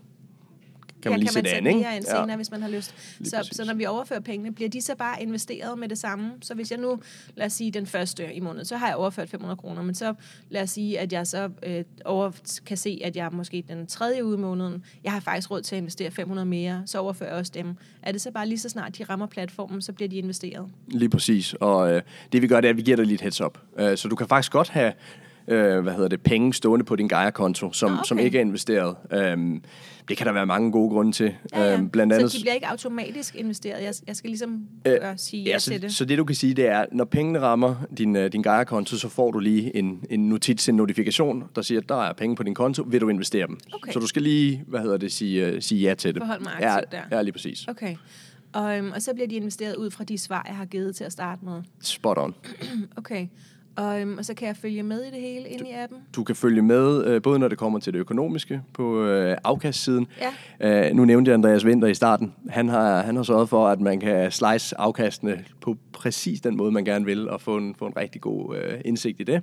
kan 1.03 1.13
man 1.13 1.19
ja, 1.19 1.23
lige 1.23 1.27
kan 1.27 1.33
sætte 1.33 1.51
man 1.51 1.67
an, 1.67 1.77
ikke? 1.77 1.97
ind 1.97 2.05
senere, 2.05 2.31
ja. 2.31 2.37
hvis 2.37 2.51
man 2.51 2.63
har 2.63 2.69
lyst. 2.69 2.95
så, 3.25 3.49
så 3.53 3.65
når 3.65 3.75
vi 3.75 3.87
overfører 3.87 4.21
pengene, 4.21 4.53
bliver 4.53 4.71
de 4.71 4.81
så 4.81 4.95
bare 4.95 5.23
investeret 5.23 5.79
med 5.79 5.89
det 5.89 5.99
samme? 5.99 6.33
Så 6.43 6.55
hvis 6.55 6.71
jeg 6.71 6.79
nu, 6.79 7.01
lad 7.35 7.47
os 7.47 7.53
sige 7.53 7.71
den 7.71 7.87
første 7.87 8.35
i 8.35 8.41
måneden, 8.41 8.65
så 8.67 8.77
har 8.77 8.87
jeg 8.87 8.97
overført 8.97 9.29
500 9.29 9.57
kroner, 9.57 9.83
men 9.83 9.95
så 9.95 10.15
lad 10.49 10.63
os 10.63 10.71
sige, 10.71 10.99
at 10.99 11.13
jeg 11.13 11.27
så 11.27 11.51
øh, 11.63 11.85
over, 12.05 12.31
kan 12.67 12.77
se, 12.77 13.01
at 13.05 13.17
jeg 13.17 13.29
måske 13.33 13.65
den 13.69 13.87
tredje 13.87 14.25
uge 14.25 14.35
i 14.35 14.41
måneden, 14.41 14.85
jeg 15.05 15.13
har 15.13 15.21
faktisk 15.21 15.51
råd 15.51 15.63
til 15.63 15.77
at 15.77 15.79
investere 15.79 16.11
500 16.11 16.47
mere, 16.47 16.83
så 16.87 16.99
overfører 16.99 17.31
jeg 17.31 17.39
også 17.39 17.53
dem. 17.55 17.75
Er 18.03 18.13
det 18.13 18.21
så 18.21 18.31
bare 18.31 18.49
lige 18.49 18.59
så 18.59 18.69
snart 18.69 18.99
de 18.99 19.05
rammer 19.05 19.27
platformen, 19.27 19.83
så 19.83 19.93
bliver 19.93 20.09
de 20.09 20.17
investeret? 20.17 20.69
Lige 20.89 21.09
præcis, 21.09 21.55
og 21.55 21.93
øh, 21.93 22.03
det 22.33 22.43
vi 22.43 22.47
gør, 22.47 22.61
det 22.61 22.69
er, 22.69 22.71
at 22.71 22.77
vi 22.77 22.83
giver 22.83 22.97
dig 22.97 23.07
lidt 23.07 23.21
heads 23.21 23.41
up. 23.41 23.59
Uh, 23.81 23.95
så 23.97 24.09
du 24.09 24.17
kan 24.17 24.29
faktisk 24.29 24.53
godt 24.53 24.69
have 24.69 24.93
øh, 25.49 25.81
hvad 25.81 25.93
hedder 25.93 26.09
det, 26.09 26.21
penge 26.21 26.55
stående 26.55 26.85
på 26.85 26.97
din 26.97 27.09
Gaia-konto, 27.09 27.73
som, 27.73 27.93
okay. 27.93 28.03
som 28.05 28.19
ikke 28.19 28.39
er 28.39 28.43
investeret. 28.43 28.97
Um, 29.35 29.63
det 30.09 30.17
kan 30.17 30.27
der 30.27 30.33
være 30.33 30.47
mange 30.47 30.73
gode 30.73 30.91
grunde 30.91 31.13
til. 31.13 31.35
Ja, 31.53 31.63
ja. 31.63 31.75
Øhm, 31.75 31.89
blandt 31.91 32.13
andet, 32.13 32.33
så 32.33 32.39
de 32.39 32.43
bliver 32.43 32.55
ikke 32.55 32.69
automatisk 32.69 33.35
investeret? 33.37 33.83
Jeg, 33.83 33.95
jeg 34.07 34.17
skal 34.17 34.31
ligesom 34.31 34.67
øh, 34.87 34.99
sige 35.17 35.43
ja, 35.45 35.59
så, 35.59 35.71
til 35.71 35.83
det. 35.83 35.95
Så 35.95 36.05
det 36.05 36.19
du 36.19 36.25
kan 36.25 36.37
sige, 36.37 36.55
det 36.55 36.67
er, 36.67 36.85
når 36.93 37.05
pengene 37.05 37.41
rammer 37.41 37.75
din, 37.99 38.17
uh, 38.17 38.27
din 38.27 38.43
Gaia-konto, 38.43 38.97
så 38.97 39.09
får 39.09 39.31
du 39.31 39.39
lige 39.39 39.77
en, 39.77 40.05
en 40.11 40.29
notits, 40.29 40.69
en 40.69 40.75
notifikation, 40.75 41.45
der 41.57 41.63
siger, 41.63 41.81
at 41.81 41.89
der 41.89 42.03
er 42.03 42.13
penge 42.13 42.37
på 42.37 42.43
din 42.43 42.55
konto, 42.55 42.83
vil 42.83 43.01
du 43.01 43.09
investere 43.09 43.47
dem? 43.47 43.59
Okay. 43.73 43.93
Så 43.93 43.99
du 43.99 44.07
skal 44.07 44.23
lige, 44.23 44.65
hvad 44.67 44.81
hedder 44.81 44.97
det, 44.97 45.13
sige, 45.13 45.55
uh, 45.55 45.61
sige 45.61 45.81
ja 45.81 45.95
til 45.95 46.15
det. 46.15 46.23
Forhold 46.23 46.41
mig 46.41 46.53
aktivt 46.53 46.93
ja, 46.93 46.99
der. 47.11 47.17
Ja, 47.17 47.23
lige 47.23 47.33
præcis. 47.33 47.69
Okay. 47.69 47.97
Og, 48.53 48.79
øhm, 48.79 48.93
og 48.93 49.03
så 49.03 49.15
bliver 49.15 49.29
de 49.29 49.35
investeret 49.35 49.77
ud 49.77 49.91
fra 49.91 50.05
de 50.05 50.19
svar, 50.19 50.45
jeg 50.49 50.57
har 50.57 50.65
givet 50.65 50.97
til 50.97 51.05
at 51.05 51.13
starte 51.13 51.45
med? 51.45 51.63
Spot 51.81 52.19
on. 52.19 52.35
okay. 52.97 53.27
Og, 53.77 54.01
øhm, 54.01 54.19
og 54.19 54.25
så 54.25 54.35
kan 54.35 54.49
jeg 54.49 54.57
følge 54.57 54.83
med 54.83 55.03
i 55.03 55.11
det 55.11 55.21
hele 55.21 55.49
inde 55.49 55.71
i 55.71 55.73
appen? 55.73 55.99
Du 56.17 56.25
kan 56.25 56.37
følge 56.37 56.63
med, 56.63 57.05
øh, 57.07 57.23
både 57.23 57.39
når 57.39 57.49
det 57.49 57.59
kommer 57.59 57.79
til 57.79 57.93
det 57.93 57.99
økonomiske 57.99 58.63
på 58.73 59.05
øh, 59.05 59.37
afkastsiden. 59.45 60.07
Ja. 60.61 60.89
Øh, 60.89 60.97
nu 60.97 61.05
nævnte 61.05 61.29
jeg 61.29 61.35
Andreas 61.35 61.65
Winter 61.65 61.89
i 61.89 61.95
starten. 61.95 62.33
Han 62.49 62.69
har, 62.69 63.03
han 63.03 63.17
har 63.17 63.23
sørget 63.23 63.49
for, 63.49 63.69
at 63.69 63.81
man 63.81 64.01
kan 64.01 64.31
slice 64.31 64.79
afkastene 64.79 65.45
på 65.61 65.77
præcis 65.93 66.41
den 66.41 66.57
måde, 66.57 66.73
man 66.73 66.85
gerne 66.85 67.05
vil, 67.05 67.29
og 67.29 67.41
få 67.41 67.57
en, 67.57 67.75
få 67.75 67.87
en 67.87 67.97
rigtig 67.97 68.21
god 68.21 68.57
øh, 68.57 68.81
indsigt 68.85 69.21
i 69.21 69.25
det. 69.25 69.43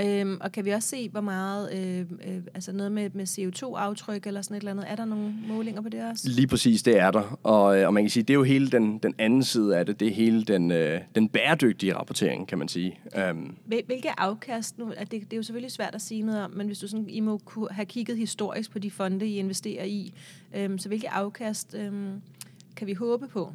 Øhm, 0.00 0.38
og 0.40 0.52
kan 0.52 0.64
vi 0.64 0.70
også 0.70 0.88
se, 0.88 1.08
hvor 1.08 1.20
meget, 1.20 1.68
øh, 1.72 2.00
øh, 2.00 2.42
altså 2.54 2.72
noget 2.72 2.92
med, 2.92 3.10
med 3.14 3.26
CO2-aftryk 3.26 4.26
eller 4.26 4.42
sådan 4.42 4.56
et 4.56 4.60
eller 4.60 4.70
andet, 4.70 4.84
er 4.88 4.96
der 4.96 5.04
nogle 5.04 5.34
målinger 5.48 5.80
på 5.82 5.88
det 5.88 6.00
også? 6.10 6.28
Lige 6.28 6.46
præcis, 6.46 6.82
det 6.82 6.98
er 6.98 7.10
der. 7.10 7.38
Og, 7.42 7.80
øh, 7.80 7.86
og 7.86 7.94
man 7.94 8.02
kan 8.02 8.10
sige, 8.10 8.22
det 8.22 8.30
er 8.30 8.34
jo 8.34 8.42
hele 8.42 8.70
den, 8.70 8.98
den 8.98 9.14
anden 9.18 9.42
side 9.42 9.76
af 9.76 9.86
det, 9.86 10.00
det 10.00 10.08
er 10.08 10.12
hele 10.12 10.44
den, 10.44 10.70
øh, 10.70 11.00
den 11.14 11.28
bæredygtige 11.28 11.94
rapportering, 11.94 12.48
kan 12.48 12.58
man 12.58 12.68
sige. 12.68 12.98
Um, 13.30 13.56
hvilke 13.68 14.20
afkast 14.20 14.78
nu, 14.78 14.92
det, 15.00 15.10
det 15.10 15.32
er 15.32 15.36
jo 15.36 15.42
selvfølgelig 15.42 15.72
svært 15.72 15.94
at 15.94 16.02
sige 16.02 16.22
noget 16.22 16.44
om, 16.44 16.50
men 16.50 16.66
hvis 16.66 16.78
du 16.78 16.88
sådan, 16.88 17.08
I 17.08 17.20
må 17.20 17.38
kunne 17.38 17.68
have 17.70 17.86
kigget 17.86 18.16
historisk 18.16 18.70
på 18.70 18.78
de 18.78 18.90
fonde, 18.90 19.26
I 19.26 19.38
investerer 19.38 19.84
i, 19.84 20.12
øhm, 20.56 20.78
så 20.78 20.88
hvilke 20.88 21.10
afkast 21.10 21.74
øhm, 21.74 22.22
kan 22.76 22.86
vi 22.86 22.92
håbe 22.92 23.28
på? 23.28 23.52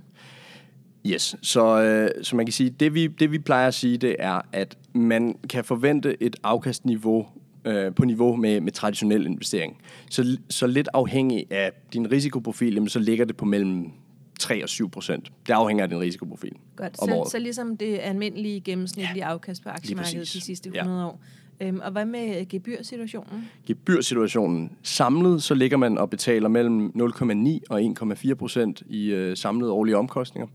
Yes, 1.06 1.36
så, 1.42 1.82
øh, 1.82 2.24
så 2.24 2.36
man 2.36 2.46
kan 2.46 2.54
sige, 2.54 2.70
det 2.70 2.94
vi, 2.94 3.08
det 3.08 3.32
vi 3.32 3.40
plejer 3.40 3.68
at 3.68 3.74
sige, 3.74 3.98
det 3.98 4.16
er, 4.20 4.42
at 4.52 4.78
man 4.94 5.36
kan 5.50 5.64
forvente 5.64 6.24
et 6.24 6.36
afkastniveau 6.44 7.28
øh, 7.66 7.96
på 7.96 8.06
niveau 8.06 8.36
med, 8.36 8.62
med 8.62 8.72
traditionel 8.72 9.26
investering. 9.26 9.78
Så, 10.10 10.38
så 10.50 10.68
lidt 10.68 10.90
afhængig 10.94 11.46
af 11.52 11.72
din 11.94 12.12
risikoprofil, 12.12 12.74
jamen, 12.74 12.90
så 12.90 13.00
ligger 13.00 13.26
det 13.26 13.38
på 13.38 13.46
mellem 13.46 13.92
3 14.40 14.64
og 14.64 14.70
7 14.70 14.90
procent. 14.90 15.32
Det 15.48 15.54
afhænger 15.54 15.84
af 15.84 15.90
din 15.90 16.00
risikoprofil. 16.00 16.54
Godt, 16.76 16.98
så, 16.98 17.28
så 17.32 17.40
ligesom 17.40 17.78
det 17.78 18.00
almindelige 18.02 18.62
gennemsnitlige 18.62 19.26
ja. 19.26 19.32
afkast 19.32 19.64
på 19.64 19.70
aktiemarkedet 19.70 20.34
de 20.34 20.42
sidste 20.42 20.70
100 20.70 21.00
ja. 21.00 21.08
år. 21.08 21.20
Øhm, 21.62 21.80
og 21.84 21.92
hvad 21.92 22.06
med 22.06 22.50
gebyrsituationen? 22.50 23.50
Gebyrsituationen. 23.68 24.72
Samlet 24.84 25.44
så 25.44 25.54
ligger 25.54 25.78
man 25.78 25.98
og 25.98 26.10
betaler 26.10 26.50
mellem 26.50 26.88
0,9 26.96 27.60
og 27.70 27.82
1,4 27.82 28.34
procent 28.34 28.84
i 28.88 29.06
øh, 29.06 29.38
samlede 29.38 29.72
årlige 29.72 29.98
omkostninger. 29.98 30.48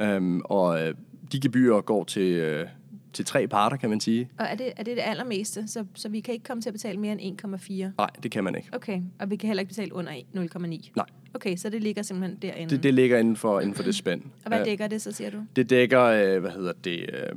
Øhm, 0.00 0.40
og 0.44 0.82
øh, 0.82 0.94
de 1.32 1.40
gebyrer 1.40 1.80
går 1.80 2.04
til, 2.04 2.32
øh, 2.32 2.66
til 3.12 3.24
tre 3.24 3.46
parter, 3.48 3.76
kan 3.76 3.90
man 3.90 4.00
sige. 4.00 4.28
Og 4.38 4.46
er 4.46 4.54
det 4.54 4.72
er 4.76 4.82
det, 4.82 4.96
det 4.96 5.02
allermeste? 5.06 5.68
Så, 5.68 5.84
så 5.94 6.08
vi 6.08 6.20
kan 6.20 6.34
ikke 6.34 6.44
komme 6.44 6.60
til 6.60 6.68
at 6.68 6.74
betale 6.74 7.00
mere 7.00 7.22
end 7.22 7.40
1,4? 7.44 7.72
Nej, 7.98 8.10
det 8.22 8.30
kan 8.30 8.44
man 8.44 8.54
ikke. 8.54 8.68
Okay, 8.72 9.00
og 9.20 9.30
vi 9.30 9.36
kan 9.36 9.46
heller 9.46 9.60
ikke 9.60 9.70
betale 9.70 9.94
under 9.94 10.12
0,9? 10.12 10.92
Nej. 10.96 11.06
Okay, 11.34 11.56
så 11.56 11.68
det 11.68 11.82
ligger 11.82 12.02
simpelthen 12.02 12.38
derinde? 12.42 12.74
Det, 12.74 12.82
det 12.82 12.94
ligger 12.94 13.18
inden 13.18 13.36
for, 13.36 13.60
inden 13.60 13.74
for 13.74 13.82
det 13.82 13.94
spænd. 13.94 14.22
Og 14.44 14.48
hvad 14.48 14.64
dækker 14.64 14.86
det 14.86 15.02
så, 15.02 15.12
siger 15.12 15.30
du? 15.30 15.38
Det 15.56 15.70
dækker, 15.70 16.02
øh, 16.02 16.40
hvad 16.40 16.50
hedder 16.50 16.72
det... 16.84 17.10
Øh, 17.12 17.36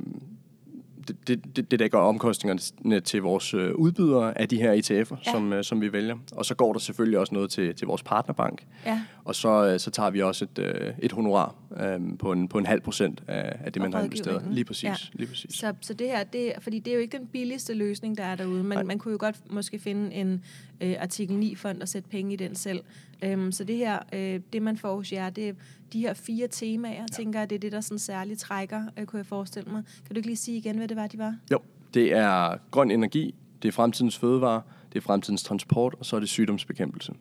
det, 1.26 1.56
det, 1.56 1.70
det 1.70 1.78
dækker 1.78 1.98
omkostningerne 1.98 3.00
til 3.00 3.22
vores 3.22 3.54
øh, 3.54 3.74
udbydere 3.74 4.38
af 4.38 4.48
de 4.48 4.56
her 4.56 4.72
ETF'er, 4.72 5.16
ja. 5.26 5.32
som, 5.32 5.62
som 5.62 5.80
vi 5.80 5.92
vælger. 5.92 6.16
Og 6.32 6.44
så 6.44 6.54
går 6.54 6.72
der 6.72 6.80
selvfølgelig 6.80 7.18
også 7.18 7.34
noget 7.34 7.50
til, 7.50 7.74
til 7.74 7.86
vores 7.86 8.02
partnerbank. 8.02 8.66
Ja. 8.86 9.02
Og 9.24 9.34
så, 9.34 9.74
så 9.78 9.90
tager 9.90 10.10
vi 10.10 10.22
også 10.22 10.44
et, 10.44 10.94
et 10.98 11.12
honorar 11.12 11.54
øh, 11.80 12.00
på, 12.18 12.32
en, 12.32 12.48
på 12.48 12.58
en 12.58 12.66
halv 12.66 12.80
procent 12.80 13.22
af, 13.26 13.56
af 13.64 13.72
det, 13.72 13.82
man 13.82 13.92
har 13.92 14.02
investeret. 14.02 14.42
Lige 14.50 14.64
præcis. 14.64 14.84
Ja. 14.84 14.94
Lige 15.12 15.28
præcis. 15.28 15.54
Så, 15.54 15.74
så 15.80 15.94
det 15.94 16.06
her, 16.06 16.24
det, 16.24 16.52
fordi 16.60 16.78
det 16.78 16.90
er 16.90 16.94
jo 16.94 17.00
ikke 17.00 17.18
den 17.18 17.26
billigste 17.26 17.74
løsning, 17.74 18.18
der 18.18 18.24
er 18.24 18.34
derude. 18.34 18.64
Man, 18.64 18.86
man 18.86 18.98
kunne 18.98 19.12
jo 19.12 19.18
godt 19.20 19.36
måske 19.50 19.78
finde 19.78 20.14
en 20.14 20.44
øh, 20.80 20.96
artikel 21.00 21.52
9-fond 21.52 21.82
og 21.82 21.88
sætte 21.88 22.08
penge 22.08 22.32
i 22.32 22.36
den 22.36 22.54
selv. 22.54 22.80
Øhm, 23.22 23.52
så 23.52 23.64
det 23.64 23.76
her, 23.76 23.98
øh, 24.12 24.40
det 24.52 24.62
man 24.62 24.76
får 24.76 24.96
hos 24.96 25.12
jer, 25.12 25.30
det 25.30 25.48
er 25.48 25.52
de 25.92 26.00
her 26.00 26.14
fire 26.14 26.48
temaer, 26.48 27.00
ja. 27.00 27.06
tænker 27.12 27.38
jeg, 27.38 27.50
det 27.50 27.56
er 27.56 27.60
det, 27.60 27.72
der 27.72 27.80
sådan 27.80 27.98
særligt 27.98 28.40
trækker, 28.40 28.84
øh, 28.98 29.06
kunne 29.06 29.18
jeg 29.18 29.26
forestille 29.26 29.70
mig. 29.70 29.82
Kan 30.06 30.14
du 30.14 30.18
ikke 30.18 30.28
lige 30.28 30.36
sige 30.36 30.56
igen, 30.56 30.76
hvad 30.76 30.88
det 30.88 30.96
var, 30.96 31.06
de 31.06 31.18
var? 31.18 31.36
Jo, 31.52 31.58
det 31.94 32.12
er 32.12 32.56
grøn 32.70 32.90
energi, 32.90 33.34
det 33.62 33.68
er 33.68 33.72
fremtidens 33.72 34.18
fødevare, 34.18 34.62
det 34.92 34.98
er 34.98 35.02
fremtidens 35.02 35.42
transport, 35.42 35.94
og 35.98 36.06
så 36.06 36.16
er 36.16 36.20
det 36.20 36.28
sygdomsbekæmpelse. 36.28 37.12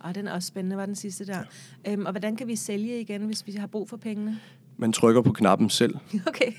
Og 0.00 0.14
den 0.14 0.28
er 0.28 0.32
også 0.32 0.48
spændende, 0.48 0.76
var 0.76 0.86
den 0.86 0.94
sidste 0.94 1.26
der. 1.26 1.38
Ja. 1.86 1.92
Øhm, 1.92 2.06
og 2.06 2.12
hvordan 2.12 2.36
kan 2.36 2.46
vi 2.46 2.56
sælge 2.56 3.00
igen, 3.00 3.22
hvis 3.22 3.46
vi 3.46 3.52
har 3.52 3.66
brug 3.66 3.88
for 3.88 3.96
pengene? 3.96 4.40
Man 4.76 4.92
trykker 4.92 5.22
på 5.22 5.32
knappen 5.32 5.70
selv. 5.70 5.94
Okay, 6.26 6.52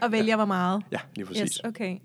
og 0.00 0.12
vælger 0.12 0.36
hvor 0.36 0.44
meget? 0.44 0.82
Ja, 0.92 0.98
lige 1.16 1.26
præcis. 1.26 1.42
Yes, 1.42 1.60
okay. 1.64 1.96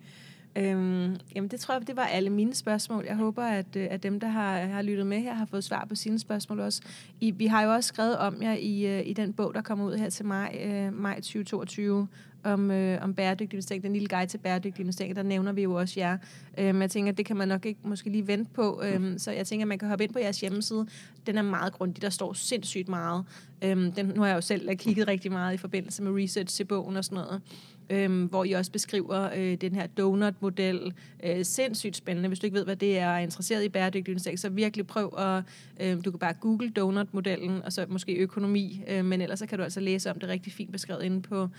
Øhm, 0.58 1.15
jamen 1.36 1.48
det 1.48 1.60
tror 1.60 1.74
jeg, 1.76 1.88
det 1.88 1.96
var 1.96 2.06
alle 2.06 2.30
mine 2.30 2.54
spørgsmål. 2.54 3.06
Jeg 3.08 3.15
håber, 3.15 3.44
at, 3.44 3.76
øh, 3.76 3.88
at 3.91 4.04
dem, 4.04 4.20
der 4.20 4.28
har, 4.28 4.58
har 4.60 4.82
lyttet 4.82 5.08
med 5.08 5.20
her, 5.20 5.34
har 5.34 5.46
fået 5.46 5.63
svar 5.63 5.86
på 5.89 5.96
sine 5.96 6.20
spørgsmål 6.20 6.60
også. 6.60 6.82
I, 7.22 7.32
vi 7.32 7.46
har 7.46 7.63
jo 7.63 7.74
også 7.74 7.88
skrevet 7.88 8.18
om 8.18 8.41
jer 8.41 8.54
i, 8.54 8.86
øh, 8.86 9.08
i 9.08 9.13
den 9.13 9.34
bog, 9.34 9.54
der 9.54 9.62
kommer 9.62 9.86
ud 9.86 9.96
her 9.96 10.10
til 10.10 10.26
maj, 10.26 10.62
øh, 10.65 10.94
maj 10.94 11.15
2022, 11.15 12.08
om, 12.45 12.71
øh, 12.71 13.03
om 13.03 13.13
bæredygtig 13.13 13.53
investering, 13.53 13.84
den 13.84 13.93
lille 13.93 14.08
guide 14.08 14.25
til 14.25 14.38
bæredygtig 14.38 14.81
investering, 14.81 15.15
der 15.15 15.23
nævner 15.23 15.51
vi 15.51 15.63
jo 15.63 15.73
også 15.73 15.99
jer. 15.99 16.17
Øhm, 16.58 16.81
jeg 16.81 16.91
tænker, 16.91 17.12
det 17.12 17.25
kan 17.25 17.38
man 17.38 17.47
nok 17.47 17.65
ikke 17.65 17.79
måske 17.84 18.10
lige 18.10 18.27
vente 18.27 18.51
på, 18.53 18.81
øhm, 18.84 19.17
så 19.17 19.31
jeg 19.31 19.47
tænker, 19.47 19.65
man 19.65 19.79
kan 19.79 19.88
hoppe 19.88 20.03
ind 20.03 20.13
på 20.13 20.19
jeres 20.19 20.41
hjemmeside. 20.41 20.88
Den 21.27 21.38
er 21.38 21.41
meget 21.41 21.73
grundig, 21.73 22.01
der 22.01 22.10
står 22.10 22.34
sindssygt 22.34 22.89
meget. 22.89 23.25
Øhm, 23.62 23.91
den, 23.91 24.05
nu 24.05 24.21
har 24.21 24.27
jeg 24.27 24.36
jo 24.36 24.41
selv 24.41 24.75
kigget 24.75 25.08
rigtig 25.08 25.31
meget 25.31 25.53
i 25.53 25.58
forbindelse 25.58 26.03
med 26.03 26.23
research 26.23 26.55
til 26.55 26.65
bogen 26.65 26.97
og 26.97 27.05
sådan 27.05 27.15
noget 27.15 27.41
øhm, 27.89 28.25
hvor 28.25 28.43
I 28.43 28.51
også 28.51 28.71
beskriver 28.71 29.29
øh, 29.36 29.55
den 29.55 29.75
her 29.75 29.88
donut-model. 29.88 30.93
Øh, 31.23 31.45
sindssygt 31.45 31.95
spændende. 31.95 32.27
Hvis 32.27 32.39
du 32.39 32.45
ikke 32.45 32.58
ved, 32.58 32.65
hvad 32.65 32.75
det 32.75 32.99
er, 32.99 33.10
og 33.10 33.15
er 33.15 33.19
interesseret 33.19 33.63
i 33.63 33.69
bæredygtig 33.69 34.12
investering, 34.12 34.39
så 34.39 34.49
virkelig 34.49 34.88
prøv 34.88 35.13
at... 35.17 35.43
Øh, 35.79 36.05
du 36.05 36.12
kan 36.12 36.19
bare 36.19 36.34
google 36.34 36.69
donut-modellen, 36.69 37.62
og 37.62 37.73
så 37.73 37.86
måske 37.89 38.15
økonomi, 38.15 38.81
øh, 38.88 39.05
men 39.05 39.21
ellers 39.21 39.39
så 39.39 39.45
kan 39.45 39.58
du 39.58 39.63
altså 39.63 39.79
læse 39.79 40.12
om 40.12 40.19
det 40.19 40.29
rigtig 40.29 40.53
fint 40.53 40.71
beskrevet 40.71 41.03
inde 41.03 41.21
på... 41.21 41.49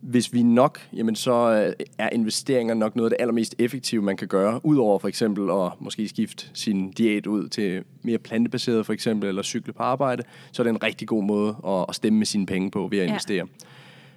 hvis 0.00 0.32
vi 0.32 0.40
er 0.40 0.44
nok, 0.44 0.80
jamen 0.92 1.16
så 1.16 1.32
øh, 1.32 1.86
er 1.98 2.08
investeringer 2.12 2.74
nok 2.74 2.96
noget 2.96 3.10
af 3.10 3.16
det 3.16 3.22
allermest 3.22 3.54
effektive, 3.58 4.02
man 4.02 4.16
kan 4.16 4.28
gøre, 4.28 4.66
udover 4.66 4.98
for 4.98 5.08
eksempel 5.08 5.50
at 5.50 5.72
måske 5.80 6.08
skifte 6.08 6.46
sin 6.54 6.90
diæt 6.90 7.26
ud 7.26 7.48
til 7.48 7.84
mere 8.02 8.18
plantebaseret 8.18 8.86
for 8.86 8.92
eksempel, 8.92 9.28
eller 9.28 9.42
cykle 9.42 9.72
på 9.72 9.82
arbejde, 9.82 10.22
så 10.52 10.62
er 10.62 10.64
det 10.64 10.70
en 10.70 10.82
rigtig 10.82 11.08
god 11.08 11.24
måde 11.24 11.56
at, 11.88 11.94
stemme 11.94 12.18
med 12.18 12.26
sine 12.26 12.46
penge 12.46 12.70
på 12.70 12.88
ved 12.90 12.98
at 12.98 13.08
investere. 13.08 13.36
Ja. 13.36 13.66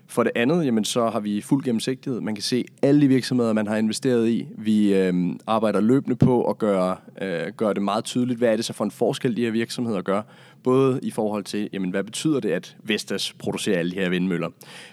For 0.09 0.23
det 0.23 0.31
andet, 0.35 0.65
jamen, 0.65 0.85
så 0.85 1.09
har 1.09 1.19
vi 1.19 1.41
fuld 1.41 1.63
gennemsigtighed. 1.63 2.21
Man 2.21 2.35
kan 2.35 2.41
se 2.41 2.65
alle 2.81 3.01
de 3.01 3.07
virksomheder, 3.07 3.53
man 3.53 3.67
har 3.67 3.77
investeret 3.77 4.29
i. 4.29 4.47
Vi 4.57 4.93
øh, 4.93 5.13
arbejder 5.47 5.81
løbende 5.81 6.15
på 6.15 6.49
at 6.49 6.57
gøre, 6.57 6.95
øh, 7.21 7.47
gøre 7.57 7.73
det 7.73 7.81
meget 7.81 8.03
tydeligt, 8.03 8.39
hvad 8.39 8.49
er 8.49 8.55
det 8.55 8.65
så 8.65 8.73
for 8.73 8.83
en 8.83 8.91
forskel, 8.91 9.37
de 9.37 9.41
her 9.41 9.51
virksomheder 9.51 10.01
gør. 10.01 10.21
Både 10.63 10.99
i 11.03 11.11
forhold 11.11 11.43
til, 11.43 11.69
jamen, 11.73 11.89
hvad 11.89 12.03
betyder 12.03 12.39
det, 12.39 12.49
at 12.49 12.77
Vestas 12.83 13.33
producerer 13.33 13.79
alle 13.79 13.91
de 13.91 13.95
her 13.95 14.09
vindmøller? 14.09 14.49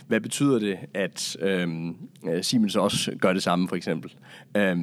Hvad 0.06 0.20
betyder 0.20 0.58
det, 0.58 0.76
at 0.94 1.36
øh, 1.40 1.68
øh 2.28 2.42
Siemens 2.42 2.76
også 2.76 3.12
gør 3.20 3.32
det 3.32 3.42
samme, 3.42 3.68
for 3.68 3.76
eksempel? 3.76 4.14
Øh, 4.56 4.76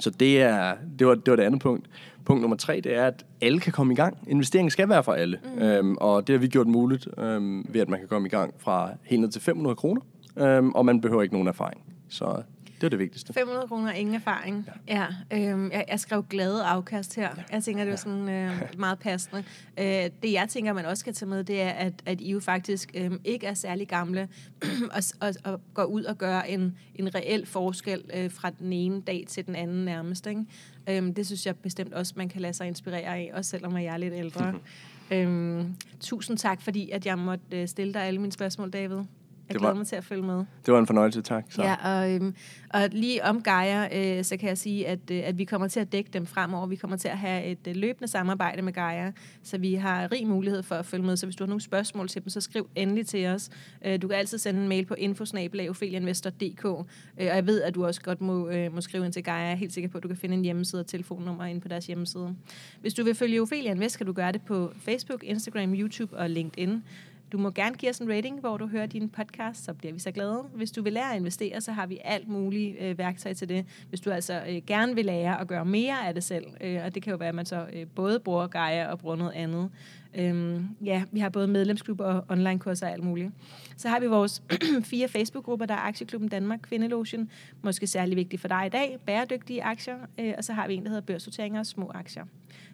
så 0.00 0.10
det, 0.10 0.42
er, 0.42 0.74
det, 0.98 1.06
var, 1.06 1.14
det 1.14 1.30
var 1.30 1.36
det 1.36 1.42
andet 1.42 1.60
punkt. 1.60 1.86
Punkt 2.28 2.40
nummer 2.40 2.56
tre, 2.56 2.80
det 2.84 2.94
er, 2.94 3.06
at 3.06 3.26
alle 3.40 3.60
kan 3.60 3.72
komme 3.72 3.92
i 3.92 3.96
gang. 3.96 4.18
Investeringen 4.26 4.70
skal 4.70 4.88
være 4.88 5.02
for 5.04 5.12
alle. 5.12 5.38
Mm. 5.56 5.62
Øhm, 5.62 5.96
og 6.00 6.26
det 6.26 6.34
har 6.34 6.38
vi 6.38 6.48
gjort 6.48 6.66
muligt 6.66 7.08
øhm, 7.18 7.66
ved, 7.68 7.80
at 7.80 7.88
man 7.88 7.98
kan 7.98 8.08
komme 8.08 8.28
i 8.28 8.30
gang 8.30 8.54
fra 8.58 8.90
helt 9.04 9.20
ned 9.20 9.28
til 9.28 9.40
500 9.42 9.76
kroner. 9.76 10.00
Øhm, 10.38 10.70
og 10.70 10.86
man 10.86 11.00
behøver 11.00 11.22
ikke 11.22 11.34
nogen 11.34 11.48
erfaring. 11.48 11.80
Så 12.08 12.42
det 12.80 12.86
er 12.86 12.88
det 12.88 12.98
vigtigste. 12.98 13.32
500 13.32 13.68
kroner, 13.68 13.92
ingen 13.92 14.14
erfaring. 14.14 14.68
Ja. 14.88 15.06
ja 15.30 15.50
øhm, 15.52 15.70
jeg, 15.72 15.84
jeg 15.88 16.00
skrev 16.00 16.24
glade 16.30 16.64
afkast 16.64 17.16
her. 17.16 17.28
Ja. 17.36 17.42
Jeg 17.52 17.64
tænker, 17.64 17.84
det 17.84 17.90
var 17.90 17.96
sådan 17.96 18.28
øh, 18.28 18.62
meget 18.78 18.98
passende. 18.98 19.44
Øh, 19.78 19.84
det 20.22 20.32
jeg 20.32 20.46
tænker, 20.48 20.72
man 20.72 20.86
også 20.86 21.04
kan 21.04 21.14
tage 21.14 21.28
med, 21.28 21.44
det 21.44 21.62
er, 21.62 21.70
at, 21.70 21.92
at 22.06 22.20
I 22.20 22.30
jo 22.32 22.40
faktisk 22.40 22.90
øh, 22.94 23.10
ikke 23.24 23.46
er 23.46 23.54
særlig 23.54 23.88
gamle, 23.88 24.28
og, 24.96 25.02
og, 25.20 25.34
og 25.44 25.60
går 25.74 25.84
ud 25.84 26.04
og 26.04 26.18
gør 26.18 26.40
en, 26.40 26.76
en 26.94 27.14
reel 27.14 27.46
forskel 27.46 28.04
øh, 28.14 28.30
fra 28.30 28.50
den 28.50 28.72
ene 28.72 29.00
dag 29.00 29.24
til 29.28 29.46
den 29.46 29.54
anden 29.54 29.84
nærmest. 29.84 30.26
Ikke? 30.26 30.44
Øhm, 30.88 31.14
det 31.14 31.26
synes 31.26 31.46
jeg 31.46 31.56
bestemt 31.56 31.94
også, 31.94 32.12
man 32.16 32.28
kan 32.28 32.40
lade 32.40 32.54
sig 32.54 32.66
inspirere 32.66 33.16
af, 33.16 33.30
også 33.34 33.50
selvom 33.50 33.76
jeg 33.76 33.84
er 33.84 33.96
lidt 33.96 34.14
ældre. 34.14 34.54
øhm, 35.10 35.74
tusind 36.00 36.38
tak, 36.38 36.62
fordi 36.62 36.90
at 36.90 37.06
jeg 37.06 37.18
måtte 37.18 37.44
øh, 37.52 37.68
stille 37.68 37.94
dig 37.94 38.02
alle 38.02 38.20
mine 38.20 38.32
spørgsmål, 38.32 38.70
David. 38.70 38.98
Jeg 39.48 39.54
det 39.54 39.60
glæder 39.60 39.72
var, 39.72 39.78
mig 39.78 39.86
til 39.86 39.96
at 39.96 40.04
følge 40.04 40.22
med. 40.22 40.44
Det 40.66 40.74
var 40.74 40.78
en 40.78 40.86
fornøjelse, 40.86 41.22
tak. 41.22 41.44
Så. 41.48 41.62
Ja, 41.62 41.74
og, 41.84 42.14
øhm, 42.14 42.34
og 42.70 42.88
lige 42.92 43.24
om 43.24 43.42
Gaia, 43.42 44.16
øh, 44.18 44.24
så 44.24 44.36
kan 44.36 44.48
jeg 44.48 44.58
sige, 44.58 44.88
at, 44.88 44.98
øh, 45.10 45.20
at 45.24 45.38
vi 45.38 45.44
kommer 45.44 45.68
til 45.68 45.80
at 45.80 45.92
dække 45.92 46.10
dem 46.12 46.26
fremover. 46.26 46.66
Vi 46.66 46.76
kommer 46.76 46.96
til 46.96 47.08
at 47.08 47.18
have 47.18 47.44
et 47.44 47.58
øh, 47.68 47.76
løbende 47.76 48.08
samarbejde 48.08 48.62
med 48.62 48.72
Gaia, 48.72 49.12
så 49.42 49.58
vi 49.58 49.74
har 49.74 50.12
rig 50.12 50.26
mulighed 50.26 50.62
for 50.62 50.74
at 50.74 50.86
følge 50.86 51.04
med. 51.04 51.16
Så 51.16 51.26
hvis 51.26 51.36
du 51.36 51.44
har 51.44 51.48
nogle 51.48 51.60
spørgsmål 51.60 52.08
til 52.08 52.22
dem, 52.22 52.28
så 52.28 52.40
skriv 52.40 52.70
endelig 52.74 53.06
til 53.06 53.26
os. 53.26 53.50
Øh, 53.84 54.02
du 54.02 54.08
kan 54.08 54.16
altid 54.16 54.38
sende 54.38 54.62
en 54.62 54.68
mail 54.68 54.84
på 54.84 54.94
infosnabelagophelianvestor.dk, 54.94 56.64
øh, 56.64 56.74
og 57.16 57.24
jeg 57.36 57.46
ved, 57.46 57.62
at 57.62 57.74
du 57.74 57.86
også 57.86 58.00
godt 58.00 58.20
må, 58.20 58.48
øh, 58.48 58.74
må 58.74 58.80
skrive 58.80 59.04
ind 59.04 59.12
til 59.12 59.24
Gaia. 59.24 59.36
Jeg 59.36 59.52
er 59.52 59.56
helt 59.56 59.72
sikker 59.72 59.90
på, 59.90 59.98
at 59.98 60.02
du 60.02 60.08
kan 60.08 60.16
finde 60.16 60.34
en 60.34 60.44
hjemmeside 60.44 60.80
og 60.80 60.86
telefonnummer 60.86 61.44
inde 61.44 61.60
på 61.60 61.68
deres 61.68 61.86
hjemmeside. 61.86 62.34
Hvis 62.80 62.94
du 62.94 63.04
vil 63.04 63.14
følge 63.14 63.42
Ophelia 63.42 63.70
Invest, 63.70 63.96
kan 63.96 64.06
du 64.06 64.12
gøre 64.12 64.32
det 64.32 64.42
på 64.42 64.72
Facebook, 64.76 65.24
Instagram, 65.24 65.74
YouTube 65.74 66.16
og 66.16 66.30
LinkedIn. 66.30 66.82
Du 67.32 67.38
må 67.38 67.50
gerne 67.50 67.76
give 67.76 67.90
os 67.90 67.98
en 67.98 68.08
rating, 68.12 68.40
hvor 68.40 68.56
du 68.56 68.66
hører 68.66 68.86
din 68.86 69.08
podcast, 69.08 69.64
så 69.64 69.74
bliver 69.74 69.92
vi 69.92 69.98
så 69.98 70.10
glade. 70.10 70.44
Hvis 70.54 70.70
du 70.70 70.82
vil 70.82 70.92
lære 70.92 71.10
at 71.10 71.16
investere, 71.16 71.60
så 71.60 71.72
har 71.72 71.86
vi 71.86 71.98
alt 72.04 72.28
muligt 72.28 72.76
øh, 72.80 72.98
værktøj 72.98 73.32
til 73.32 73.48
det. 73.48 73.66
Hvis 73.88 74.00
du 74.00 74.10
altså 74.10 74.42
øh, 74.48 74.62
gerne 74.66 74.94
vil 74.94 75.04
lære 75.04 75.40
at 75.40 75.48
gøre 75.48 75.64
mere 75.64 76.06
af 76.06 76.14
det 76.14 76.24
selv, 76.24 76.44
øh, 76.60 76.80
og 76.84 76.94
det 76.94 77.02
kan 77.02 77.10
jo 77.10 77.16
være, 77.16 77.28
at 77.28 77.34
man 77.34 77.46
så 77.46 77.66
øh, 77.72 77.86
både 77.94 78.20
bruger 78.20 78.46
Gaia 78.46 78.90
og 78.90 78.98
bruger 78.98 79.16
noget 79.16 79.32
andet. 79.32 79.70
Øhm, 80.14 80.68
ja, 80.84 81.02
vi 81.12 81.20
har 81.20 81.28
både 81.28 81.48
medlemsklubber 81.48 82.04
og 82.04 82.24
online-kurser 82.28 82.86
og 82.86 82.92
alt 82.92 83.04
muligt. 83.04 83.30
Så 83.76 83.88
har 83.88 84.00
vi 84.00 84.06
vores 84.06 84.42
fire 84.90 85.08
Facebook-grupper, 85.08 85.66
der 85.66 85.74
er 85.74 85.78
Aktieklubben 85.78 86.28
Danmark, 86.28 86.60
Kvindelotion, 86.62 87.30
måske 87.62 87.86
særlig 87.86 88.16
vigtigt 88.16 88.40
for 88.40 88.48
dig 88.48 88.66
i 88.66 88.68
dag, 88.68 88.98
bæredygtige 89.06 89.64
aktier, 89.64 89.96
øh, 90.18 90.34
og 90.38 90.44
så 90.44 90.52
har 90.52 90.68
vi 90.68 90.74
en, 90.74 90.82
der 90.82 90.88
hedder 90.88 91.02
børssorteringer 91.02 91.60
og 91.60 91.66
små 91.66 91.90
aktier. 91.94 92.24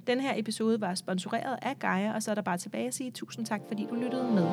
Den 0.06 0.20
her 0.20 0.32
episode 0.36 0.80
var 0.80 0.94
sponsoreret 0.94 1.58
af 1.62 1.78
Gaia, 1.78 2.14
og 2.14 2.22
så 2.22 2.30
er 2.30 2.34
der 2.34 2.42
bare 2.42 2.58
tilbage 2.58 2.86
at 2.86 2.94
sige 2.94 3.10
tusind 3.10 3.46
tak, 3.46 3.60
fordi 3.68 3.86
du 3.90 3.94
lyttede 3.94 4.24
med. 4.24 4.46